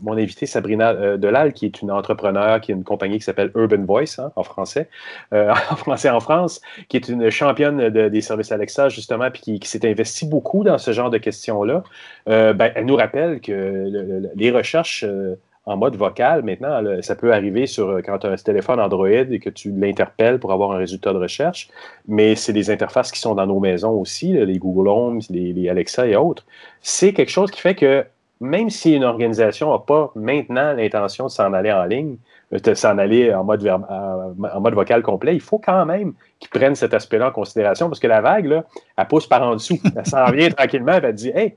mon 0.00 0.16
invité 0.16 0.46
Sabrina 0.46 1.18
Delal, 1.18 1.52
qui 1.52 1.66
est 1.66 1.82
une 1.82 1.90
entrepreneur, 1.90 2.58
qui 2.60 2.72
a 2.72 2.74
une 2.74 2.84
compagnie 2.84 3.18
qui 3.18 3.24
s'appelle 3.24 3.50
Urban 3.54 3.84
Voice 3.84 4.18
hein, 4.18 4.32
en 4.36 4.42
français, 4.42 4.88
en 5.32 5.76
français 5.76 6.08
en 6.08 6.20
France, 6.20 6.62
qui 6.88 6.96
est 6.96 7.08
une 7.08 7.28
championne 7.28 7.90
des 7.90 8.20
services 8.22 8.52
Alexa, 8.52 8.88
justement, 8.88 9.30
puis 9.30 9.58
qui, 9.58 9.68
s'est 9.68 9.86
investie 9.86 10.26
beaucoup 10.26 10.64
dans 10.64 10.78
ce 10.78 10.92
genre 10.92 11.10
de 11.10 11.18
questions-là. 11.18 11.82
ben, 12.26 12.72
elle 12.74 12.86
nous 12.86 12.96
rappelle 12.96 13.40
que 13.42 14.30
les 14.34 14.50
recherches 14.50 15.04
en 15.70 15.76
mode 15.76 15.96
vocal. 15.96 16.42
Maintenant, 16.42 16.82
ça 17.00 17.14
peut 17.14 17.32
arriver 17.32 17.66
sur 17.66 17.88
euh, 17.88 18.02
quand 18.04 18.18
tu 18.18 18.26
as 18.26 18.30
un 18.30 18.36
téléphone 18.36 18.80
Android 18.80 19.08
et 19.08 19.38
que 19.38 19.50
tu 19.50 19.70
l'interpelles 19.70 20.40
pour 20.40 20.52
avoir 20.52 20.72
un 20.72 20.78
résultat 20.78 21.12
de 21.12 21.18
recherche, 21.18 21.68
mais 22.08 22.34
c'est 22.34 22.52
des 22.52 22.70
interfaces 22.70 23.12
qui 23.12 23.20
sont 23.20 23.36
dans 23.36 23.46
nos 23.46 23.60
maisons 23.60 23.92
aussi, 23.92 24.32
les 24.32 24.58
Google 24.58 24.88
Home, 24.88 25.20
les, 25.30 25.68
Alexa 25.68 26.06
et 26.08 26.16
autres. 26.16 26.44
C'est 26.82 27.12
quelque 27.12 27.30
chose 27.30 27.50
qui 27.52 27.60
fait 27.60 27.76
que 27.76 28.04
même 28.40 28.70
si 28.70 28.94
une 28.94 29.04
organisation 29.04 29.70
n'a 29.70 29.78
pas 29.78 30.10
maintenant 30.14 30.72
l'intention 30.72 31.26
de 31.26 31.30
s'en 31.30 31.52
aller 31.52 31.70
en 31.70 31.84
ligne, 31.84 32.16
euh, 32.52 32.58
de 32.58 32.74
s'en 32.74 32.98
aller 32.98 33.32
en 33.32 33.44
mode, 33.44 33.64
en 33.68 34.60
mode 34.60 34.74
vocal 34.74 35.02
complet, 35.02 35.34
il 35.34 35.40
faut 35.40 35.58
quand 35.58 35.86
même 35.86 36.14
qu'ils 36.40 36.50
prennent 36.50 36.74
cet 36.74 36.94
aspect-là 36.94 37.28
en 37.28 37.32
considération 37.32 37.88
parce 37.88 38.00
que 38.00 38.08
la 38.08 38.20
vague, 38.20 38.62
elle 38.96 39.06
pousse 39.06 39.28
par 39.28 39.42
en 39.42 39.54
dessous. 39.54 39.78
Elle 39.96 40.06
s'en 40.06 40.30
vient 40.32 40.50
tranquillement, 40.50 40.94
elle 40.94 41.02
va 41.02 41.12
dire 41.12 41.36
Hey, 41.36 41.54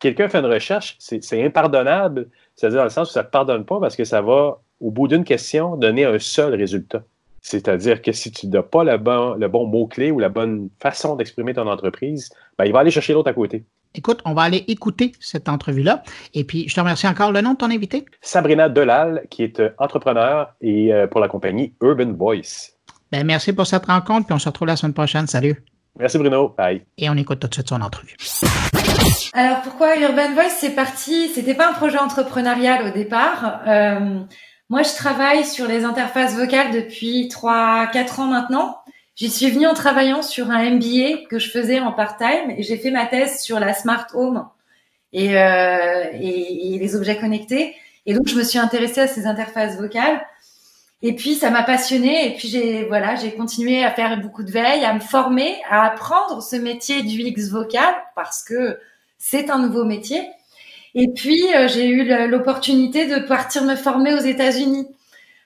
quelqu'un 0.00 0.28
fait 0.28 0.38
une 0.38 0.46
recherche, 0.46 0.96
c'est 0.98 1.44
impardonnable 1.44 2.26
c'est-à-dire 2.54 2.78
dans 2.78 2.84
le 2.84 2.90
sens 2.90 3.10
où 3.10 3.12
ça 3.12 3.20
ne 3.20 3.26
te 3.26 3.30
pardonne 3.30 3.64
pas 3.64 3.80
parce 3.80 3.96
que 3.96 4.04
ça 4.04 4.22
va, 4.22 4.60
au 4.80 4.90
bout 4.90 5.08
d'une 5.08 5.24
question, 5.24 5.76
donner 5.76 6.04
un 6.04 6.18
seul 6.18 6.54
résultat. 6.54 7.02
C'est-à-dire 7.40 8.02
que 8.02 8.12
si 8.12 8.30
tu 8.30 8.46
n'as 8.46 8.62
pas 8.62 8.84
le 8.84 8.96
bon, 8.98 9.34
le 9.34 9.48
bon 9.48 9.66
mot-clé 9.66 10.12
ou 10.12 10.20
la 10.20 10.28
bonne 10.28 10.70
façon 10.80 11.16
d'exprimer 11.16 11.54
ton 11.54 11.66
entreprise, 11.66 12.30
ben, 12.56 12.64
il 12.64 12.72
va 12.72 12.80
aller 12.80 12.92
chercher 12.92 13.14
l'autre 13.14 13.30
à 13.30 13.34
côté. 13.34 13.64
Écoute, 13.94 14.20
on 14.24 14.32
va 14.32 14.42
aller 14.42 14.64
écouter 14.68 15.12
cette 15.20 15.48
entrevue-là. 15.48 16.02
Et 16.34 16.44
puis, 16.44 16.68
je 16.68 16.74
te 16.74 16.80
remercie 16.80 17.06
encore. 17.06 17.32
Le 17.32 17.40
nom 17.42 17.52
de 17.52 17.58
ton 17.58 17.70
invité? 17.70 18.06
Sabrina 18.22 18.68
Delal, 18.68 19.26
qui 19.28 19.42
est 19.42 19.60
euh, 19.60 19.70
entrepreneur 19.78 20.54
et 20.62 20.94
euh, 20.94 21.06
pour 21.06 21.20
la 21.20 21.28
compagnie 21.28 21.74
Urban 21.82 22.12
Voice. 22.12 22.72
Ben, 23.10 23.26
merci 23.26 23.52
pour 23.52 23.66
cette 23.66 23.86
rencontre, 23.86 24.26
puis 24.26 24.34
on 24.34 24.38
se 24.38 24.48
retrouve 24.48 24.68
la 24.68 24.76
semaine 24.76 24.94
prochaine. 24.94 25.26
Salut. 25.26 25.62
Merci 25.98 26.16
Bruno. 26.16 26.54
Bye. 26.56 26.82
Et 26.96 27.10
on 27.10 27.16
écoute 27.16 27.40
tout 27.40 27.48
de 27.48 27.54
suite 27.54 27.68
son 27.68 27.82
entrevue. 27.82 28.16
Alors 29.34 29.62
pourquoi 29.62 29.96
Urban 29.98 30.34
Voice 30.34 30.50
C'est 30.50 30.74
parti? 30.74 31.30
C'était 31.30 31.54
pas 31.54 31.70
un 31.70 31.72
projet 31.72 31.98
entrepreneurial 31.98 32.86
au 32.86 32.90
départ. 32.90 33.62
Euh, 33.66 34.20
moi, 34.68 34.82
je 34.82 34.94
travaille 34.94 35.46
sur 35.46 35.66
les 35.66 35.84
interfaces 35.84 36.34
vocales 36.34 36.70
depuis 36.70 37.28
3-4 37.28 38.20
ans 38.20 38.26
maintenant. 38.26 38.76
J'y 39.16 39.30
suis 39.30 39.50
venue 39.50 39.66
en 39.66 39.72
travaillant 39.72 40.20
sur 40.20 40.50
un 40.50 40.70
MBA 40.72 41.26
que 41.30 41.38
je 41.38 41.50
faisais 41.50 41.80
en 41.80 41.92
part-time 41.92 42.50
et 42.56 42.62
j'ai 42.62 42.76
fait 42.76 42.90
ma 42.90 43.06
thèse 43.06 43.40
sur 43.40 43.58
la 43.58 43.72
smart 43.72 44.06
home 44.12 44.46
et, 45.14 45.38
euh, 45.38 46.04
et, 46.12 46.74
et 46.74 46.78
les 46.78 46.96
objets 46.96 47.16
connectés. 47.16 47.74
Et 48.04 48.12
donc, 48.12 48.28
je 48.28 48.36
me 48.36 48.42
suis 48.42 48.58
intéressée 48.58 49.00
à 49.00 49.06
ces 49.06 49.26
interfaces 49.26 49.78
vocales. 49.78 50.20
Et 51.00 51.14
puis 51.16 51.34
ça 51.34 51.50
m'a 51.50 51.64
passionnée 51.64 52.28
et 52.28 52.36
puis 52.36 52.46
j'ai 52.46 52.84
voilà, 52.84 53.16
j'ai 53.16 53.32
continué 53.32 53.82
à 53.82 53.90
faire 53.90 54.20
beaucoup 54.20 54.44
de 54.44 54.52
veille, 54.52 54.84
à 54.84 54.94
me 54.94 55.00
former, 55.00 55.56
à 55.68 55.86
apprendre 55.86 56.40
ce 56.42 56.54
métier 56.54 57.02
du 57.02 57.18
X 57.22 57.48
vocal 57.50 57.92
parce 58.14 58.44
que 58.44 58.78
c'est 59.22 59.50
un 59.50 59.58
nouveau 59.60 59.84
métier. 59.84 60.20
Et 60.94 61.08
puis 61.14 61.40
euh, 61.54 61.68
j'ai 61.68 61.86
eu 61.86 62.04
l'opportunité 62.28 63.06
de 63.06 63.20
partir 63.20 63.62
me 63.62 63.76
former 63.76 64.12
aux 64.14 64.20
États-Unis. 64.20 64.88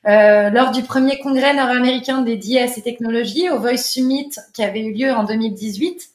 Euh, 0.07 0.51
lors 0.51 0.71
du 0.71 0.83
premier 0.83 1.19
congrès 1.19 1.53
nord-américain 1.53 2.23
dédié 2.23 2.62
à 2.62 2.69
ces 2.69 2.81
technologies, 2.81 3.51
au 3.51 3.59
Voice 3.59 3.77
Summit 3.77 4.31
qui 4.55 4.65
avait 4.65 4.81
eu 4.81 4.93
lieu 4.93 5.12
en 5.12 5.25
2018, 5.25 6.09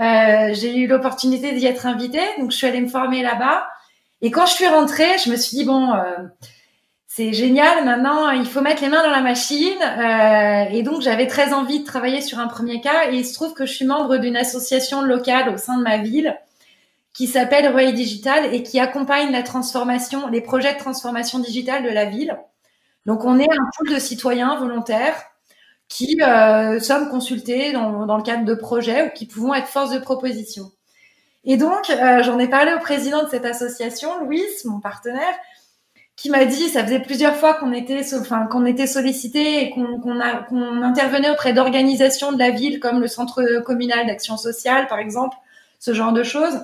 euh, 0.00 0.54
j'ai 0.54 0.76
eu 0.76 0.86
l'opportunité 0.86 1.52
d'y 1.52 1.66
être 1.66 1.86
invitée, 1.86 2.26
donc 2.38 2.50
je 2.50 2.56
suis 2.56 2.66
allée 2.66 2.80
me 2.80 2.88
former 2.88 3.22
là-bas. 3.22 3.66
Et 4.22 4.30
quand 4.30 4.46
je 4.46 4.52
suis 4.52 4.66
rentrée, 4.66 5.18
je 5.24 5.30
me 5.30 5.36
suis 5.36 5.58
dit 5.58 5.64
bon, 5.64 5.92
c'est 7.06 7.32
génial. 7.32 7.84
Maintenant, 7.84 8.30
il 8.30 8.46
faut 8.46 8.60
mettre 8.60 8.82
les 8.82 8.88
mains 8.88 9.02
dans 9.02 9.10
la 9.10 9.22
machine. 9.22 9.78
Et 10.70 10.82
donc, 10.82 11.00
j'avais 11.00 11.26
très 11.26 11.54
envie 11.54 11.80
de 11.80 11.84
travailler 11.86 12.20
sur 12.20 12.38
un 12.38 12.46
premier 12.46 12.82
cas. 12.82 13.10
Et 13.10 13.16
il 13.16 13.24
se 13.24 13.32
trouve 13.32 13.54
que 13.54 13.64
je 13.64 13.72
suis 13.72 13.86
membre 13.86 14.18
d'une 14.18 14.36
association 14.36 15.00
locale 15.00 15.48
au 15.48 15.56
sein 15.56 15.78
de 15.78 15.82
ma 15.82 15.96
ville 15.96 16.36
qui 17.20 17.26
s'appelle 17.26 17.68
Relais 17.68 17.92
Digital 17.92 18.54
et 18.54 18.62
qui 18.62 18.80
accompagne 18.80 19.30
la 19.30 19.42
transformation, 19.42 20.28
les 20.28 20.40
projets 20.40 20.72
de 20.72 20.78
transformation 20.78 21.38
digitale 21.38 21.82
de 21.82 21.90
la 21.90 22.06
ville. 22.06 22.38
Donc, 23.04 23.26
on 23.26 23.38
est 23.38 23.44
un 23.44 23.68
pool 23.76 23.92
de 23.92 23.98
citoyens 23.98 24.56
volontaires 24.56 25.22
qui 25.86 26.18
euh, 26.22 26.80
sommes 26.80 27.10
consultés 27.10 27.72
dans, 27.72 28.16
le 28.16 28.22
cadre 28.22 28.46
de 28.46 28.54
projets 28.54 29.06
ou 29.06 29.10
qui 29.10 29.26
pouvons 29.26 29.52
être 29.52 29.66
force 29.66 29.90
de 29.90 29.98
proposition. 29.98 30.70
Et 31.44 31.58
donc, 31.58 31.90
euh, 31.90 32.22
j'en 32.22 32.38
ai 32.38 32.48
parlé 32.48 32.72
au 32.72 32.78
président 32.78 33.22
de 33.22 33.28
cette 33.28 33.44
association, 33.44 34.24
Louis, 34.24 34.46
mon 34.64 34.80
partenaire, 34.80 35.34
qui 36.16 36.30
m'a 36.30 36.46
dit, 36.46 36.70
ça 36.70 36.82
faisait 36.82 37.00
plusieurs 37.00 37.36
fois 37.36 37.52
qu'on 37.52 37.74
était, 37.74 38.00
enfin, 38.18 38.46
qu'on 38.46 38.64
était 38.64 38.86
sollicité 38.86 39.64
et 39.64 39.70
qu'on 39.72 40.20
intervenait 40.82 41.28
auprès 41.28 41.52
d'organisations 41.52 42.32
de 42.32 42.38
la 42.38 42.48
ville 42.48 42.80
comme 42.80 42.98
le 42.98 43.08
Centre 43.08 43.60
communal 43.60 44.06
d'action 44.06 44.38
sociale, 44.38 44.86
par 44.86 45.00
exemple, 45.00 45.36
ce 45.78 45.92
genre 45.92 46.14
de 46.14 46.22
choses, 46.22 46.62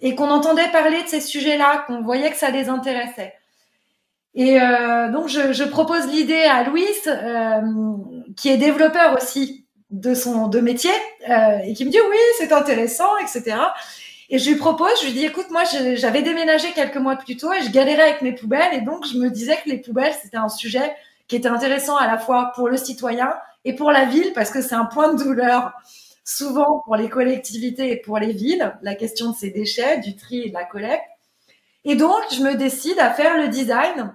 et 0.00 0.14
qu'on 0.14 0.30
entendait 0.30 0.68
parler 0.72 1.02
de 1.02 1.08
ces 1.08 1.20
sujets-là, 1.20 1.84
qu'on 1.86 2.02
voyait 2.02 2.30
que 2.30 2.36
ça 2.36 2.50
les 2.50 2.68
intéressait. 2.68 3.34
Et 4.34 4.60
euh, 4.60 5.10
donc, 5.10 5.28
je, 5.28 5.64
propose 5.64 6.06
l'idée 6.06 6.42
à 6.42 6.64
Louis, 6.64 6.86
euh, 7.06 7.60
qui 8.36 8.48
est 8.48 8.56
développeur 8.56 9.14
aussi 9.16 9.66
de 9.90 10.14
son 10.14 10.48
de 10.48 10.60
métier, 10.60 10.90
euh, 11.28 11.58
et 11.64 11.74
qui 11.74 11.84
me 11.84 11.90
dit 11.90 11.98
oui, 12.10 12.16
c'est 12.38 12.52
intéressant, 12.52 13.18
etc. 13.18 13.56
Et 14.30 14.38
je 14.38 14.48
lui 14.48 14.56
propose, 14.56 14.88
je 15.02 15.06
lui 15.06 15.12
dis, 15.12 15.26
écoute, 15.26 15.50
moi, 15.50 15.64
j'avais 15.94 16.22
déménagé 16.22 16.68
quelques 16.72 16.96
mois 16.96 17.16
plus 17.16 17.36
tôt 17.36 17.52
et 17.52 17.60
je 17.62 17.70
galérais 17.70 18.04
avec 18.04 18.22
mes 18.22 18.32
poubelles. 18.32 18.72
Et 18.72 18.80
donc, 18.80 19.06
je 19.06 19.18
me 19.18 19.28
disais 19.28 19.58
que 19.62 19.68
les 19.68 19.76
poubelles, 19.76 20.14
c'était 20.22 20.38
un 20.38 20.48
sujet 20.48 20.96
qui 21.28 21.36
était 21.36 21.48
intéressant 21.48 21.96
à 21.96 22.06
la 22.06 22.16
fois 22.16 22.52
pour 22.54 22.68
le 22.68 22.78
citoyen 22.78 23.34
et 23.66 23.74
pour 23.74 23.92
la 23.92 24.06
ville, 24.06 24.32
parce 24.34 24.50
que 24.50 24.62
c'est 24.62 24.74
un 24.74 24.86
point 24.86 25.12
de 25.12 25.22
douleur 25.22 25.72
souvent 26.24 26.80
pour 26.84 26.96
les 26.96 27.08
collectivités 27.08 27.92
et 27.92 27.96
pour 27.96 28.18
les 28.18 28.32
villes, 28.32 28.76
la 28.82 28.94
question 28.94 29.30
de 29.30 29.36
ces 29.36 29.50
déchets, 29.50 29.98
du 29.98 30.16
tri 30.16 30.42
et 30.42 30.48
de 30.48 30.54
la 30.54 30.64
collecte. 30.64 31.04
Et 31.84 31.96
donc, 31.96 32.20
je 32.32 32.42
me 32.42 32.54
décide 32.54 32.98
à 32.98 33.10
faire 33.10 33.36
le 33.38 33.48
design 33.48 34.14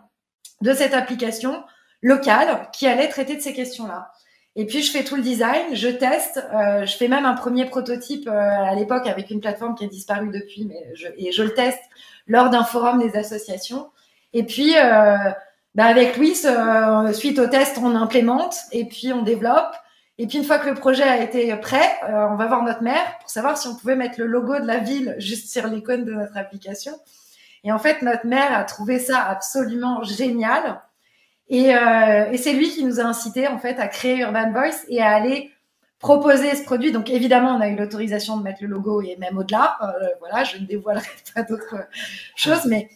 de 0.61 0.73
cette 0.73 0.93
application 0.93 1.63
locale 2.01 2.69
qui 2.71 2.87
allait 2.87 3.09
traiter 3.09 3.35
de 3.35 3.41
ces 3.41 3.53
questions-là. 3.53 4.11
Et 4.55 4.65
puis 4.65 4.81
je 4.81 4.91
fais 4.91 5.03
tout 5.03 5.15
le 5.15 5.21
design, 5.21 5.75
je 5.75 5.87
teste, 5.87 6.43
euh, 6.51 6.83
je 6.83 6.97
fais 6.97 7.07
même 7.07 7.25
un 7.25 7.35
premier 7.35 7.65
prototype 7.65 8.27
euh, 8.27 8.31
à 8.31 8.73
l'époque 8.73 9.05
avec 9.05 9.29
une 9.29 9.39
plateforme 9.39 9.75
qui 9.75 9.85
a 9.85 9.87
disparu 9.87 10.29
depuis, 10.33 10.65
mais 10.65 10.83
je, 10.95 11.07
et 11.15 11.31
je 11.31 11.43
le 11.43 11.53
teste 11.53 11.81
lors 12.25 12.49
d'un 12.49 12.63
forum 12.63 12.99
des 12.99 13.15
associations. 13.15 13.91
Et 14.33 14.43
puis 14.43 14.75
euh, 14.75 15.15
bah 15.75 15.85
avec 15.85 16.17
Louis, 16.17 16.35
euh, 16.45 17.13
suite 17.13 17.37
au 17.37 17.45
test, 17.45 17.77
on 17.77 17.95
implémente 17.95 18.55
et 18.71 18.85
puis 18.85 19.13
on 19.13 19.21
développe. 19.21 19.75
Et 20.19 20.25
puis 20.25 20.39
une 20.39 20.43
fois 20.43 20.57
que 20.57 20.67
le 20.67 20.73
projet 20.73 21.03
a 21.03 21.21
été 21.21 21.55
prêt, 21.57 21.91
euh, 22.09 22.27
on 22.31 22.35
va 22.35 22.47
voir 22.47 22.63
notre 22.63 22.81
maire 22.81 23.17
pour 23.19 23.29
savoir 23.29 23.57
si 23.57 23.67
on 23.67 23.75
pouvait 23.75 23.95
mettre 23.95 24.19
le 24.19 24.25
logo 24.25 24.59
de 24.59 24.65
la 24.65 24.77
ville 24.77 25.15
juste 25.19 25.51
sur 25.51 25.67
l'icône 25.67 26.05
de 26.05 26.13
notre 26.13 26.35
application. 26.37 26.93
Et 27.63 27.71
en 27.71 27.77
fait, 27.77 28.01
notre 28.01 28.25
maire 28.25 28.57
a 28.57 28.63
trouvé 28.63 28.97
ça 28.97 29.23
absolument 29.23 30.03
génial. 30.03 30.81
Et, 31.49 31.75
euh, 31.75 32.35
c'est 32.37 32.53
lui 32.53 32.69
qui 32.69 32.83
nous 32.83 32.99
a 32.99 33.03
incité 33.03 33.47
en 33.47 33.59
fait 33.59 33.79
à 33.79 33.87
créer 33.87 34.19
Urban 34.19 34.51
Voice 34.51 34.85
et 34.89 35.01
à 35.01 35.09
aller 35.11 35.51
proposer 35.99 36.55
ce 36.55 36.63
produit. 36.63 36.91
Donc 36.91 37.09
évidemment, 37.09 37.55
on 37.55 37.61
a 37.61 37.67
eu 37.67 37.75
l'autorisation 37.75 38.37
de 38.37 38.43
mettre 38.43 38.63
le 38.63 38.69
logo 38.69 39.01
et 39.01 39.17
même 39.17 39.37
au-delà. 39.37 39.77
Euh, 39.81 40.07
voilà, 40.19 40.43
je 40.43 40.57
ne 40.57 40.65
dévoilerai 40.65 41.05
pas 41.35 41.43
d'autres 41.43 41.75
choses, 42.35 42.65
mais 42.65 42.89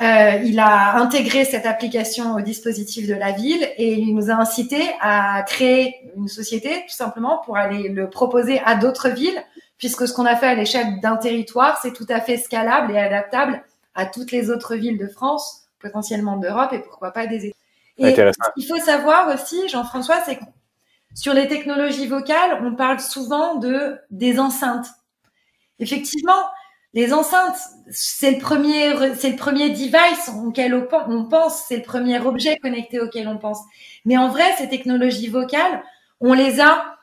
euh, 0.00 0.40
il 0.44 0.58
a 0.58 0.96
intégré 0.96 1.44
cette 1.44 1.66
application 1.66 2.34
au 2.34 2.40
dispositif 2.40 3.06
de 3.06 3.14
la 3.14 3.30
ville 3.30 3.62
et 3.76 3.92
il 3.92 4.14
nous 4.14 4.28
a 4.28 4.34
incité 4.34 4.90
à 5.00 5.44
créer 5.46 6.10
une 6.16 6.26
société 6.26 6.82
tout 6.88 6.94
simplement 6.94 7.38
pour 7.44 7.56
aller 7.56 7.88
le 7.88 8.10
proposer 8.10 8.60
à 8.64 8.74
d'autres 8.74 9.08
villes, 9.08 9.40
puisque 9.78 10.08
ce 10.08 10.12
qu'on 10.12 10.26
a 10.26 10.34
fait 10.34 10.48
à 10.48 10.54
l'échelle 10.56 11.00
d'un 11.00 11.16
territoire, 11.16 11.78
c'est 11.80 11.92
tout 11.92 12.06
à 12.08 12.20
fait 12.20 12.38
scalable 12.38 12.92
et 12.92 12.98
adaptable 12.98 13.62
à 13.94 14.06
toutes 14.06 14.32
les 14.32 14.50
autres 14.50 14.74
villes 14.74 14.98
de 14.98 15.06
France, 15.06 15.68
potentiellement 15.78 16.38
d'Europe 16.38 16.72
et 16.72 16.80
pourquoi 16.80 17.12
pas 17.12 17.28
des 17.28 17.46
États. 17.46 17.56
Et 17.98 18.16
il 18.56 18.66
faut 18.66 18.80
savoir 18.80 19.32
aussi, 19.32 19.68
Jean-François, 19.68 20.20
c'est 20.26 20.36
que 20.36 20.44
sur 21.14 21.32
les 21.32 21.46
technologies 21.46 22.08
vocales, 22.08 22.60
on 22.64 22.74
parle 22.74 22.98
souvent 22.98 23.54
de 23.54 23.96
des 24.10 24.40
enceintes. 24.40 24.88
Effectivement, 25.78 26.42
les 26.94 27.12
enceintes, 27.12 27.58
c'est 27.90 28.30
le 28.30 28.38
premier, 28.38 28.94
c'est 29.16 29.30
le 29.30 29.36
premier 29.36 29.70
device 29.70 30.30
auquel 30.44 30.74
on 31.08 31.24
pense, 31.24 31.64
c'est 31.68 31.76
le 31.76 31.82
premier 31.82 32.20
objet 32.20 32.56
connecté 32.58 33.00
auquel 33.00 33.26
on 33.28 33.36
pense. 33.36 33.58
Mais 34.04 34.16
en 34.16 34.28
vrai, 34.28 34.44
ces 34.58 34.68
technologies 34.68 35.28
vocales, 35.28 35.82
on 36.20 36.32
les 36.32 36.60
a 36.60 36.96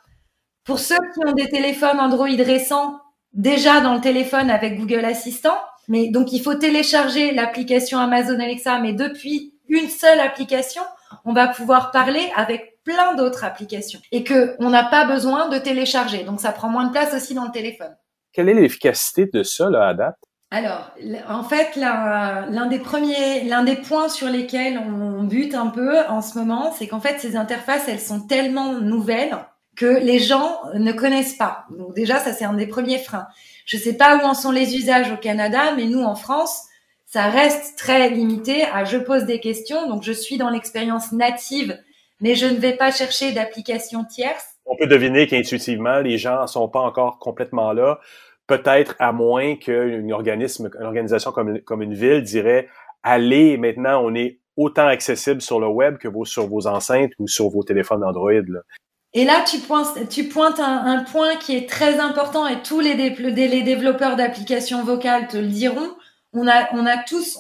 pour 0.64 0.80
ceux 0.80 0.96
qui 0.96 1.28
ont 1.28 1.34
des 1.34 1.50
téléphones 1.50 2.00
Android 2.00 2.28
récents 2.28 3.00
déjà 3.34 3.82
dans 3.82 3.96
le 3.96 4.02
téléphone 4.02 4.50
avec 4.50 4.80
Google 4.80 5.06
Assistant. 5.06 5.58
Mais 5.90 6.08
donc, 6.08 6.32
il 6.32 6.42
faut 6.42 6.56
télécharger 6.56 7.34
l'application 7.34 8.00
Amazon 8.00 8.40
Alexa, 8.40 8.80
mais 8.80 8.94
depuis 8.94 9.56
une 9.68 9.90
seule 9.90 10.20
application, 10.20 10.84
on 11.26 11.34
va 11.34 11.48
pouvoir 11.50 11.92
parler 11.92 12.32
avec 12.36 12.82
plein 12.84 13.16
d'autres 13.16 13.44
applications 13.44 14.00
et 14.12 14.24
que 14.24 14.56
on 14.60 14.70
n'a 14.70 14.84
pas 14.84 15.06
besoin 15.06 15.50
de 15.50 15.58
télécharger. 15.58 16.24
Donc 16.24 16.40
ça 16.40 16.52
prend 16.52 16.70
moins 16.70 16.86
de 16.86 16.92
place 16.92 17.14
aussi 17.14 17.34
dans 17.34 17.46
le 17.46 17.52
téléphone. 17.52 17.96
Quelle 18.34 18.50
est 18.50 18.54
l'efficacité 18.54 19.26
de 19.32 19.44
ça 19.44 19.70
là, 19.70 19.88
à 19.88 19.94
date? 19.94 20.18
Alors, 20.54 20.92
en 21.30 21.44
fait, 21.44 21.78
l'un 21.78 22.66
des 22.66 22.80
premiers, 22.80 23.44
l'un 23.46 23.64
des 23.64 23.78
points 23.78 24.10
sur 24.10 24.28
lesquels 24.28 24.78
on 24.78 25.24
bute 25.24 25.56
un 25.56 25.68
peu 25.68 26.00
en 26.10 26.22
ce 26.22 26.38
moment, 26.38 26.74
c'est 26.78 26.88
qu'en 26.88 27.00
fait, 27.00 27.20
ces 27.20 27.38
interfaces, 27.38 27.88
elles 27.88 28.02
sont 28.02 28.28
tellement 28.28 28.74
nouvelles 28.74 29.38
que 29.78 29.86
les 29.86 30.20
gens 30.20 30.60
ne 30.74 30.92
connaissent 30.92 31.38
pas. 31.38 31.66
Donc 31.72 31.96
déjà, 31.96 32.20
ça 32.20 32.34
c'est 32.34 32.44
un 32.44 32.54
des 32.54 32.68
premiers 32.68 33.00
freins. 33.00 33.28
Je 33.66 33.78
ne 33.78 33.82
sais 33.82 33.94
pas 33.94 34.18
où 34.18 34.22
en 34.22 34.34
sont 34.34 34.52
les 34.52 34.76
usages 34.76 35.12
au 35.12 35.18
Canada, 35.18 35.74
mais 35.78 35.86
nous 35.86 36.04
en 36.04 36.16
France, 36.16 36.66
ça 37.06 37.30
reste 37.30 37.78
très 37.78 38.10
limité 38.10 38.66
à 38.66 38.84
je 38.84 38.98
pose 38.98 39.24
des 39.24 39.40
questions, 39.40 39.88
donc 39.88 40.04
je 40.04 40.12
suis 40.12 40.38
dans 40.38 40.50
l'expérience 40.50 41.14
native, 41.14 41.80
mais 42.20 42.36
je 42.36 42.46
ne 42.46 42.58
vais 42.58 42.74
pas 42.74 42.92
chercher 42.92 43.32
d'application 43.32 44.04
tierce. 44.04 44.46
On 44.72 44.78
peut 44.78 44.88
deviner 44.88 45.28
qu'intuitivement, 45.28 46.00
les 46.00 46.18
gens 46.18 46.48
sont 46.48 46.70
pas 46.70 46.80
encore 46.80 47.20
complètement 47.20 47.74
là. 47.74 48.00
Peut-être 48.48 48.96
à 49.00 49.12
moins 49.12 49.58
qu'une 49.58 50.14
organisme, 50.14 50.70
une 50.80 50.86
organisation 50.86 51.34
comme, 51.34 51.82
une 51.82 51.94
ville 51.94 52.22
dirait 52.22 52.70
allez, 53.04 53.58
maintenant, 53.58 54.02
on 54.02 54.16
est 54.16 54.40
autant 54.56 54.88
accessible 54.88 55.42
sur 55.42 55.60
le 55.60 55.68
web 55.68 55.98
que 55.98 56.08
vos, 56.08 56.24
sur 56.24 56.48
vos 56.48 56.68
enceintes 56.68 57.12
ou 57.20 57.28
sur 57.28 57.50
vos 57.50 57.64
téléphones 57.64 58.04
Android. 58.04 58.32
Et 59.14 59.26
là, 59.26 59.44
tu 59.46 59.60
pointes, 59.60 60.60
un, 60.60 61.04
point 61.04 61.36
qui 61.36 61.58
est 61.58 61.68
très 61.68 62.00
important 62.00 62.48
et 62.48 62.62
tous 62.62 62.80
les, 62.80 62.96
développeurs 62.96 64.16
d'applications 64.16 64.86
vocales 64.86 65.28
te 65.28 65.38
le 65.38 65.48
diront 65.48 65.90
on 66.34 66.48
a, 66.48 66.98
tous, 67.04 67.38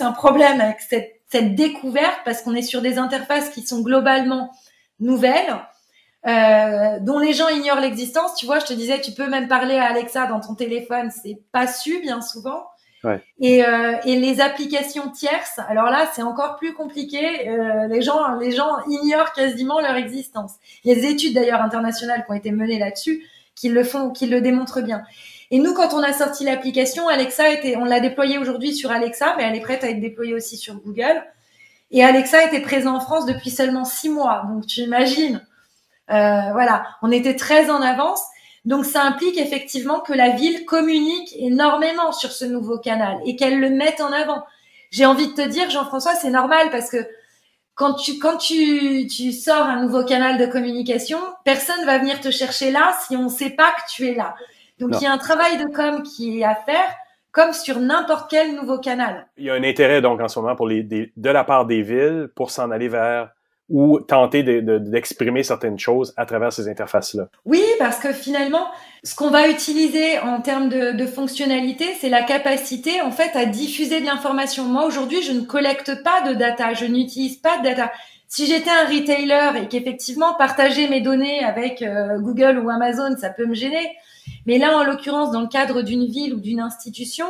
un 0.00 0.12
problème 0.12 0.60
avec 0.60 0.78
cette 0.80 1.54
découverte 1.56 2.20
parce 2.24 2.42
qu'on 2.42 2.54
est 2.54 2.62
sur 2.62 2.80
des 2.80 2.98
interfaces 2.98 3.50
qui 3.50 3.66
sont 3.66 3.80
globalement 3.80 4.52
nouvelles, 5.00 5.56
euh, 6.26 6.98
dont 7.00 7.18
les 7.18 7.32
gens 7.32 7.48
ignorent 7.48 7.80
l'existence. 7.80 8.34
Tu 8.34 8.46
vois, 8.46 8.58
je 8.58 8.66
te 8.66 8.72
disais, 8.72 9.00
tu 9.00 9.12
peux 9.12 9.28
même 9.28 9.48
parler 9.48 9.76
à 9.76 9.86
Alexa 9.86 10.26
dans 10.26 10.40
ton 10.40 10.54
téléphone, 10.54 11.10
c'est 11.10 11.38
pas 11.52 11.66
su 11.66 12.00
bien 12.00 12.20
souvent. 12.20 12.64
Ouais. 13.02 13.22
Et, 13.38 13.64
euh, 13.64 13.96
et 14.06 14.16
les 14.16 14.40
applications 14.40 15.10
tierces, 15.10 15.60
alors 15.68 15.90
là, 15.90 16.08
c'est 16.14 16.22
encore 16.22 16.56
plus 16.56 16.72
compliqué. 16.72 17.48
Euh, 17.48 17.86
les 17.86 18.00
gens, 18.00 18.36
les 18.36 18.50
gens 18.50 18.78
ignorent 18.88 19.32
quasiment 19.34 19.80
leur 19.80 19.96
existence. 19.96 20.52
Il 20.84 20.88
y 20.88 20.92
a 20.92 20.94
des 20.94 21.06
études 21.08 21.34
d'ailleurs 21.34 21.60
internationales 21.60 22.24
qui 22.24 22.32
ont 22.32 22.34
été 22.34 22.50
menées 22.50 22.78
là-dessus 22.78 23.22
qui 23.54 23.68
le 23.68 23.84
font, 23.84 24.10
qui 24.10 24.26
le 24.26 24.40
démontrent 24.40 24.80
bien. 24.80 25.02
Et 25.50 25.58
nous, 25.58 25.74
quand 25.74 25.92
on 25.94 26.02
a 26.02 26.12
sorti 26.12 26.44
l'application, 26.44 27.08
Alexa 27.08 27.50
était, 27.50 27.76
on 27.76 27.84
l'a 27.84 28.00
déployée 28.00 28.38
aujourd'hui 28.38 28.74
sur 28.74 28.90
Alexa, 28.90 29.34
mais 29.36 29.44
elle 29.44 29.56
est 29.56 29.60
prête 29.60 29.84
à 29.84 29.90
être 29.90 30.00
déployée 30.00 30.34
aussi 30.34 30.56
sur 30.56 30.74
Google. 30.76 31.22
Et 31.90 32.02
Alexa 32.02 32.44
était 32.44 32.60
présent 32.60 32.96
en 32.96 33.00
France 33.00 33.26
depuis 33.26 33.50
seulement 33.50 33.84
six 33.84 34.08
mois. 34.08 34.44
Donc, 34.48 34.66
tu 34.66 34.80
imagines, 34.80 35.46
voilà, 36.08 36.86
on 37.02 37.10
était 37.10 37.36
très 37.36 37.70
en 37.70 37.80
avance. 37.80 38.22
Donc, 38.64 38.86
ça 38.86 39.02
implique 39.02 39.36
effectivement 39.36 40.00
que 40.00 40.12
la 40.12 40.30
ville 40.30 40.64
communique 40.64 41.34
énormément 41.38 42.12
sur 42.12 42.32
ce 42.32 42.44
nouveau 42.46 42.78
canal 42.78 43.18
et 43.26 43.36
qu'elle 43.36 43.60
le 43.60 43.70
mette 43.70 44.00
en 44.00 44.10
avant. 44.10 44.42
J'ai 44.90 45.06
envie 45.06 45.28
de 45.28 45.34
te 45.34 45.46
dire, 45.46 45.68
Jean-François, 45.70 46.14
c'est 46.14 46.30
normal 46.30 46.70
parce 46.70 46.90
que 46.90 47.06
quand 47.74 47.94
tu 47.94 48.18
quand 48.18 48.36
tu, 48.36 49.06
tu 49.08 49.32
sors 49.32 49.66
un 49.66 49.82
nouveau 49.82 50.04
canal 50.04 50.38
de 50.38 50.46
communication, 50.46 51.18
personne 51.44 51.84
va 51.84 51.98
venir 51.98 52.20
te 52.20 52.30
chercher 52.30 52.70
là 52.70 52.94
si 53.06 53.16
on 53.16 53.24
ne 53.24 53.28
sait 53.28 53.50
pas 53.50 53.72
que 53.72 53.92
tu 53.92 54.08
es 54.08 54.14
là. 54.14 54.34
Donc 54.78 54.92
il 55.00 55.02
y 55.02 55.06
a 55.06 55.12
un 55.12 55.18
travail 55.18 55.58
de 55.58 55.66
com 55.74 56.02
qui 56.02 56.40
est 56.40 56.44
à 56.44 56.54
faire, 56.54 56.94
comme 57.32 57.52
sur 57.52 57.80
n'importe 57.80 58.30
quel 58.30 58.54
nouveau 58.54 58.78
canal. 58.78 59.26
Il 59.36 59.44
y 59.44 59.50
a 59.50 59.54
un 59.54 59.64
intérêt 59.64 60.00
donc 60.00 60.20
en 60.20 60.28
ce 60.28 60.38
moment 60.38 60.54
pour 60.54 60.68
les, 60.68 60.82
de 60.82 61.30
la 61.30 61.44
part 61.44 61.66
des 61.66 61.82
villes 61.82 62.28
pour 62.34 62.50
s'en 62.50 62.70
aller 62.70 62.88
vers 62.88 63.30
ou 63.70 63.98
tenter 63.98 64.42
d'exprimer 64.42 65.42
certaines 65.42 65.78
choses 65.78 66.12
à 66.16 66.26
travers 66.26 66.52
ces 66.52 66.68
interfaces-là. 66.68 67.28
Oui, 67.46 67.62
parce 67.78 67.98
que 67.98 68.12
finalement, 68.12 68.66
ce 69.02 69.14
qu'on 69.14 69.30
va 69.30 69.48
utiliser 69.48 70.18
en 70.18 70.40
termes 70.40 70.68
de, 70.68 71.06
fonctionnalité, 71.06 71.86
c'est 71.98 72.08
la 72.08 72.22
capacité 72.22 73.00
en 73.00 73.10
fait 73.10 73.36
à 73.36 73.46
diffuser 73.46 74.00
de 74.00 74.06
l'information. 74.06 74.64
Moi 74.64 74.86
aujourd'hui, 74.86 75.22
je 75.22 75.32
ne 75.32 75.40
collecte 75.40 76.02
pas 76.02 76.20
de 76.28 76.34
data, 76.34 76.74
je 76.74 76.84
n'utilise 76.84 77.36
pas 77.36 77.58
de 77.58 77.64
data. 77.64 77.90
Si 78.28 78.46
j'étais 78.46 78.70
un 78.70 78.86
retailer 78.86 79.62
et 79.62 79.68
qu'effectivement 79.68 80.34
partager 80.34 80.88
mes 80.88 81.00
données 81.00 81.44
avec 81.44 81.82
euh, 81.82 82.18
Google 82.18 82.58
ou 82.58 82.68
Amazon, 82.68 83.16
ça 83.18 83.30
peut 83.30 83.46
me 83.46 83.54
gêner. 83.54 83.92
Mais 84.46 84.58
là, 84.58 84.76
en 84.76 84.84
l'occurrence, 84.84 85.30
dans 85.30 85.42
le 85.42 85.48
cadre 85.48 85.82
d'une 85.82 86.06
ville 86.06 86.34
ou 86.34 86.40
d'une 86.40 86.60
institution, 86.60 87.26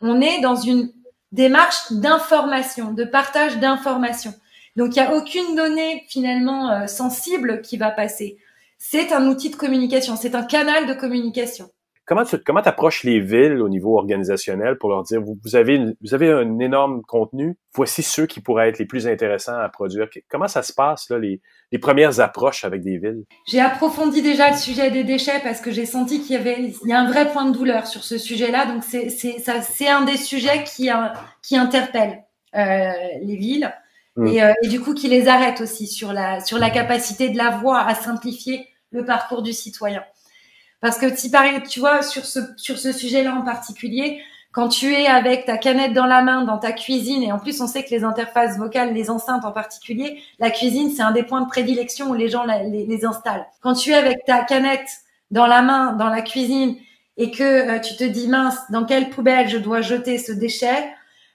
on 0.00 0.20
est 0.20 0.40
dans 0.40 0.56
une 0.56 0.90
démarche 1.32 1.92
d'information, 1.92 2.92
de 2.92 3.04
partage 3.04 3.58
d'informations. 3.58 4.34
Donc, 4.78 4.94
il 4.94 5.02
n'y 5.02 5.06
a 5.08 5.12
aucune 5.12 5.56
donnée 5.56 6.04
finalement 6.08 6.70
euh, 6.70 6.86
sensible 6.86 7.62
qui 7.62 7.76
va 7.76 7.90
passer. 7.90 8.38
C'est 8.78 9.12
un 9.12 9.26
outil 9.26 9.50
de 9.50 9.56
communication, 9.56 10.14
c'est 10.14 10.36
un 10.36 10.44
canal 10.44 10.86
de 10.86 10.94
communication. 10.94 11.68
Comment 12.06 12.24
tu 12.24 12.38
comment 12.38 12.60
approches 12.60 13.02
les 13.02 13.18
villes 13.18 13.60
au 13.60 13.68
niveau 13.68 13.98
organisationnel 13.98 14.78
pour 14.78 14.88
leur 14.88 15.02
dire 15.02 15.20
vous, 15.20 15.36
vous 15.44 15.56
avez 15.56 15.78
vous 16.00 16.14
avez 16.14 16.30
un 16.30 16.60
énorme 16.60 17.02
contenu, 17.02 17.58
voici 17.74 18.02
ceux 18.02 18.26
qui 18.26 18.40
pourraient 18.40 18.68
être 18.68 18.78
les 18.78 18.86
plus 18.86 19.08
intéressants 19.08 19.58
à 19.58 19.68
produire. 19.68 20.08
Comment 20.30 20.48
ça 20.48 20.62
se 20.62 20.72
passe 20.72 21.10
là 21.10 21.18
les, 21.18 21.42
les 21.72 21.78
premières 21.78 22.20
approches 22.20 22.64
avec 22.64 22.82
des 22.82 22.98
villes? 22.98 23.24
J'ai 23.46 23.60
approfondi 23.60 24.22
déjà 24.22 24.52
le 24.52 24.56
sujet 24.56 24.90
des 24.92 25.04
déchets 25.04 25.40
parce 25.42 25.60
que 25.60 25.72
j'ai 25.72 25.86
senti 25.86 26.22
qu'il 26.22 26.36
y 26.36 26.38
avait 26.38 26.72
il 26.82 26.88
y 26.88 26.92
a 26.92 27.00
un 27.00 27.10
vrai 27.10 27.30
point 27.30 27.44
de 27.44 27.52
douleur 27.52 27.86
sur 27.88 28.04
ce 28.04 28.16
sujet-là. 28.16 28.66
Donc 28.66 28.84
c'est 28.84 29.88
un 29.88 30.04
des 30.04 30.16
sujets 30.16 30.62
qui 30.64 30.88
qui 31.42 31.56
interpelle 31.56 32.22
euh, 32.54 32.92
les 33.22 33.36
villes 33.36 33.70
mm. 34.18 34.26
et, 34.26 34.42
euh, 34.42 34.52
du 34.64 34.80
coup 34.80 34.94
qui 34.94 35.08
les 35.08 35.28
arrête 35.28 35.60
aussi 35.60 35.86
sur 35.86 36.12
la 36.12 36.40
sur 36.40 36.58
la 36.58 36.70
capacité 36.70 37.30
de 37.30 37.36
la 37.36 37.50
voix 37.50 37.80
à 37.80 37.94
simplifier 37.94 38.68
le 38.90 39.04
parcours 39.04 39.42
du 39.42 39.52
citoyen. 39.52 40.02
Parce 40.80 40.98
que 40.98 41.14
si 41.16 41.30
pareil, 41.30 41.62
tu 41.68 41.80
vois, 41.80 42.02
sur 42.02 42.24
ce, 42.24 42.40
sur 42.56 42.78
ce 42.78 42.92
sujet-là 42.92 43.34
en 43.34 43.42
particulier, 43.42 44.20
quand 44.52 44.68
tu 44.68 44.94
es 44.94 45.06
avec 45.06 45.44
ta 45.44 45.58
canette 45.58 45.92
dans 45.92 46.06
la 46.06 46.22
main 46.22 46.44
dans 46.44 46.58
ta 46.58 46.72
cuisine, 46.72 47.22
et 47.22 47.32
en 47.32 47.38
plus 47.38 47.60
on 47.60 47.66
sait 47.66 47.84
que 47.84 47.90
les 47.90 48.04
interfaces 48.04 48.58
vocales, 48.58 48.94
les 48.94 49.10
enceintes 49.10 49.44
en 49.44 49.52
particulier, 49.52 50.22
la 50.38 50.50
cuisine 50.50 50.90
c'est 50.90 51.02
un 51.02 51.10
des 51.10 51.22
points 51.22 51.42
de 51.42 51.48
prédilection 51.48 52.10
où 52.10 52.14
les 52.14 52.28
gens 52.28 52.44
les, 52.44 52.86
les, 52.86 53.04
installent. 53.04 53.46
Quand 53.60 53.74
tu 53.74 53.90
es 53.90 53.94
avec 53.94 54.24
ta 54.24 54.44
canette 54.44 54.88
dans 55.30 55.46
la 55.46 55.62
main 55.62 55.92
dans 55.92 56.08
la 56.08 56.22
cuisine 56.22 56.76
et 57.16 57.30
que 57.30 57.42
euh, 57.42 57.80
tu 57.80 57.96
te 57.96 58.04
dis 58.04 58.28
mince, 58.28 58.58
dans 58.70 58.84
quelle 58.84 59.10
poubelle 59.10 59.48
je 59.48 59.58
dois 59.58 59.80
jeter 59.80 60.18
ce 60.18 60.32
déchet, 60.32 60.88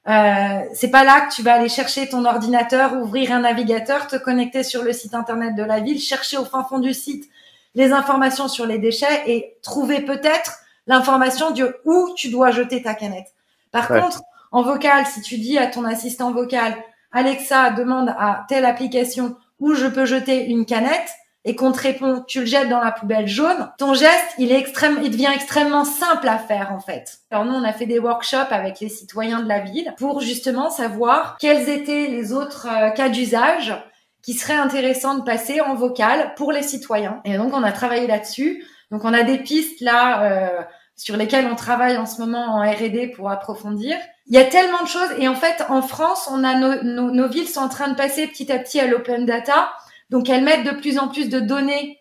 euh, 0.07 0.59
c'est 0.73 0.89
pas 0.89 1.03
là 1.03 1.21
que 1.21 1.33
tu 1.33 1.43
vas 1.43 1.53
aller 1.53 1.69
chercher 1.69 2.09
ton 2.09 2.25
ordinateur, 2.25 2.93
ouvrir 2.93 3.31
un 3.31 3.39
navigateur, 3.39 4.07
te 4.07 4.17
connecter 4.17 4.63
sur 4.63 4.83
le 4.83 4.91
site 4.91 5.13
internet 5.13 5.55
de 5.55 5.63
la 5.63 5.79
ville, 5.79 5.99
chercher 5.99 6.37
au 6.37 6.45
fin 6.45 6.63
fond 6.63 6.79
du 6.79 6.93
site 6.93 7.29
les 7.75 7.91
informations 7.91 8.47
sur 8.47 8.65
les 8.65 8.77
déchets 8.77 9.23
et 9.27 9.55
trouver 9.61 10.01
peut-être 10.01 10.59
l'information 10.87 11.51
de 11.51 11.77
où 11.85 12.09
tu 12.15 12.29
dois 12.29 12.51
jeter 12.51 12.81
ta 12.81 12.93
canette. 12.93 13.33
Par 13.71 13.87
contre, 13.87 14.21
en 14.51 14.61
vocal, 14.61 15.05
si 15.07 15.21
tu 15.21 15.37
dis 15.37 15.57
à 15.57 15.67
ton 15.67 15.85
assistant 15.85 16.31
vocal, 16.31 16.75
Alexa 17.11 17.71
demande 17.71 18.09
à 18.09 18.45
telle 18.49 18.65
application 18.65 19.35
où 19.59 19.73
je 19.73 19.87
peux 19.87 20.05
jeter 20.05 20.45
une 20.45 20.65
canette 20.65 21.09
et 21.45 21.55
qu'on 21.55 21.71
te 21.71 21.81
répond, 21.81 22.23
tu 22.25 22.41
le 22.41 22.45
jettes 22.45 22.69
dans 22.69 22.79
la 22.79 22.91
poubelle 22.91 23.27
jaune, 23.27 23.69
ton 23.77 23.93
geste, 23.93 24.33
il 24.37 24.51
est 24.51 24.59
extrême, 24.59 24.99
il 25.03 25.11
devient 25.11 25.31
extrêmement 25.33 25.83
simple 25.83 26.27
à 26.27 26.37
faire, 26.37 26.71
en 26.71 26.79
fait. 26.79 27.19
Alors 27.31 27.43
nous, 27.45 27.53
on 27.53 27.63
a 27.63 27.73
fait 27.73 27.85
des 27.85 27.99
workshops 27.99 28.51
avec 28.51 28.79
les 28.79 28.89
citoyens 28.89 29.41
de 29.41 29.49
la 29.49 29.59
ville 29.59 29.93
pour 29.97 30.21
justement 30.21 30.69
savoir 30.69 31.37
quels 31.39 31.67
étaient 31.67 32.07
les 32.07 32.31
autres 32.31 32.67
euh, 32.69 32.91
cas 32.91 33.09
d'usage 33.09 33.75
qui 34.21 34.33
serait 34.33 34.53
intéressant 34.53 35.15
de 35.15 35.23
passer 35.23 35.59
en 35.59 35.75
vocal 35.75 36.33
pour 36.35 36.53
les 36.53 36.63
citoyens. 36.63 37.21
Et 37.25 37.35
donc, 37.35 37.53
on 37.53 37.63
a 37.63 37.73
travaillé 37.73 38.07
là-dessus. 38.07 38.63
Donc, 38.89 39.03
on 39.03 39.13
a 39.13 39.23
des 39.23 39.39
pistes 39.39 39.81
là 39.81 40.23
euh, 40.23 40.61
sur 40.95 41.17
lesquelles 41.17 41.47
on 41.51 41.55
travaille 41.55 41.97
en 41.97 42.05
ce 42.05 42.21
moment 42.21 42.55
en 42.55 42.61
R&D 42.61 43.11
pour 43.17 43.29
approfondir. 43.29 43.97
Il 44.27 44.35
y 44.35 44.39
a 44.39 44.45
tellement 44.45 44.81
de 44.81 44.87
choses. 44.87 45.09
Et 45.17 45.27
en 45.27 45.35
fait, 45.35 45.65
en 45.67 45.81
France, 45.81 46.29
on 46.31 46.45
a 46.45 46.55
nos, 46.55 47.11
nos 47.11 47.27
villes 47.27 47.49
sont 47.49 47.59
en 47.59 47.67
train 47.67 47.89
de 47.89 47.95
passer 47.95 48.27
petit 48.27 48.49
à 48.49 48.59
petit 48.59 48.79
à 48.79 48.87
l'open 48.87 49.25
data. 49.25 49.73
Donc, 50.09 50.29
elles 50.29 50.43
mettent 50.43 50.65
de 50.65 50.79
plus 50.79 50.97
en 50.99 51.07
plus 51.07 51.29
de 51.29 51.39
données 51.39 51.99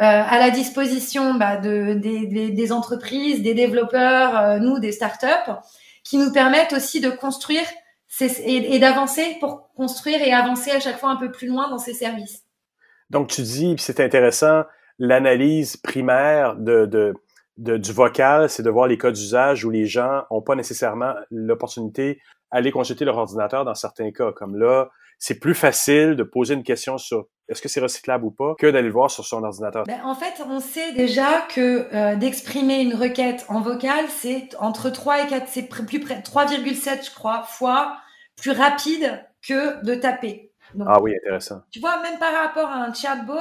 euh, 0.00 0.02
à 0.02 0.40
la 0.40 0.50
disposition 0.50 1.34
bah, 1.34 1.56
de, 1.56 1.94
des, 1.94 2.72
entreprises, 2.72 3.42
des 3.42 3.54
développeurs, 3.54 4.36
euh, 4.36 4.58
nous, 4.58 4.80
des 4.80 4.90
startups, 4.90 5.52
qui 6.02 6.18
nous 6.18 6.32
permettent 6.32 6.72
aussi 6.72 7.00
de 7.00 7.10
construire 7.10 7.64
et, 8.20 8.78
d'avancer 8.80 9.36
pour 9.38 9.72
construire 9.76 10.20
et 10.20 10.32
avancer 10.32 10.72
à 10.72 10.80
chaque 10.80 10.98
fois 10.98 11.10
un 11.10 11.16
peu 11.16 11.30
plus 11.30 11.46
loin 11.46 11.70
dans 11.70 11.78
ces 11.78 11.94
services. 11.94 12.42
Donc, 13.10 13.28
tu 13.28 13.42
dis, 13.42 13.76
c'est 13.78 14.00
intéressant, 14.00 14.64
l'analyse 14.98 15.76
primaire 15.76 16.56
du 16.56 17.92
vocal, 17.92 18.50
c'est 18.50 18.64
de 18.64 18.70
voir 18.70 18.88
les 18.88 18.98
cas 18.98 19.12
d'usage 19.12 19.64
où 19.64 19.70
les 19.70 19.86
gens 19.86 20.24
n'ont 20.30 20.42
pas 20.42 20.56
nécessairement 20.56 21.14
l'opportunité 21.30 22.20
d'aller 22.52 22.72
consulter 22.72 23.04
leur 23.04 23.18
ordinateur 23.18 23.64
dans 23.64 23.74
certains 23.74 24.10
cas. 24.10 24.32
Comme 24.32 24.56
là, 24.56 24.90
c'est 25.18 25.38
plus 25.38 25.54
facile 25.54 26.16
de 26.16 26.24
poser 26.24 26.54
une 26.54 26.64
question 26.64 26.98
sur 26.98 27.28
est-ce 27.48 27.60
que 27.60 27.68
c'est 27.68 27.80
recyclable 27.80 28.24
ou 28.24 28.30
pas? 28.30 28.54
Que 28.58 28.66
d'aller 28.66 28.88
le 28.88 28.92
voir 28.92 29.10
sur 29.10 29.24
son 29.24 29.42
ordinateur. 29.42 29.84
Ben, 29.86 30.00
en 30.04 30.14
fait, 30.14 30.42
on 30.48 30.60
sait 30.60 30.92
déjà 30.92 31.42
que 31.42 31.88
euh, 31.94 32.16
d'exprimer 32.16 32.80
une 32.80 32.94
requête 32.94 33.44
en 33.48 33.60
vocal, 33.60 34.06
c'est 34.08 34.48
entre 34.58 34.90
3 34.90 35.24
et 35.24 35.26
4, 35.26 35.48
c'est 35.48 35.62
plus 35.62 36.00
près 36.00 36.20
3,7 36.20 37.04
je 37.04 37.14
crois 37.14 37.42
fois 37.42 37.98
plus 38.36 38.52
rapide 38.52 39.22
que 39.46 39.84
de 39.84 39.94
taper. 39.94 40.52
ah 40.86 41.00
oui, 41.02 41.14
intéressant. 41.16 41.60
Tu 41.70 41.80
vois, 41.80 42.00
même 42.02 42.18
par 42.18 42.32
rapport 42.32 42.68
à 42.68 42.76
un 42.76 42.94
chatbot, 42.94 43.34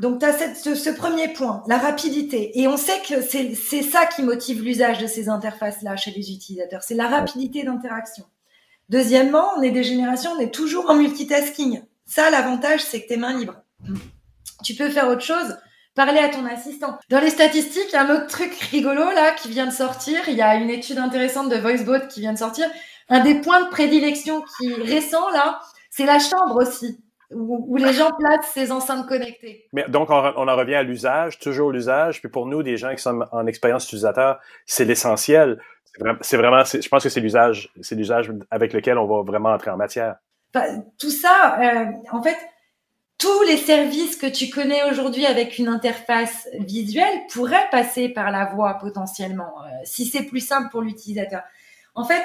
donc 0.00 0.20
tu 0.20 0.26
as 0.26 0.32
cette, 0.32 0.56
ce, 0.56 0.74
ce, 0.74 0.90
premier 0.90 1.28
point, 1.32 1.62
la 1.66 1.78
rapidité. 1.78 2.60
Et 2.60 2.68
on 2.68 2.76
sait 2.76 3.00
que 3.08 3.22
c'est 3.22 3.82
ça 3.82 4.06
qui 4.06 4.22
motive 4.22 4.62
l'usage 4.62 4.98
de 4.98 5.06
ces 5.06 5.28
interfaces-là 5.30 5.96
chez 5.96 6.10
les 6.10 6.32
utilisateurs, 6.32 6.82
c'est 6.82 6.94
la 6.94 7.08
rapidité 7.08 7.62
d'interaction. 7.62 8.24
Deuxièmement, 8.90 9.48
on 9.56 9.62
est 9.62 9.70
des 9.70 9.84
générations, 9.84 10.32
on 10.36 10.40
est 10.40 10.52
toujours 10.52 10.90
en 10.90 10.94
multitasking. 10.96 11.82
Ça, 12.06 12.30
l'avantage, 12.30 12.80
c'est 12.80 13.02
que 13.02 13.08
tes 13.08 13.16
mains 13.16 13.36
libres. 13.36 13.56
Tu 14.62 14.74
peux 14.74 14.88
faire 14.88 15.08
autre 15.08 15.22
chose, 15.22 15.56
parler 15.94 16.18
à 16.18 16.28
ton 16.28 16.44
assistant. 16.46 16.98
Dans 17.10 17.20
les 17.20 17.30
statistiques, 17.30 17.94
un 17.94 18.10
autre 18.14 18.26
truc 18.26 18.52
rigolo 18.70 19.04
là 19.14 19.32
qui 19.32 19.48
vient 19.48 19.66
de 19.66 19.72
sortir, 19.72 20.20
il 20.28 20.34
y 20.34 20.42
a 20.42 20.56
une 20.56 20.70
étude 20.70 20.98
intéressante 20.98 21.50
de 21.50 21.56
VoiceBot 21.56 22.08
qui 22.08 22.20
vient 22.20 22.32
de 22.32 22.38
sortir. 22.38 22.66
Un 23.08 23.20
des 23.20 23.40
points 23.40 23.64
de 23.64 23.70
prédilection 23.70 24.42
qui 24.56 24.72
est 24.72 24.82
récent 24.82 25.30
là, 25.30 25.60
c'est 25.90 26.06
la 26.06 26.18
chambre 26.18 26.56
aussi. 26.56 27.00
Où, 27.30 27.76
les 27.76 27.92
gens 27.92 28.10
placent 28.16 28.50
ces 28.52 28.70
enceintes 28.70 29.08
connectées. 29.08 29.66
Mais 29.72 29.88
donc, 29.88 30.10
on, 30.10 30.14
en 30.14 30.56
revient 30.56 30.76
à 30.76 30.82
l'usage, 30.82 31.38
toujours 31.38 31.72
l'usage. 31.72 32.20
Puis 32.20 32.28
pour 32.28 32.46
nous, 32.46 32.62
des 32.62 32.76
gens 32.76 32.94
qui 32.94 33.02
sont 33.02 33.24
en 33.32 33.46
expérience 33.46 33.86
utilisateur, 33.86 34.38
c'est 34.66 34.84
l'essentiel. 34.84 35.60
C'est 36.20 36.36
vraiment, 36.36 36.62
je 36.64 36.86
pense 36.88 37.02
que 37.02 37.08
c'est 37.08 37.20
l'usage 37.20 37.70
avec 38.50 38.72
lequel 38.72 38.98
on 38.98 39.06
va 39.06 39.22
vraiment 39.22 39.50
entrer 39.50 39.70
en 39.70 39.76
matière. 39.76 40.16
Tout 40.98 41.10
ça, 41.10 41.58
euh, 41.60 41.86
en 42.12 42.22
fait, 42.22 42.36
tous 43.18 43.42
les 43.42 43.56
services 43.56 44.16
que 44.16 44.26
tu 44.26 44.50
connais 44.50 44.82
aujourd'hui 44.90 45.26
avec 45.26 45.58
une 45.58 45.68
interface 45.68 46.48
visuelle 46.58 47.22
pourraient 47.32 47.68
passer 47.70 48.08
par 48.08 48.30
la 48.30 48.46
voix 48.46 48.74
potentiellement, 48.74 49.54
euh, 49.62 49.68
si 49.84 50.04
c'est 50.06 50.24
plus 50.24 50.40
simple 50.40 50.68
pour 50.70 50.82
l'utilisateur. 50.82 51.42
En 51.94 52.04
fait, 52.04 52.24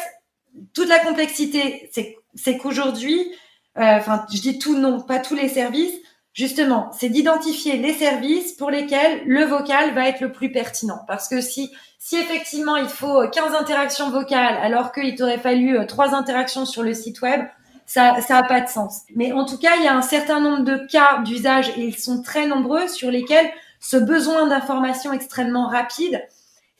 toute 0.73 0.89
la 0.89 0.99
complexité, 0.99 1.89
c'est 2.33 2.57
qu'aujourd'hui, 2.57 3.31
euh, 3.77 3.97
enfin, 3.97 4.25
je 4.31 4.41
dis 4.41 4.59
tout 4.59 4.77
non, 4.77 4.99
pas 4.99 5.19
tous 5.19 5.35
les 5.35 5.47
services, 5.47 5.95
justement, 6.33 6.91
c'est 6.91 7.09
d'identifier 7.09 7.77
les 7.77 7.93
services 7.93 8.53
pour 8.53 8.71
lesquels 8.71 9.21
le 9.25 9.45
vocal 9.45 9.93
va 9.93 10.07
être 10.07 10.21
le 10.21 10.31
plus 10.31 10.51
pertinent. 10.51 10.99
Parce 11.07 11.27
que 11.27 11.39
si, 11.39 11.71
si 11.97 12.17
effectivement 12.17 12.77
il 12.77 12.89
faut 12.89 13.27
15 13.29 13.55
interactions 13.55 14.09
vocales 14.09 14.57
alors 14.61 14.91
qu'il 14.91 15.15
t'aurait 15.15 15.37
fallu 15.37 15.77
euh, 15.77 15.85
trois 15.85 16.15
interactions 16.15 16.65
sur 16.65 16.83
le 16.83 16.93
site 16.93 17.21
web, 17.21 17.41
ça 17.89 18.21
ça 18.21 18.37
a 18.37 18.43
pas 18.43 18.61
de 18.61 18.69
sens. 18.69 19.01
Mais 19.15 19.31
en 19.33 19.45
tout 19.45 19.57
cas, 19.57 19.71
il 19.77 19.83
y 19.83 19.87
a 19.87 19.95
un 19.95 20.01
certain 20.01 20.39
nombre 20.39 20.63
de 20.63 20.77
cas 20.89 21.19
d'usage 21.23 21.69
et 21.77 21.81
ils 21.81 21.97
sont 21.97 22.21
très 22.21 22.47
nombreux 22.47 22.87
sur 22.87 23.11
lesquels 23.11 23.49
ce 23.79 23.97
besoin 23.97 24.47
d'information 24.47 25.13
extrêmement 25.13 25.67
rapide 25.67 26.21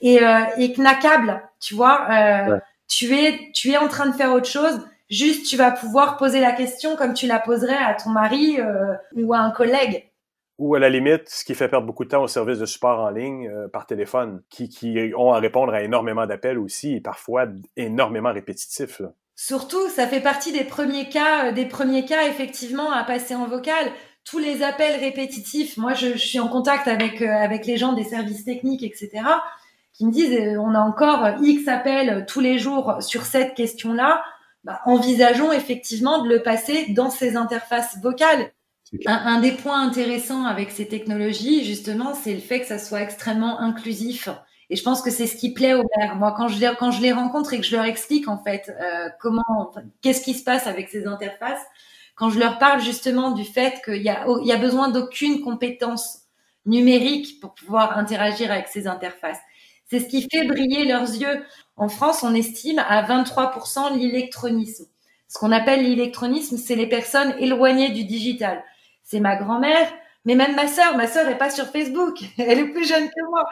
et, 0.00 0.22
euh, 0.22 0.44
et 0.56 0.72
knackable, 0.72 1.42
tu 1.58 1.74
vois, 1.74 2.06
euh, 2.10 2.58
tu 2.88 3.14
es 3.14 3.50
tu 3.54 3.70
es 3.70 3.76
en 3.76 3.88
train 3.88 4.06
de 4.06 4.14
faire 4.14 4.32
autre 4.32 4.48
chose 4.48 4.80
Juste, 5.10 5.46
tu 5.46 5.56
vas 5.56 5.72
pouvoir 5.72 6.16
poser 6.16 6.40
la 6.40 6.52
question 6.52 6.94
comme 6.94 7.14
tu 7.14 7.26
la 7.26 7.40
poserais 7.40 7.76
à 7.76 7.94
ton 7.94 8.10
mari 8.10 8.60
euh, 8.60 8.94
ou 9.16 9.34
à 9.34 9.38
un 9.38 9.50
collègue. 9.50 10.08
Ou 10.58 10.76
à 10.76 10.78
la 10.78 10.88
limite, 10.88 11.28
ce 11.28 11.44
qui 11.44 11.54
fait 11.56 11.68
perdre 11.68 11.86
beaucoup 11.86 12.04
de 12.04 12.10
temps 12.10 12.22
aux 12.22 12.28
services 12.28 12.60
de 12.60 12.66
support 12.66 13.00
en 13.00 13.10
ligne 13.10 13.48
euh, 13.48 13.66
par 13.66 13.86
téléphone, 13.86 14.42
qui, 14.50 14.68
qui, 14.68 15.12
ont 15.16 15.32
à 15.32 15.40
répondre 15.40 15.72
à 15.72 15.82
énormément 15.82 16.26
d'appels 16.26 16.58
aussi, 16.58 16.94
et 16.94 17.00
parfois 17.00 17.46
énormément 17.76 18.32
répétitifs. 18.32 19.00
Là. 19.00 19.12
Surtout, 19.42 19.88
ça 19.88 20.06
fait 20.06 20.20
partie 20.20 20.52
des 20.52 20.64
premiers 20.64 21.08
cas, 21.08 21.46
euh, 21.46 21.52
des 21.52 21.64
premiers 21.64 22.04
cas 22.04 22.28
effectivement 22.28 22.92
à 22.92 23.04
passer 23.04 23.34
en 23.34 23.46
vocal. 23.46 23.90
Tous 24.24 24.38
les 24.38 24.62
appels 24.62 25.00
répétitifs. 25.00 25.78
Moi, 25.78 25.94
je, 25.94 26.12
je 26.12 26.18
suis 26.18 26.38
en 26.38 26.48
contact 26.48 26.86
avec 26.86 27.22
euh, 27.22 27.32
avec 27.32 27.64
les 27.64 27.78
gens 27.78 27.94
des 27.94 28.04
services 28.04 28.44
techniques, 28.44 28.82
etc., 28.82 29.10
qui 29.94 30.04
me 30.04 30.12
disent 30.12 30.38
on 30.58 30.74
a 30.74 30.80
encore 30.80 31.26
X 31.40 31.68
appels 31.68 32.26
tous 32.28 32.40
les 32.40 32.58
jours 32.58 33.02
sur 33.02 33.22
cette 33.22 33.54
question-là 33.54 34.22
bah, 34.62 34.82
envisageons 34.84 35.52
effectivement 35.52 36.22
de 36.22 36.28
le 36.28 36.42
passer 36.42 36.92
dans 36.92 37.08
ces 37.08 37.36
interfaces 37.36 37.96
vocales. 38.02 38.52
Un, 39.06 39.40
des 39.40 39.52
points 39.52 39.80
intéressants 39.80 40.44
avec 40.44 40.70
ces 40.70 40.86
technologies, 40.86 41.64
justement, 41.64 42.12
c'est 42.14 42.34
le 42.34 42.40
fait 42.40 42.60
que 42.60 42.66
ça 42.66 42.78
soit 42.78 43.00
extrêmement 43.00 43.60
inclusif. 43.60 44.28
Et 44.70 44.76
je 44.76 44.82
pense 44.82 45.02
que 45.02 45.10
c'est 45.10 45.26
ce 45.26 45.36
qui 45.36 45.52
plaît 45.52 45.74
aux 45.74 45.84
mères. 45.98 46.16
Moi, 46.16 46.32
quand 46.36 46.48
je 46.48 46.58
les, 46.58 46.72
quand 46.78 46.90
je 46.90 47.02
les 47.02 47.12
rencontre 47.12 47.52
et 47.52 47.58
que 47.58 47.66
je 47.66 47.76
leur 47.76 47.84
explique 47.84 48.28
en 48.28 48.38
fait 48.38 48.74
euh, 48.80 49.08
comment, 49.20 49.72
qu'est-ce 50.00 50.22
qui 50.22 50.34
se 50.34 50.44
passe 50.44 50.66
avec 50.66 50.88
ces 50.88 51.06
interfaces, 51.06 51.62
quand 52.14 52.30
je 52.30 52.38
leur 52.38 52.58
parle 52.58 52.80
justement 52.80 53.32
du 53.32 53.44
fait 53.44 53.82
qu'il 53.84 54.02
y 54.02 54.08
a, 54.08 54.24
il 54.40 54.46
y 54.46 54.52
a 54.52 54.56
besoin 54.56 54.88
d'aucune 54.88 55.40
compétence 55.42 56.20
numérique 56.66 57.40
pour 57.40 57.54
pouvoir 57.54 57.98
interagir 57.98 58.50
avec 58.52 58.68
ces 58.68 58.86
interfaces. 58.86 59.40
C'est 59.86 60.00
ce 60.00 60.06
qui 60.06 60.28
fait 60.30 60.46
briller 60.46 60.84
leurs 60.84 61.10
yeux. 61.10 61.44
En 61.76 61.88
France, 61.88 62.22
on 62.22 62.34
estime 62.34 62.78
à 62.78 63.02
23% 63.02 63.98
l'électronisme. 63.98 64.86
Ce 65.26 65.38
qu'on 65.38 65.52
appelle 65.52 65.82
l'électronisme, 65.82 66.56
c'est 66.58 66.76
les 66.76 66.86
personnes 66.86 67.34
éloignées 67.38 67.90
du 67.90 68.04
digital 68.04 68.62
c'est 69.10 69.20
ma 69.20 69.34
grand-mère, 69.34 69.92
mais 70.24 70.34
même 70.34 70.54
ma 70.54 70.68
sœur. 70.68 70.96
Ma 70.96 71.06
sœur 71.06 71.28
est 71.28 71.38
pas 71.38 71.50
sur 71.50 71.66
Facebook, 71.66 72.18
elle 72.38 72.58
est 72.58 72.68
plus 72.68 72.86
jeune 72.86 73.08
que 73.08 73.28
moi. 73.28 73.48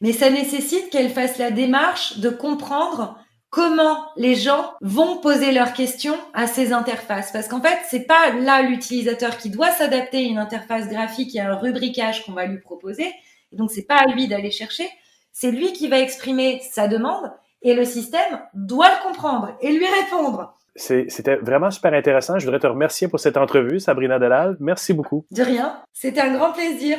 Mais 0.00 0.12
ça 0.12 0.30
nécessite 0.30 0.90
qu'elle 0.90 1.10
fasse 1.10 1.38
la 1.38 1.50
démarche 1.50 2.18
de 2.18 2.30
comprendre 2.30 3.18
comment 3.50 4.06
les 4.16 4.36
gens 4.36 4.72
vont 4.80 5.18
poser 5.18 5.52
leurs 5.52 5.72
questions 5.72 6.16
à 6.32 6.46
ces 6.46 6.72
interfaces. 6.72 7.32
Parce 7.32 7.48
qu'en 7.48 7.60
fait, 7.60 7.78
c'est 7.88 8.06
pas 8.06 8.30
là 8.30 8.62
l'utilisateur 8.62 9.36
qui 9.36 9.50
doit 9.50 9.72
s'adapter 9.72 10.18
à 10.18 10.28
une 10.28 10.38
interface 10.38 10.88
graphique 10.88 11.34
et 11.34 11.40
à 11.40 11.52
un 11.52 11.56
rubricage 11.56 12.24
qu'on 12.24 12.32
va 12.32 12.46
lui 12.46 12.60
proposer. 12.60 13.12
Donc, 13.52 13.70
c'est 13.70 13.86
pas 13.86 13.96
à 13.96 14.06
lui 14.06 14.28
d'aller 14.28 14.52
chercher. 14.52 14.88
C'est 15.32 15.50
lui 15.50 15.72
qui 15.72 15.88
va 15.88 15.98
exprimer 15.98 16.62
sa 16.70 16.88
demande 16.88 17.32
et 17.62 17.74
le 17.74 17.84
système 17.84 18.40
doit 18.54 18.88
le 18.88 19.08
comprendre 19.08 19.56
et 19.60 19.72
lui 19.72 19.86
répondre. 19.86 20.54
C'était 20.76 21.36
vraiment 21.36 21.70
super 21.70 21.92
intéressant. 21.92 22.38
Je 22.38 22.44
voudrais 22.44 22.60
te 22.60 22.66
remercier 22.66 23.08
pour 23.08 23.20
cette 23.20 23.36
entrevue, 23.36 23.80
Sabrina 23.80 24.18
Delal. 24.18 24.56
Merci 24.60 24.92
beaucoup. 24.92 25.26
De 25.30 25.42
rien. 25.42 25.82
C'était 25.92 26.20
un 26.20 26.34
grand 26.36 26.52
plaisir. 26.52 26.98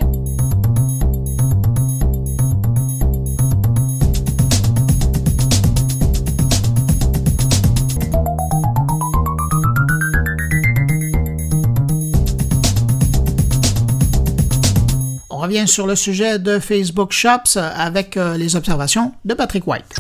On 15.30 15.38
revient 15.38 15.68
sur 15.68 15.88
le 15.88 15.96
sujet 15.96 16.38
de 16.38 16.60
Facebook 16.60 17.14
Shops 17.14 17.58
avec 17.58 18.16
euh, 18.16 18.38
les 18.38 18.56
observations 18.56 19.14
de 19.26 19.34
Patrick 19.34 19.66
White. 19.66 19.96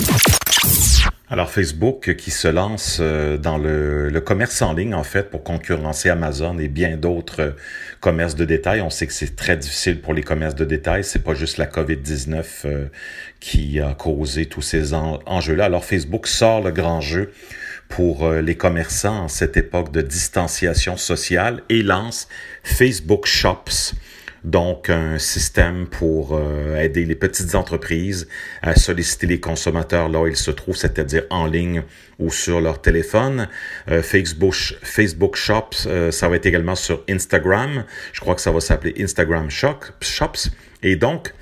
Alors 1.31 1.49
Facebook 1.49 2.13
qui 2.17 2.29
se 2.29 2.49
lance 2.49 2.97
euh, 2.99 3.37
dans 3.37 3.57
le, 3.57 4.11
commerce 4.19 4.61
en 4.61 4.73
ligne 4.73 4.93
en 4.93 5.05
fait 5.05 5.29
pour 5.29 5.45
concurrencer 5.45 6.09
Amazon 6.09 6.59
et 6.59 6.67
bien 6.67 6.97
d'autres 6.97 7.41
euh, 7.41 7.51
commerces 8.01 8.35
de 8.35 8.43
détail. 8.43 8.81
On 8.81 8.89
sait 8.89 9.07
que 9.07 9.13
c'est 9.13 9.37
très 9.37 9.55
difficile 9.55 10.01
pour 10.01 10.13
les 10.13 10.23
commerces 10.23 10.55
de 10.55 10.65
détail. 10.65 11.05
C'est 11.05 11.23
pas 11.23 11.33
juste 11.33 11.57
la 11.57 11.67
COVID-19 11.67 12.45
euh, 12.65 12.85
qui 13.39 13.79
a 13.79 13.93
causé 13.93 14.47
tous 14.47 14.61
ces 14.61 14.93
enjeux-là. 14.93 15.63
Alors 15.63 15.85
Facebook 15.85 16.27
sort 16.27 16.61
le 16.61 16.71
grand 16.71 16.99
jeu 16.99 17.31
pour 17.87 18.29
les 18.29 18.55
commerçants 18.55 19.23
en 19.23 19.27
cette 19.29 19.55
époque 19.55 19.91
de 19.91 20.01
distanciation 20.01 20.97
sociale 20.97 21.61
et 21.69 21.81
lance 21.81 22.27
Facebook 22.63 23.25
Shops 23.25 23.93
donc 24.43 24.89
un 24.89 25.19
système 25.19 25.87
pour 25.87 26.33
euh, 26.33 26.79
aider 26.79 27.05
les 27.05 27.15
petites 27.15 27.53
entreprises 27.53 28.27
à 28.61 28.75
solliciter 28.75 29.27
les 29.27 29.39
consommateurs 29.39 30.09
là 30.09 30.21
où 30.21 30.27
ils 30.27 30.35
se 30.35 30.51
trouvent, 30.51 30.75
c'est-à-dire 30.75 31.23
en 31.29 31.45
ligne 31.45 31.83
ou 32.17 32.31
sur 32.31 32.59
leur 32.59 32.81
téléphone. 32.81 33.47
Euh, 33.89 34.01
Facebook, 34.01 34.55
Facebook 34.81 35.35
Shops, 35.35 35.85
euh, 35.85 36.11
ça 36.11 36.27
va 36.27 36.37
être 36.37 36.45
également 36.45 36.75
sur 36.75 37.03
Instagram. 37.09 37.85
Je 38.13 38.19
crois 38.19 38.35
que 38.35 38.41
ça 38.41 38.51
va 38.51 38.59
s'appeler 38.59 38.95
Instagram 38.99 39.49
Shops. 39.49 40.49
Et 40.81 40.95
donc, 40.95 41.33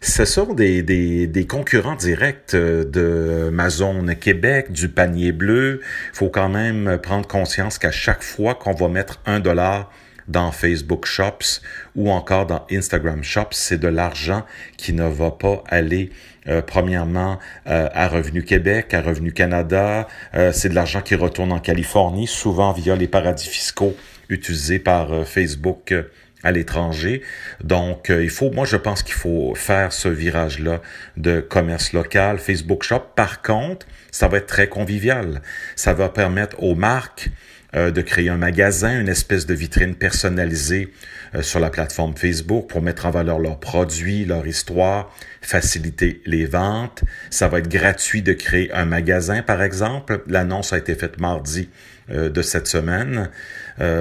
ce 0.00 0.24
sont 0.24 0.52
des, 0.54 0.82
des, 0.82 1.26
des 1.26 1.46
concurrents 1.46 1.94
directs 1.94 2.54
de 2.54 3.46
Amazon 3.48 4.04
Québec, 4.20 4.70
du 4.70 4.88
panier 4.88 5.32
bleu. 5.32 5.80
Il 6.12 6.16
faut 6.16 6.28
quand 6.28 6.48
même 6.48 6.98
prendre 7.02 7.26
conscience 7.26 7.78
qu'à 7.78 7.92
chaque 7.92 8.22
fois 8.22 8.54
qu'on 8.54 8.74
va 8.74 8.88
mettre 8.88 9.20
un 9.24 9.40
dollar 9.40 9.90
dans 10.28 10.52
Facebook 10.52 11.06
Shops 11.06 11.60
ou 11.94 12.10
encore 12.10 12.46
dans 12.46 12.66
Instagram 12.70 13.22
Shops, 13.22 13.52
c'est 13.52 13.78
de 13.78 13.88
l'argent 13.88 14.44
qui 14.76 14.92
ne 14.92 15.06
va 15.06 15.30
pas 15.30 15.62
aller 15.68 16.10
euh, 16.46 16.60
premièrement 16.60 17.38
euh, 17.66 17.88
à 17.92 18.08
Revenu 18.08 18.42
Québec, 18.42 18.92
à 18.92 19.00
Revenu 19.00 19.32
Canada, 19.32 20.06
euh, 20.34 20.52
c'est 20.52 20.68
de 20.68 20.74
l'argent 20.74 21.00
qui 21.00 21.14
retourne 21.14 21.52
en 21.52 21.58
Californie, 21.58 22.26
souvent 22.26 22.72
via 22.72 22.96
les 22.96 23.08
paradis 23.08 23.48
fiscaux 23.48 23.96
utilisés 24.28 24.78
par 24.78 25.26
Facebook 25.26 25.94
à 26.42 26.50
l'étranger. 26.50 27.22
Donc, 27.62 28.08
il 28.08 28.30
faut, 28.30 28.50
moi, 28.50 28.64
je 28.64 28.76
pense 28.76 29.02
qu'il 29.02 29.14
faut 29.14 29.54
faire 29.54 29.92
ce 29.92 30.08
virage-là 30.08 30.80
de 31.18 31.40
commerce 31.40 31.92
local, 31.92 32.38
Facebook 32.38 32.84
Shop. 32.84 33.02
Par 33.16 33.42
contre, 33.42 33.86
ça 34.10 34.28
va 34.28 34.38
être 34.38 34.46
très 34.46 34.68
convivial. 34.68 35.42
Ça 35.76 35.92
va 35.92 36.08
permettre 36.08 36.62
aux 36.62 36.74
marques 36.74 37.30
euh, 37.76 37.90
de 37.90 38.02
créer 38.02 38.28
un 38.28 38.36
magasin, 38.36 39.00
une 39.00 39.08
espèce 39.08 39.46
de 39.46 39.54
vitrine 39.54 39.96
personnalisée 39.96 40.92
euh, 41.34 41.42
sur 41.42 41.58
la 41.58 41.70
plateforme 41.70 42.16
Facebook 42.16 42.68
pour 42.68 42.82
mettre 42.82 43.06
en 43.06 43.10
valeur 43.10 43.40
leurs 43.40 43.58
produits, 43.58 44.24
leur 44.24 44.46
histoire, 44.46 45.12
faciliter 45.42 46.22
les 46.24 46.46
ventes. 46.46 47.02
Ça 47.30 47.48
va 47.48 47.58
être 47.58 47.68
gratuit 47.68 48.22
de 48.22 48.32
créer 48.32 48.72
un 48.72 48.84
magasin, 48.84 49.42
par 49.42 49.60
exemple. 49.62 50.22
L'annonce 50.28 50.72
a 50.72 50.78
été 50.78 50.94
faite 50.94 51.18
mardi 51.18 51.68
euh, 52.10 52.28
de 52.28 52.42
cette 52.42 52.68
semaine, 52.68 53.30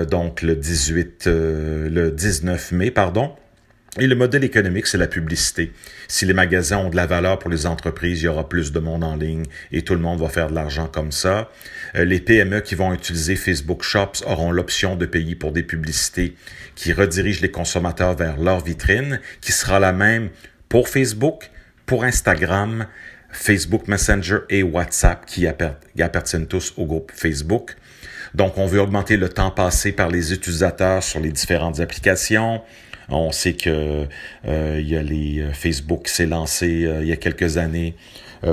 donc 0.10 0.44
le 0.44 0.56
18, 0.56 1.24
le 1.26 2.12
19 2.12 2.74
mai, 2.74 2.92
pardon. 2.92 3.34
Et 4.00 4.08
le 4.08 4.16
modèle 4.16 4.44
économique, 4.44 4.88
c'est 4.88 4.98
la 4.98 5.06
publicité. 5.06 5.72
Si 6.08 6.26
les 6.26 6.34
magasins 6.34 6.78
ont 6.78 6.90
de 6.90 6.96
la 6.96 7.06
valeur 7.06 7.38
pour 7.38 7.52
les 7.52 7.68
entreprises, 7.68 8.22
il 8.22 8.26
y 8.26 8.28
aura 8.28 8.50
plus 8.50 8.72
de 8.72 8.80
monde 8.80 9.04
en 9.04 9.16
ligne 9.16 9.44
et 9.72 9.84
tout 9.84 9.94
le 9.94 10.00
monde 10.00 10.20
va 10.20 10.30
faire 10.30 10.50
de 10.50 10.56
l'argent 10.56 10.88
comme 10.88 11.12
ça. 11.12 11.52
Euh, 11.96 12.04
les 12.04 12.20
PME 12.20 12.62
qui 12.62 12.74
vont 12.74 12.92
utiliser 12.92 13.36
Facebook 13.36 13.84
Shops 13.84 14.24
auront 14.26 14.52
l'option 14.52 14.96
de 14.96 15.06
payer 15.06 15.36
pour 15.36 15.52
des 15.52 15.62
publicités 15.62 16.36
qui 16.74 16.92
redirigent 16.92 17.42
les 17.42 17.52
consommateurs 17.52 18.16
vers 18.16 18.38
leur 18.38 18.64
vitrine, 18.64 19.20
qui 19.42 19.52
sera 19.52 19.80
la 19.80 19.94
même 19.94 20.30
pour 20.70 20.90
Facebook, 20.90 21.52
pour 21.86 22.04
Instagram, 22.04 22.88
Facebook 23.32 23.88
Messenger 23.88 24.40
et 24.50 24.64
WhatsApp 24.64 25.28
qui 25.28 25.46
appartiennent 25.46 26.48
tous 26.48 26.74
au 26.78 26.88
groupe 26.88 27.12
Facebook. 27.14 27.76
Donc, 28.34 28.58
on 28.58 28.66
veut 28.66 28.80
augmenter 28.80 29.18
le 29.18 29.30
temps 29.30 29.52
passé 29.52 29.92
par 29.92 30.10
les 30.10 30.34
utilisateurs 30.34 31.04
sur 31.04 31.20
les 31.20 31.32
différentes 31.32 31.80
applications. 31.80 32.64
On 33.10 33.32
sait 33.32 33.54
que 33.54 34.08
euh, 34.48 34.78
il 34.80 34.90
y 34.90 34.98
a 34.98 35.04
les 35.04 35.42
euh, 35.42 35.54
Facebook 35.54 36.08
s'est 36.08 36.26
lancé 36.26 36.86
euh, 36.86 37.02
il 37.02 37.08
y 37.08 37.12
a 37.12 37.18
quelques 37.18 37.58
années 37.58 37.96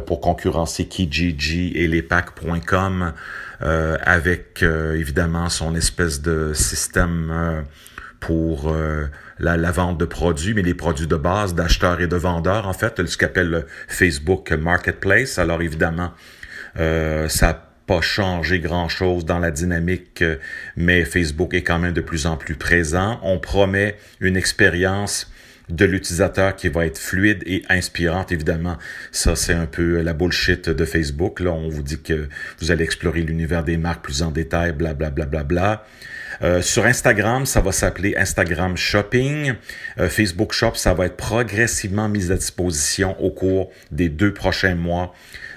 pour 0.06 0.20
concurrencer 0.20 0.86
Kijiji 0.86 1.72
et 1.74 1.88
les 1.88 2.00
packs.com 2.00 3.12
avec 3.60 4.62
évidemment 4.62 5.48
son 5.48 5.74
espèce 5.74 6.22
de 6.22 6.52
système 6.54 7.64
pour 8.20 8.72
la, 9.40 9.56
la, 9.56 9.70
vente 9.72 9.98
de 9.98 10.04
produits, 10.04 10.54
mais 10.54 10.62
les 10.62 10.74
produits 10.74 11.08
de 11.08 11.16
base 11.16 11.56
d'acheteurs 11.56 12.00
et 12.00 12.06
de 12.06 12.14
vendeurs, 12.14 12.68
en 12.68 12.72
fait, 12.72 13.04
ce 13.04 13.16
qu'appelle 13.16 13.66
Facebook 13.88 14.52
Marketplace. 14.52 15.40
Alors 15.40 15.60
évidemment, 15.60 16.12
ça 16.76 17.69
pas 17.90 18.00
changé 18.00 18.60
grand-chose 18.60 19.24
dans 19.24 19.40
la 19.40 19.50
dynamique, 19.50 20.22
euh, 20.22 20.36
mais 20.76 21.04
Facebook 21.04 21.54
est 21.54 21.64
quand 21.64 21.80
même 21.80 21.92
de 21.92 22.00
plus 22.00 22.24
en 22.24 22.36
plus 22.36 22.54
présent. 22.54 23.18
On 23.24 23.40
promet 23.40 23.96
une 24.20 24.36
expérience 24.36 25.28
de 25.68 25.86
l'utilisateur 25.86 26.54
qui 26.54 26.68
va 26.68 26.86
être 26.86 26.98
fluide 26.98 27.42
et 27.46 27.64
inspirante, 27.68 28.30
évidemment. 28.30 28.78
Ça, 29.10 29.34
c'est 29.34 29.54
un 29.54 29.66
peu 29.66 30.02
la 30.02 30.12
bullshit 30.12 30.68
de 30.68 30.84
Facebook. 30.84 31.40
Là, 31.40 31.50
on 31.50 31.68
vous 31.68 31.82
dit 31.82 32.00
que 32.00 32.28
vous 32.60 32.70
allez 32.70 32.84
explorer 32.84 33.22
l'univers 33.22 33.64
des 33.64 33.76
marques 33.76 34.04
plus 34.04 34.22
en 34.22 34.30
détail, 34.30 34.70
bla 34.70 34.94
bla 34.94 35.10
bla 35.10 35.26
bla 35.26 35.42
bla. 35.42 35.84
Euh, 36.42 36.62
sur 36.62 36.86
Instagram, 36.86 37.44
ça 37.44 37.60
va 37.60 37.72
s'appeler 37.72 38.14
Instagram 38.16 38.76
Shopping. 38.76 39.54
Euh, 39.98 40.08
Facebook 40.08 40.52
Shop, 40.52 40.76
ça 40.76 40.94
va 40.94 41.06
être 41.06 41.16
progressivement 41.16 42.08
mis 42.08 42.30
à 42.30 42.36
disposition 42.36 43.20
au 43.20 43.32
cours 43.32 43.72
des 43.90 44.08
deux 44.08 44.32
prochains 44.32 44.76
mois 44.76 45.12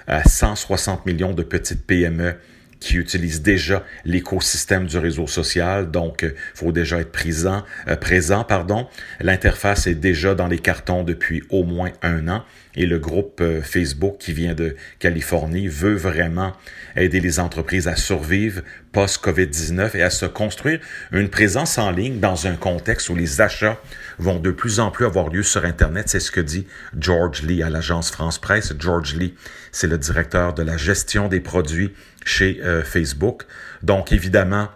160 0.08 1.06
millions 1.06 1.34
de 1.34 1.44
petites 1.44 1.86
PME 1.86 2.36
qui 2.84 2.98
utilisent 2.98 3.42
déjà 3.42 3.84
l'écosystème 4.04 4.88
du 4.88 4.98
réseau 4.98 5.26
social, 5.26 5.90
donc 5.90 6.20
il 6.22 6.30
euh, 6.30 6.36
faut 6.54 6.74
déjà 6.74 7.00
être 7.00 7.14
présent. 7.14 7.64
Euh, 7.88 7.96
présent 7.96 8.44
pardon. 8.44 8.88
L'interface 9.22 9.88
est 9.88 9.96
déjà 9.96 10.36
dans 10.36 10.48
les 10.48 10.60
cartons 10.60 11.04
depuis 11.04 11.44
au 11.50 11.64
moins 11.64 11.92
un 12.02 12.28
an. 12.28 12.44
Et 12.76 12.86
le 12.86 13.00
groupe 13.00 13.40
euh, 13.42 13.62
Facebook 13.62 14.18
qui 14.20 14.34
vient 14.34 14.54
de 14.54 14.76
Californie 15.00 15.68
veut 15.68 15.96
vraiment 15.96 16.54
aider 16.96 17.20
les 17.20 17.40
entreprises 17.40 17.88
à 17.88 17.96
survivre 17.96 18.62
post-COVID-19 18.92 19.96
et 19.98 20.04
à 20.04 20.10
se 20.10 20.26
construire 20.26 20.80
une 21.12 21.30
présence 21.30 21.78
en 21.78 21.92
ligne 21.92 22.20
dans 22.20 22.48
un 22.48 22.56
contexte 22.56 23.10
où 23.10 23.16
les 23.16 23.42
achats 23.42 23.80
vont 24.20 24.40
de 24.40 24.52
plus 24.52 24.80
en 24.80 24.92
plus 24.92 25.06
avoir 25.06 25.30
lieu 25.30 25.44
sur 25.44 25.66
Internet. 25.66 26.10
C'est 26.10 26.20
ce 26.20 26.32
que 26.32 26.42
dit 26.42 26.68
George 26.98 27.44
Lee 27.44 27.64
à 27.64 27.70
l'agence 27.70 28.12
France 28.12 28.40
Presse. 28.40 28.74
George 28.80 29.16
Lee, 29.16 29.36
c'est 29.72 29.88
le 29.88 29.98
directeur 29.98 30.54
de 30.54 30.64
la 30.64 30.78
gestion 30.78 31.28
des 31.28 31.40
produits 31.40 31.94
chez 32.26 32.60
euh, 32.64 32.84
Facebook. 32.84 33.44
Donc, 33.82 34.12
évidemment, 34.12 34.70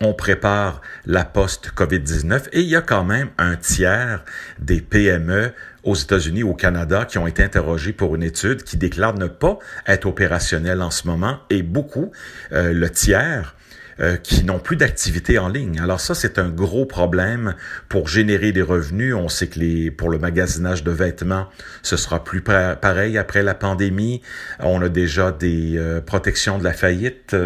on 0.00 0.12
prépare 0.12 0.80
la 1.06 1.24
post-COVID-19 1.24 2.48
et 2.52 2.60
il 2.60 2.68
y 2.68 2.76
a 2.76 2.82
quand 2.82 3.04
même 3.04 3.30
un 3.38 3.56
tiers 3.56 4.24
des 4.58 4.80
PME 4.80 5.52
aux 5.84 5.94
États-Unis, 5.94 6.42
au 6.42 6.54
Canada, 6.54 7.04
qui 7.04 7.18
ont 7.18 7.26
été 7.26 7.42
interrogés 7.42 7.92
pour 7.92 8.14
une 8.14 8.22
étude 8.22 8.62
qui 8.62 8.76
déclare 8.76 9.14
ne 9.14 9.26
pas 9.26 9.58
être 9.86 10.06
opérationnelle 10.06 10.82
en 10.82 10.90
ce 10.90 11.06
moment 11.06 11.38
et 11.50 11.62
beaucoup, 11.62 12.10
euh, 12.52 12.72
le 12.72 12.90
tiers, 12.90 13.54
euh, 14.00 14.16
qui 14.16 14.42
n'ont 14.42 14.58
plus 14.58 14.74
d'activité 14.74 15.38
en 15.38 15.48
ligne. 15.48 15.78
Alors 15.78 16.00
ça, 16.00 16.16
c'est 16.16 16.40
un 16.40 16.48
gros 16.48 16.84
problème 16.84 17.54
pour 17.88 18.08
générer 18.08 18.50
des 18.50 18.62
revenus. 18.62 19.14
On 19.14 19.28
sait 19.28 19.46
que 19.46 19.60
les, 19.60 19.92
pour 19.92 20.10
le 20.10 20.18
magasinage 20.18 20.82
de 20.82 20.90
vêtements, 20.90 21.48
ce 21.82 21.96
sera 21.96 22.24
plus 22.24 22.40
pareil 22.40 23.16
après 23.18 23.44
la 23.44 23.54
pandémie. 23.54 24.20
On 24.58 24.82
a 24.82 24.88
déjà 24.88 25.30
des 25.30 25.74
euh, 25.76 26.00
protections 26.00 26.58
de 26.58 26.64
la 26.64 26.72
faillite. 26.72 27.36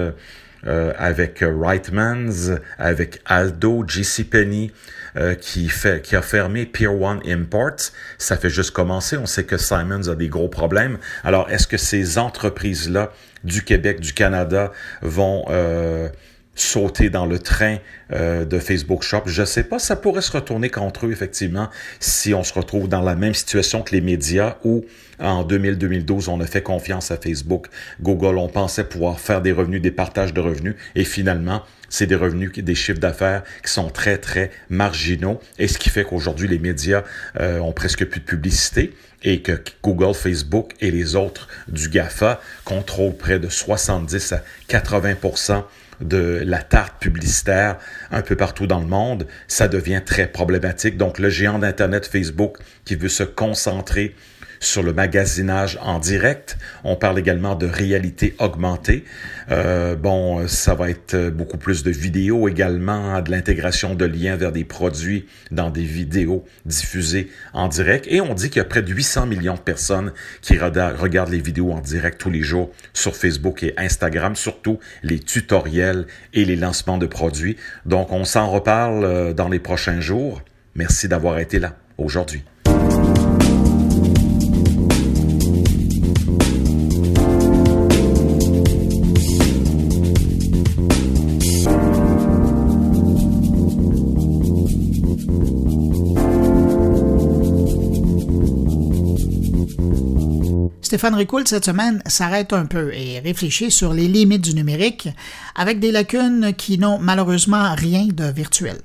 Euh, 0.67 0.93
avec 0.99 1.39
Reitmans, 1.39 2.59
avec 2.79 3.21
Aldo, 3.27 3.85
JCPenney, 3.87 4.73
euh, 5.19 5.35
qui, 5.35 5.69
fait, 5.69 6.01
qui 6.01 6.15
a 6.15 6.23
fermé 6.23 6.65
Pier 6.65 6.87
One 6.87 7.21
Imports. 7.27 7.93
Ça 8.19 8.37
fait 8.37 8.51
juste 8.51 8.71
commencer. 8.71 9.17
On 9.17 9.27
sait 9.27 9.45
que 9.45 9.57
Simons 9.57 10.09
a 10.09 10.15
des 10.15 10.29
gros 10.29 10.49
problèmes. 10.49 10.99
Alors, 11.25 11.51
est-ce 11.51 11.67
que 11.67 11.77
ces 11.77 12.19
entreprises-là 12.19 13.13
du 13.43 13.65
Québec, 13.65 13.99
du 13.99 14.13
Canada, 14.13 14.71
vont 15.03 15.45
euh, 15.49 16.09
sauter 16.55 17.11
dans 17.11 17.27
le 17.27 17.41
train 17.41 17.79
euh, 18.13 18.45
de 18.45 18.61
Facebook 18.61 19.03
Shop? 19.03 19.23
Je 19.27 19.45
sais 19.45 19.65
pas, 19.65 19.81
ça 19.81 19.97
pourrait 19.97 20.23
se 20.23 20.31
retourner 20.31 20.71
contre 20.71 21.07
eux, 21.07 21.11
effectivement, 21.11 21.69
si 21.99 22.33
on 22.33 22.45
se 22.45 22.55
retrouve 22.55 22.89
dans 22.89 23.03
la 23.03 23.17
même 23.17 23.35
situation 23.35 23.83
que 23.83 23.97
les 23.97 24.01
médias 24.01 24.57
où 24.63 24.85
en 25.19 25.45
2000-2012, 25.45 26.29
on 26.31 26.41
a 26.41 26.47
fait 26.47 26.63
confiance 26.63 27.11
à 27.11 27.17
Facebook, 27.17 27.67
Google, 28.01 28.39
on 28.39 28.49
pensait 28.49 28.85
pouvoir 28.85 29.19
faire 29.19 29.41
des 29.41 29.51
revenus, 29.51 29.83
des 29.83 29.91
partages 29.91 30.33
de 30.33 30.41
revenus, 30.41 30.77
et 30.95 31.05
finalement, 31.05 31.65
c'est 31.89 32.07
des 32.07 32.15
revenus, 32.15 32.53
des 32.53 32.75
chiffres 32.75 32.99
d'affaires 33.01 33.43
qui 33.65 33.73
sont 33.73 33.91
très, 33.91 34.19
très 34.19 34.51
marginaux, 34.69 35.41
et 35.59 35.69
ce 35.69 35.79
qui 35.79 35.91
fait 35.91 36.05
qu'aujourd'hui, 36.05 36.49
les 36.49 36.59
médias 36.59 37.03
euh, 37.41 37.59
ont 37.61 37.73
presque 37.73 38.05
plus 38.05 38.21
de 38.21 38.25
publicité 38.25 38.95
et 39.23 39.43
que 39.43 39.61
Google, 39.83 40.15
Facebook 40.15 40.73
et 40.81 40.91
les 40.91 41.17
autres 41.17 41.49
du 41.67 41.89
GAFA 41.89 42.41
contrôlent 42.65 43.17
près 43.17 43.39
de 43.39 43.49
70 43.49 44.33
à 44.33 44.43
80% 44.69 45.65
de 46.01 46.43
la 46.45 46.63
tarte 46.63 47.01
publicitaire 47.01 47.77
un 48.13 48.23
peu 48.23 48.37
partout 48.37 48.69
dans 48.69 48.79
le 48.79 48.87
monde, 48.87 49.27
ça 49.49 49.67
devient 49.67 50.01
très 50.05 50.29
problématique. 50.29 50.97
Donc 50.97 51.19
le 51.19 51.29
géant 51.29 51.59
d'Internet 51.59 52.07
Facebook 52.07 52.59
qui 52.85 52.95
veut 52.95 53.09
se 53.09 53.25
concentrer 53.25 54.15
sur 54.61 54.83
le 54.83 54.93
magasinage 54.93 55.79
en 55.83 55.99
direct. 55.99 56.59
On 56.85 56.97
parle 56.97 57.19
également 57.19 57.55
de 57.55 57.67
réalité 57.67 58.35
augmentée. 58.39 59.05
Euh, 59.51 59.97
bon, 59.97 60.47
ça 60.49 60.75
va 60.75 60.91
être 60.91 61.31
beaucoup 61.31 61.59
plus 61.59 61.83
de 61.83 61.91
vidéos 61.91 62.49
également, 62.49 63.21
de 63.21 63.31
l'intégration 63.31 63.95
de 63.95 64.05
liens 64.05 64.37
vers 64.37 64.53
des 64.53 64.65
produits 64.65 65.27
dans 65.51 65.71
des 65.71 65.85
vidéos 65.85 66.45
diffusées 66.67 67.31
en 67.53 67.69
direct. 67.69 68.07
Et 68.09 68.21
on 68.21 68.35
dit 68.35 68.49
qu'il 68.51 68.59
y 68.59 68.61
a 68.61 68.65
près 68.65 68.83
de 68.83 68.93
800 68.93 69.27
millions 69.27 69.55
de 69.55 69.61
personnes 69.61 70.13
qui 70.43 70.59
regardent 70.59 71.31
les 71.31 71.41
vidéos 71.41 71.73
en 71.73 71.81
direct 71.81 72.21
tous 72.21 72.31
les 72.31 72.43
jours 72.43 72.71
sur 72.93 73.17
Facebook 73.17 73.63
et 73.63 73.75
Instagram, 73.77 74.37
surtout 74.37 74.79
les 75.03 75.19
tutoriels 75.19 76.07
et 76.35 76.45
les 76.45 76.57
lancements 76.57 76.99
de 76.99 77.07
produits. 77.07 77.57
Donc, 77.87 78.13
on 78.13 78.25
s'en 78.25 78.51
reparle 78.51 79.05
euh, 79.05 79.33
dans 79.33 79.49
les 79.49 79.59
prochains 79.59 80.01
jours. 80.01 80.43
Merci 80.75 81.09
d'avoir 81.09 81.39
été 81.39 81.59
là 81.59 81.77
aujourd'hui. 81.97 82.43
Stéphane 100.89 101.17
Ricoul, 101.17 101.47
cette 101.47 101.67
semaine, 101.67 102.03
s'arrête 102.07 102.55
un 102.55 102.65
peu 102.65 102.95
et 102.95 103.19
réfléchit 103.19 103.71
sur 103.71 103.93
les 103.93 104.09
limites 104.09 104.41
du 104.41 104.55
numérique 104.55 105.11
avec 105.55 105.81
des 105.81 105.93
lacunes 105.93 106.55
qui 106.57 106.79
n'ont 106.79 106.99
malheureusement 106.99 107.75
rien 107.75 108.07
de 108.07 108.25
virtuel. 108.25 108.79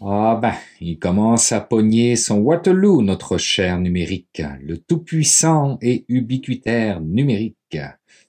Ah 0.00 0.38
ben, 0.40 0.54
il 0.80 1.00
commence 1.00 1.50
à 1.50 1.60
pogner 1.60 2.14
son 2.14 2.36
Waterloo, 2.36 3.02
notre 3.02 3.36
cher 3.36 3.80
numérique, 3.80 4.44
le 4.62 4.78
tout-puissant 4.78 5.76
et 5.82 6.04
ubiquitaire 6.06 7.00
numérique, 7.00 7.78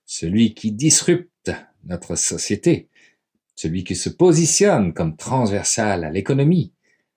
celui 0.07 0.55
qui 0.55 0.71
disrupte 0.71 1.51
notre 1.85 2.15
société, 2.15 2.87
celui 3.53 3.83
qui 3.83 3.95
se 3.95 4.09
positionne 4.09 4.93
comme 4.93 5.15
transversal 5.15 6.03
à 6.03 6.09
l'économie, 6.09 6.73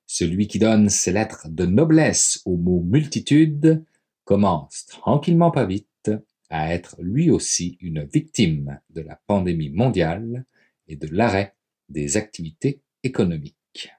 celui 0.06 0.46
qui 0.46 0.58
donne 0.58 0.88
ses 0.88 1.12
lettres 1.12 1.48
de 1.48 1.66
noblesse 1.66 2.42
au 2.44 2.56
mot 2.56 2.80
multitude 2.80 3.84
commence 4.24 4.86
tranquillement 4.86 5.50
pas 5.50 5.66
vite 5.66 6.10
à 6.50 6.72
être 6.72 6.96
lui 7.00 7.30
aussi 7.30 7.78
une 7.80 8.04
victime 8.04 8.80
de 8.90 9.00
la 9.00 9.20
pandémie 9.26 9.70
mondiale 9.70 10.44
et 10.86 10.96
de 10.96 11.08
l'arrêt 11.08 11.54
des 11.88 12.16
activités 12.16 12.80
économiques. 13.02 13.90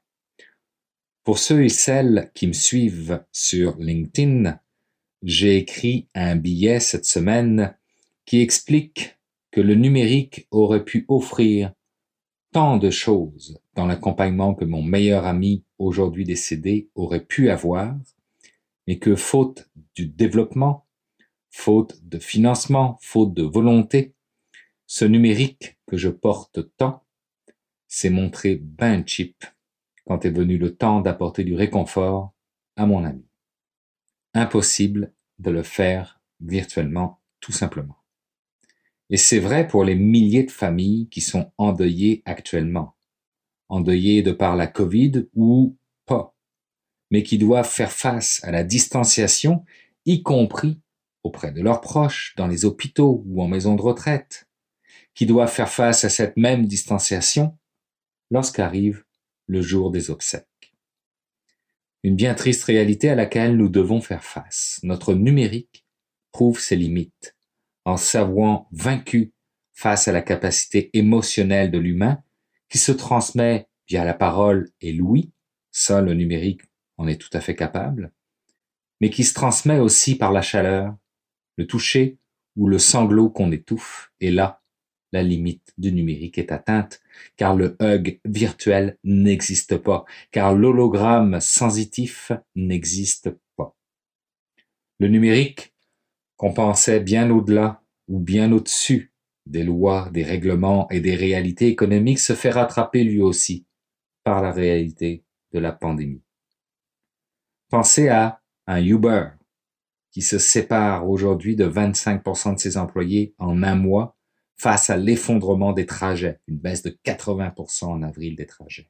Pour 1.25 1.39
ceux 1.39 1.65
et 1.65 1.69
celles 1.69 2.31
qui 2.33 2.47
me 2.47 2.53
suivent 2.53 3.23
sur 3.31 3.75
LinkedIn, 3.77 4.59
j'ai 5.23 5.57
écrit 5.57 6.07
un 6.13 6.35
billet 6.35 6.79
cette 6.79 7.05
semaine 7.05 7.75
qui 8.25 8.41
explique 8.41 9.17
que 9.51 9.59
le 9.59 9.75
numérique 9.75 10.47
aurait 10.51 10.85
pu 10.85 11.05
offrir 11.07 11.73
tant 12.51 12.77
de 12.77 12.89
choses 12.89 13.59
dans 13.73 13.85
l'accompagnement 13.85 14.53
que 14.53 14.63
mon 14.63 14.81
meilleur 14.81 15.25
ami, 15.25 15.64
aujourd'hui 15.77 16.25
décédé, 16.25 16.89
aurait 16.95 17.25
pu 17.25 17.49
avoir, 17.49 17.95
mais 18.87 18.99
que 18.99 19.15
faute 19.15 19.69
du 19.95 20.07
développement, 20.07 20.85
faute 21.49 21.99
de 22.03 22.19
financement, 22.19 22.97
faute 23.01 23.33
de 23.33 23.43
volonté, 23.43 24.13
ce 24.87 25.05
numérique 25.05 25.77
que 25.87 25.97
je 25.97 26.09
porte 26.09 26.59
tant 26.77 27.03
s'est 27.87 28.09
montré 28.09 28.55
ben 28.55 29.05
cheap 29.07 29.45
quand 30.05 30.25
est 30.25 30.31
venu 30.31 30.57
le 30.57 30.75
temps 30.75 31.01
d'apporter 31.01 31.43
du 31.43 31.55
réconfort 31.55 32.33
à 32.75 32.85
mon 32.85 33.03
ami. 33.03 33.25
Impossible 34.33 35.13
de 35.39 35.49
le 35.49 35.63
faire 35.63 36.21
virtuellement, 36.41 37.21
tout 37.39 37.51
simplement. 37.51 37.97
Et 39.09 39.17
c'est 39.17 39.39
vrai 39.39 39.67
pour 39.67 39.83
les 39.83 39.95
milliers 39.95 40.43
de 40.43 40.51
familles 40.51 41.07
qui 41.09 41.21
sont 41.21 41.51
endeuillées 41.57 42.21
actuellement. 42.25 42.94
Endeuillées 43.69 44.21
de 44.21 44.31
par 44.31 44.55
la 44.55 44.67
Covid 44.67 45.27
ou 45.35 45.75
pas, 46.05 46.35
mais 47.11 47.23
qui 47.23 47.37
doivent 47.37 47.69
faire 47.69 47.91
face 47.91 48.43
à 48.43 48.51
la 48.51 48.63
distanciation, 48.63 49.65
y 50.05 50.21
compris 50.21 50.79
auprès 51.23 51.51
de 51.51 51.61
leurs 51.61 51.81
proches, 51.81 52.35
dans 52.37 52.47
les 52.47 52.65
hôpitaux 52.65 53.23
ou 53.25 53.41
en 53.41 53.47
maison 53.47 53.75
de 53.75 53.81
retraite, 53.81 54.47
qui 55.15 55.25
doivent 55.25 55.51
faire 55.51 55.71
face 55.71 56.03
à 56.03 56.09
cette 56.09 56.37
même 56.37 56.67
distanciation 56.67 57.57
lorsqu'arrive 58.29 59.03
le 59.47 59.61
jour 59.61 59.91
des 59.91 60.11
obsèques. 60.11 60.73
Une 62.03 62.15
bien 62.15 62.35
triste 62.35 62.65
réalité 62.65 63.09
à 63.09 63.15
laquelle 63.15 63.57
nous 63.57 63.69
devons 63.69 64.01
faire 64.01 64.23
face. 64.23 64.79
Notre 64.83 65.15
numérique 65.15 65.85
prouve 66.31 66.59
ses 66.59 66.75
limites 66.75 67.35
en 67.85 67.97
s'avouant 67.97 68.67
vaincu 68.71 69.33
face 69.73 70.07
à 70.07 70.11
la 70.11 70.21
capacité 70.21 70.91
émotionnelle 70.93 71.71
de 71.71 71.79
l'humain 71.79 72.21
qui 72.69 72.77
se 72.77 72.91
transmet 72.91 73.67
via 73.87 74.03
la 74.03 74.13
parole 74.13 74.69
et 74.81 74.93
l'ouïe, 74.93 75.31
ça 75.71 76.01
le 76.01 76.13
numérique 76.13 76.61
en 76.97 77.07
est 77.07 77.19
tout 77.19 77.29
à 77.33 77.41
fait 77.41 77.55
capable, 77.55 78.11
mais 79.01 79.09
qui 79.09 79.23
se 79.23 79.33
transmet 79.33 79.79
aussi 79.79 80.15
par 80.15 80.31
la 80.31 80.41
chaleur, 80.41 80.95
le 81.57 81.67
toucher 81.67 82.17
ou 82.55 82.67
le 82.67 82.79
sanglot 82.79 83.29
qu'on 83.29 83.51
étouffe, 83.51 84.11
et 84.19 84.31
là, 84.31 84.61
la 85.11 85.23
limite 85.23 85.73
du 85.77 85.91
numérique 85.91 86.37
est 86.37 86.51
atteinte, 86.51 87.01
car 87.37 87.55
le 87.55 87.77
hug 87.81 88.19
virtuel 88.25 88.97
n'existe 89.03 89.77
pas, 89.77 90.05
car 90.31 90.53
l'hologramme 90.53 91.39
sensitif 91.39 92.31
n'existe 92.55 93.29
pas. 93.55 93.75
Le 94.99 95.07
numérique 95.07 95.73
qu'on 96.37 96.53
pensait 96.53 96.99
bien 96.99 97.29
au-delà 97.29 97.81
ou 98.07 98.19
bien 98.19 98.51
au-dessus 98.51 99.13
des 99.45 99.63
lois, 99.63 100.09
des 100.11 100.23
règlements 100.23 100.87
et 100.89 100.99
des 100.99 101.15
réalités 101.15 101.67
économiques 101.67 102.19
se 102.19 102.33
fait 102.33 102.49
rattraper 102.49 103.03
lui 103.03 103.21
aussi 103.21 103.65
par 104.23 104.41
la 104.41 104.51
réalité 104.51 105.23
de 105.53 105.59
la 105.59 105.71
pandémie. 105.71 106.23
Pensez 107.69 108.09
à 108.09 108.41
un 108.67 108.83
Uber 108.83 109.29
qui 110.11 110.21
se 110.21 110.39
sépare 110.39 111.09
aujourd'hui 111.09 111.55
de 111.55 111.67
25% 111.67 112.55
de 112.55 112.59
ses 112.59 112.77
employés 112.77 113.35
en 113.37 113.63
un 113.63 113.75
mois 113.75 114.15
face 114.55 114.89
à 114.89 114.97
l'effondrement 114.97 115.73
des 115.73 115.85
trajets, 115.85 116.39
une 116.47 116.57
baisse 116.57 116.83
de 116.83 116.97
80% 117.03 117.85
en 117.85 118.01
avril 118.01 118.35
des 118.35 118.45
trajets, 118.45 118.89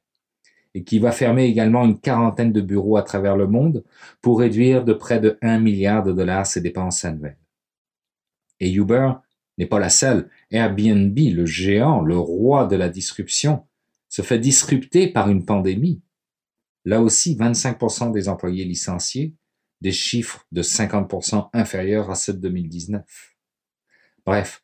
et 0.74 0.84
qui 0.84 0.98
va 0.98 1.10
fermer 1.10 1.46
également 1.46 1.84
une 1.84 1.98
quarantaine 1.98 2.52
de 2.52 2.60
bureaux 2.60 2.96
à 2.96 3.02
travers 3.02 3.36
le 3.36 3.48
monde 3.48 3.84
pour 4.22 4.38
réduire 4.38 4.84
de 4.84 4.92
près 4.92 5.18
de 5.18 5.36
1 5.42 5.58
milliard 5.58 6.04
de 6.04 6.12
dollars 6.12 6.46
ses 6.46 6.60
dépenses 6.60 7.04
annuelles. 7.04 7.38
Et 8.60 8.72
Uber 8.72 9.12
n'est 9.58 9.66
pas 9.66 9.78
la 9.78 9.88
seule. 9.88 10.28
Airbnb, 10.50 11.18
le 11.18 11.46
géant, 11.46 12.02
le 12.02 12.18
roi 12.18 12.66
de 12.66 12.76
la 12.76 12.88
disruption, 12.88 13.66
se 14.08 14.22
fait 14.22 14.38
disrupter 14.38 15.08
par 15.08 15.30
une 15.30 15.44
pandémie. 15.44 16.02
Là 16.84 17.02
aussi, 17.02 17.36
25% 17.36 18.12
des 18.12 18.28
employés 18.28 18.64
licenciés, 18.64 19.34
des 19.80 19.92
chiffres 19.92 20.46
de 20.52 20.62
50% 20.62 21.50
inférieurs 21.52 22.10
à 22.10 22.14
ceux 22.14 22.32
de 22.32 22.38
2019. 22.38 23.04
Bref, 24.24 24.62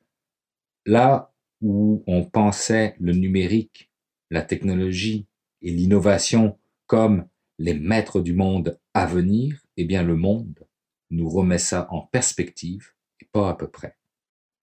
là 0.86 1.32
où 1.60 2.02
on 2.06 2.24
pensait 2.24 2.96
le 3.00 3.12
numérique, 3.12 3.90
la 4.30 4.42
technologie 4.42 5.26
et 5.60 5.70
l'innovation 5.70 6.58
comme 6.86 7.26
les 7.58 7.74
maîtres 7.74 8.20
du 8.20 8.32
monde 8.32 8.80
à 8.94 9.06
venir, 9.06 9.62
eh 9.76 9.84
bien 9.84 10.02
le 10.02 10.16
monde 10.16 10.66
nous 11.10 11.28
remet 11.28 11.58
ça 11.58 11.86
en 11.90 12.00
perspective 12.00 12.92
et 13.20 13.26
pas 13.30 13.50
à 13.50 13.54
peu 13.54 13.68
près. 13.68 13.96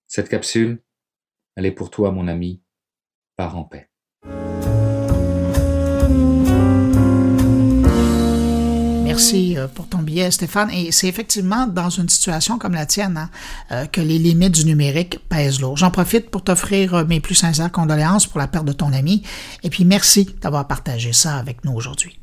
Cette 0.09 0.27
capsule, 0.27 0.81
elle 1.55 1.67
est 1.67 1.71
pour 1.71 1.91
toi, 1.91 2.11
mon 2.11 2.27
ami. 2.27 2.63
Pars 3.37 3.55
en 3.55 3.63
paix. 3.63 3.91
Merci 9.05 9.55
euh, 9.55 9.67
pour 9.67 9.87
ton 9.87 9.99
billet, 9.99 10.31
Stéphane. 10.31 10.71
Et 10.71 10.91
c'est 10.91 11.07
effectivement 11.07 11.67
dans 11.67 11.91
une 11.91 12.09
situation 12.09 12.57
comme 12.57 12.73
la 12.73 12.87
tienne 12.87 13.17
hein, 13.17 13.29
euh, 13.71 13.85
que 13.85 14.01
les 14.01 14.17
limites 14.17 14.55
du 14.55 14.65
numérique 14.65 15.19
pèsent 15.29 15.61
lourd. 15.61 15.77
J'en 15.77 15.91
profite 15.91 16.31
pour 16.31 16.43
t'offrir 16.43 16.95
euh, 16.95 17.05
mes 17.05 17.19
plus 17.19 17.35
sincères 17.35 17.71
condoléances 17.71 18.25
pour 18.25 18.39
la 18.39 18.47
perte 18.47 18.65
de 18.65 18.73
ton 18.73 18.91
ami. 18.93 19.21
Et 19.61 19.69
puis 19.69 19.85
merci 19.85 20.35
d'avoir 20.41 20.67
partagé 20.67 21.13
ça 21.13 21.35
avec 21.35 21.63
nous 21.65 21.73
aujourd'hui. 21.73 22.19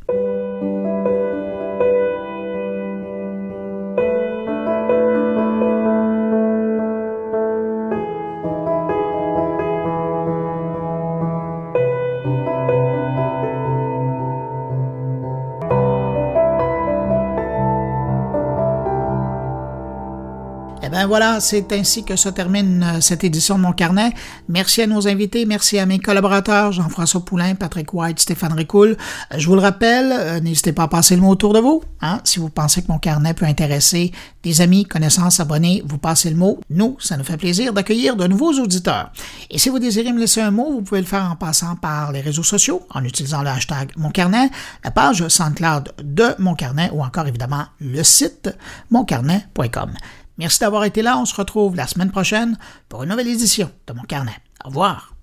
Ben 20.83 21.07
voilà, 21.07 21.41
c'est 21.41 21.72
ainsi 21.72 22.05
que 22.05 22.16
se 22.16 22.29
termine 22.29 22.83
euh, 22.83 23.01
cette 23.01 23.24
édition 23.24 23.57
de 23.57 23.61
Mon 23.61 23.72
Carnet. 23.72 24.12
Merci 24.49 24.83
à 24.83 24.87
nos 24.87 25.09
invités, 25.09 25.45
merci 25.45 25.79
à 25.79 25.85
mes 25.85 25.99
collaborateurs, 25.99 26.72
Jean-François 26.72 27.24
Poulain, 27.24 27.55
Patrick 27.55 27.93
White, 27.93 28.20
Stéphane 28.20 28.53
Ricoul. 28.53 28.97
Euh, 29.33 29.39
je 29.39 29.47
vous 29.47 29.57
le 29.57 29.61
rappelle, 29.61 30.12
euh, 30.12 30.41
n'hésitez 30.41 30.72
pas 30.72 30.85
à 30.85 30.89
passer 30.89 31.16
le 31.16 31.22
mot 31.22 31.31
autour 31.31 31.53
de 31.53 31.59
vous. 31.59 31.83
Hein? 32.01 32.20
Si 32.24 32.39
vous 32.39 32.49
pensez 32.49 32.83
que 32.83 32.89
Mon 32.89 32.99
Carnet 32.99 33.35
peut 33.35 33.45
intéresser 33.45 34.12
des 34.43 34.61
amis, 34.61 34.85
connaissances, 34.85 35.41
abonnés, 35.41 35.83
vous 35.85 35.99
passez 35.99 36.31
le 36.31 36.37
mot. 36.37 36.61
Nous, 36.70 36.97
ça 37.01 37.16
nous 37.16 37.24
fait 37.24 37.37
plaisir 37.37 37.72
d'accueillir 37.72 38.16
de 38.16 38.27
nouveaux 38.27 38.53
auditeurs. 38.53 39.11
Et 39.51 39.59
si 39.59 39.68
vous 39.68 39.79
désirez 39.79 40.12
me 40.12 40.20
laisser 40.20 40.41
un 40.41 40.51
mot, 40.51 40.70
vous 40.70 40.83
pouvez 40.83 41.01
le 41.01 41.07
faire 41.07 41.29
en 41.31 41.37
passant 41.37 41.77
par 41.77 42.12
les 42.12 42.20
réseaux 42.20 42.45
sociaux, 42.45 42.87
en 42.91 43.05
utilisant 43.05 43.43
le 43.43 43.49
hashtag 43.49 43.91
Mon 43.97 44.11
Carnet, 44.11 44.51
la 44.85 44.93
page 44.93 45.27
SoundCloud 45.27 45.95
de 46.03 46.35
Mon 46.39 46.55
Carnet 46.55 46.91
ou 46.93 47.03
encore 47.03 47.27
évidemment 47.27 47.64
le 47.81 48.03
site 48.03 48.51
moncarnet.com. 48.91 49.91
Merci 50.39 50.61
d'avoir 50.61 50.84
été 50.84 51.03
là. 51.03 51.18
On 51.18 51.24
se 51.24 51.34
retrouve 51.34 51.76
la 51.76 51.87
semaine 51.87 52.11
prochaine 52.11 52.59
pour 52.89 53.03
une 53.03 53.11
nouvelle 53.11 53.28
édition 53.28 53.70
de 53.87 53.93
mon 53.93 54.03
carnet. 54.03 54.37
Au 54.64 54.68
revoir. 54.68 55.14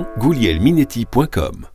goulielminetti.com 0.00 1.71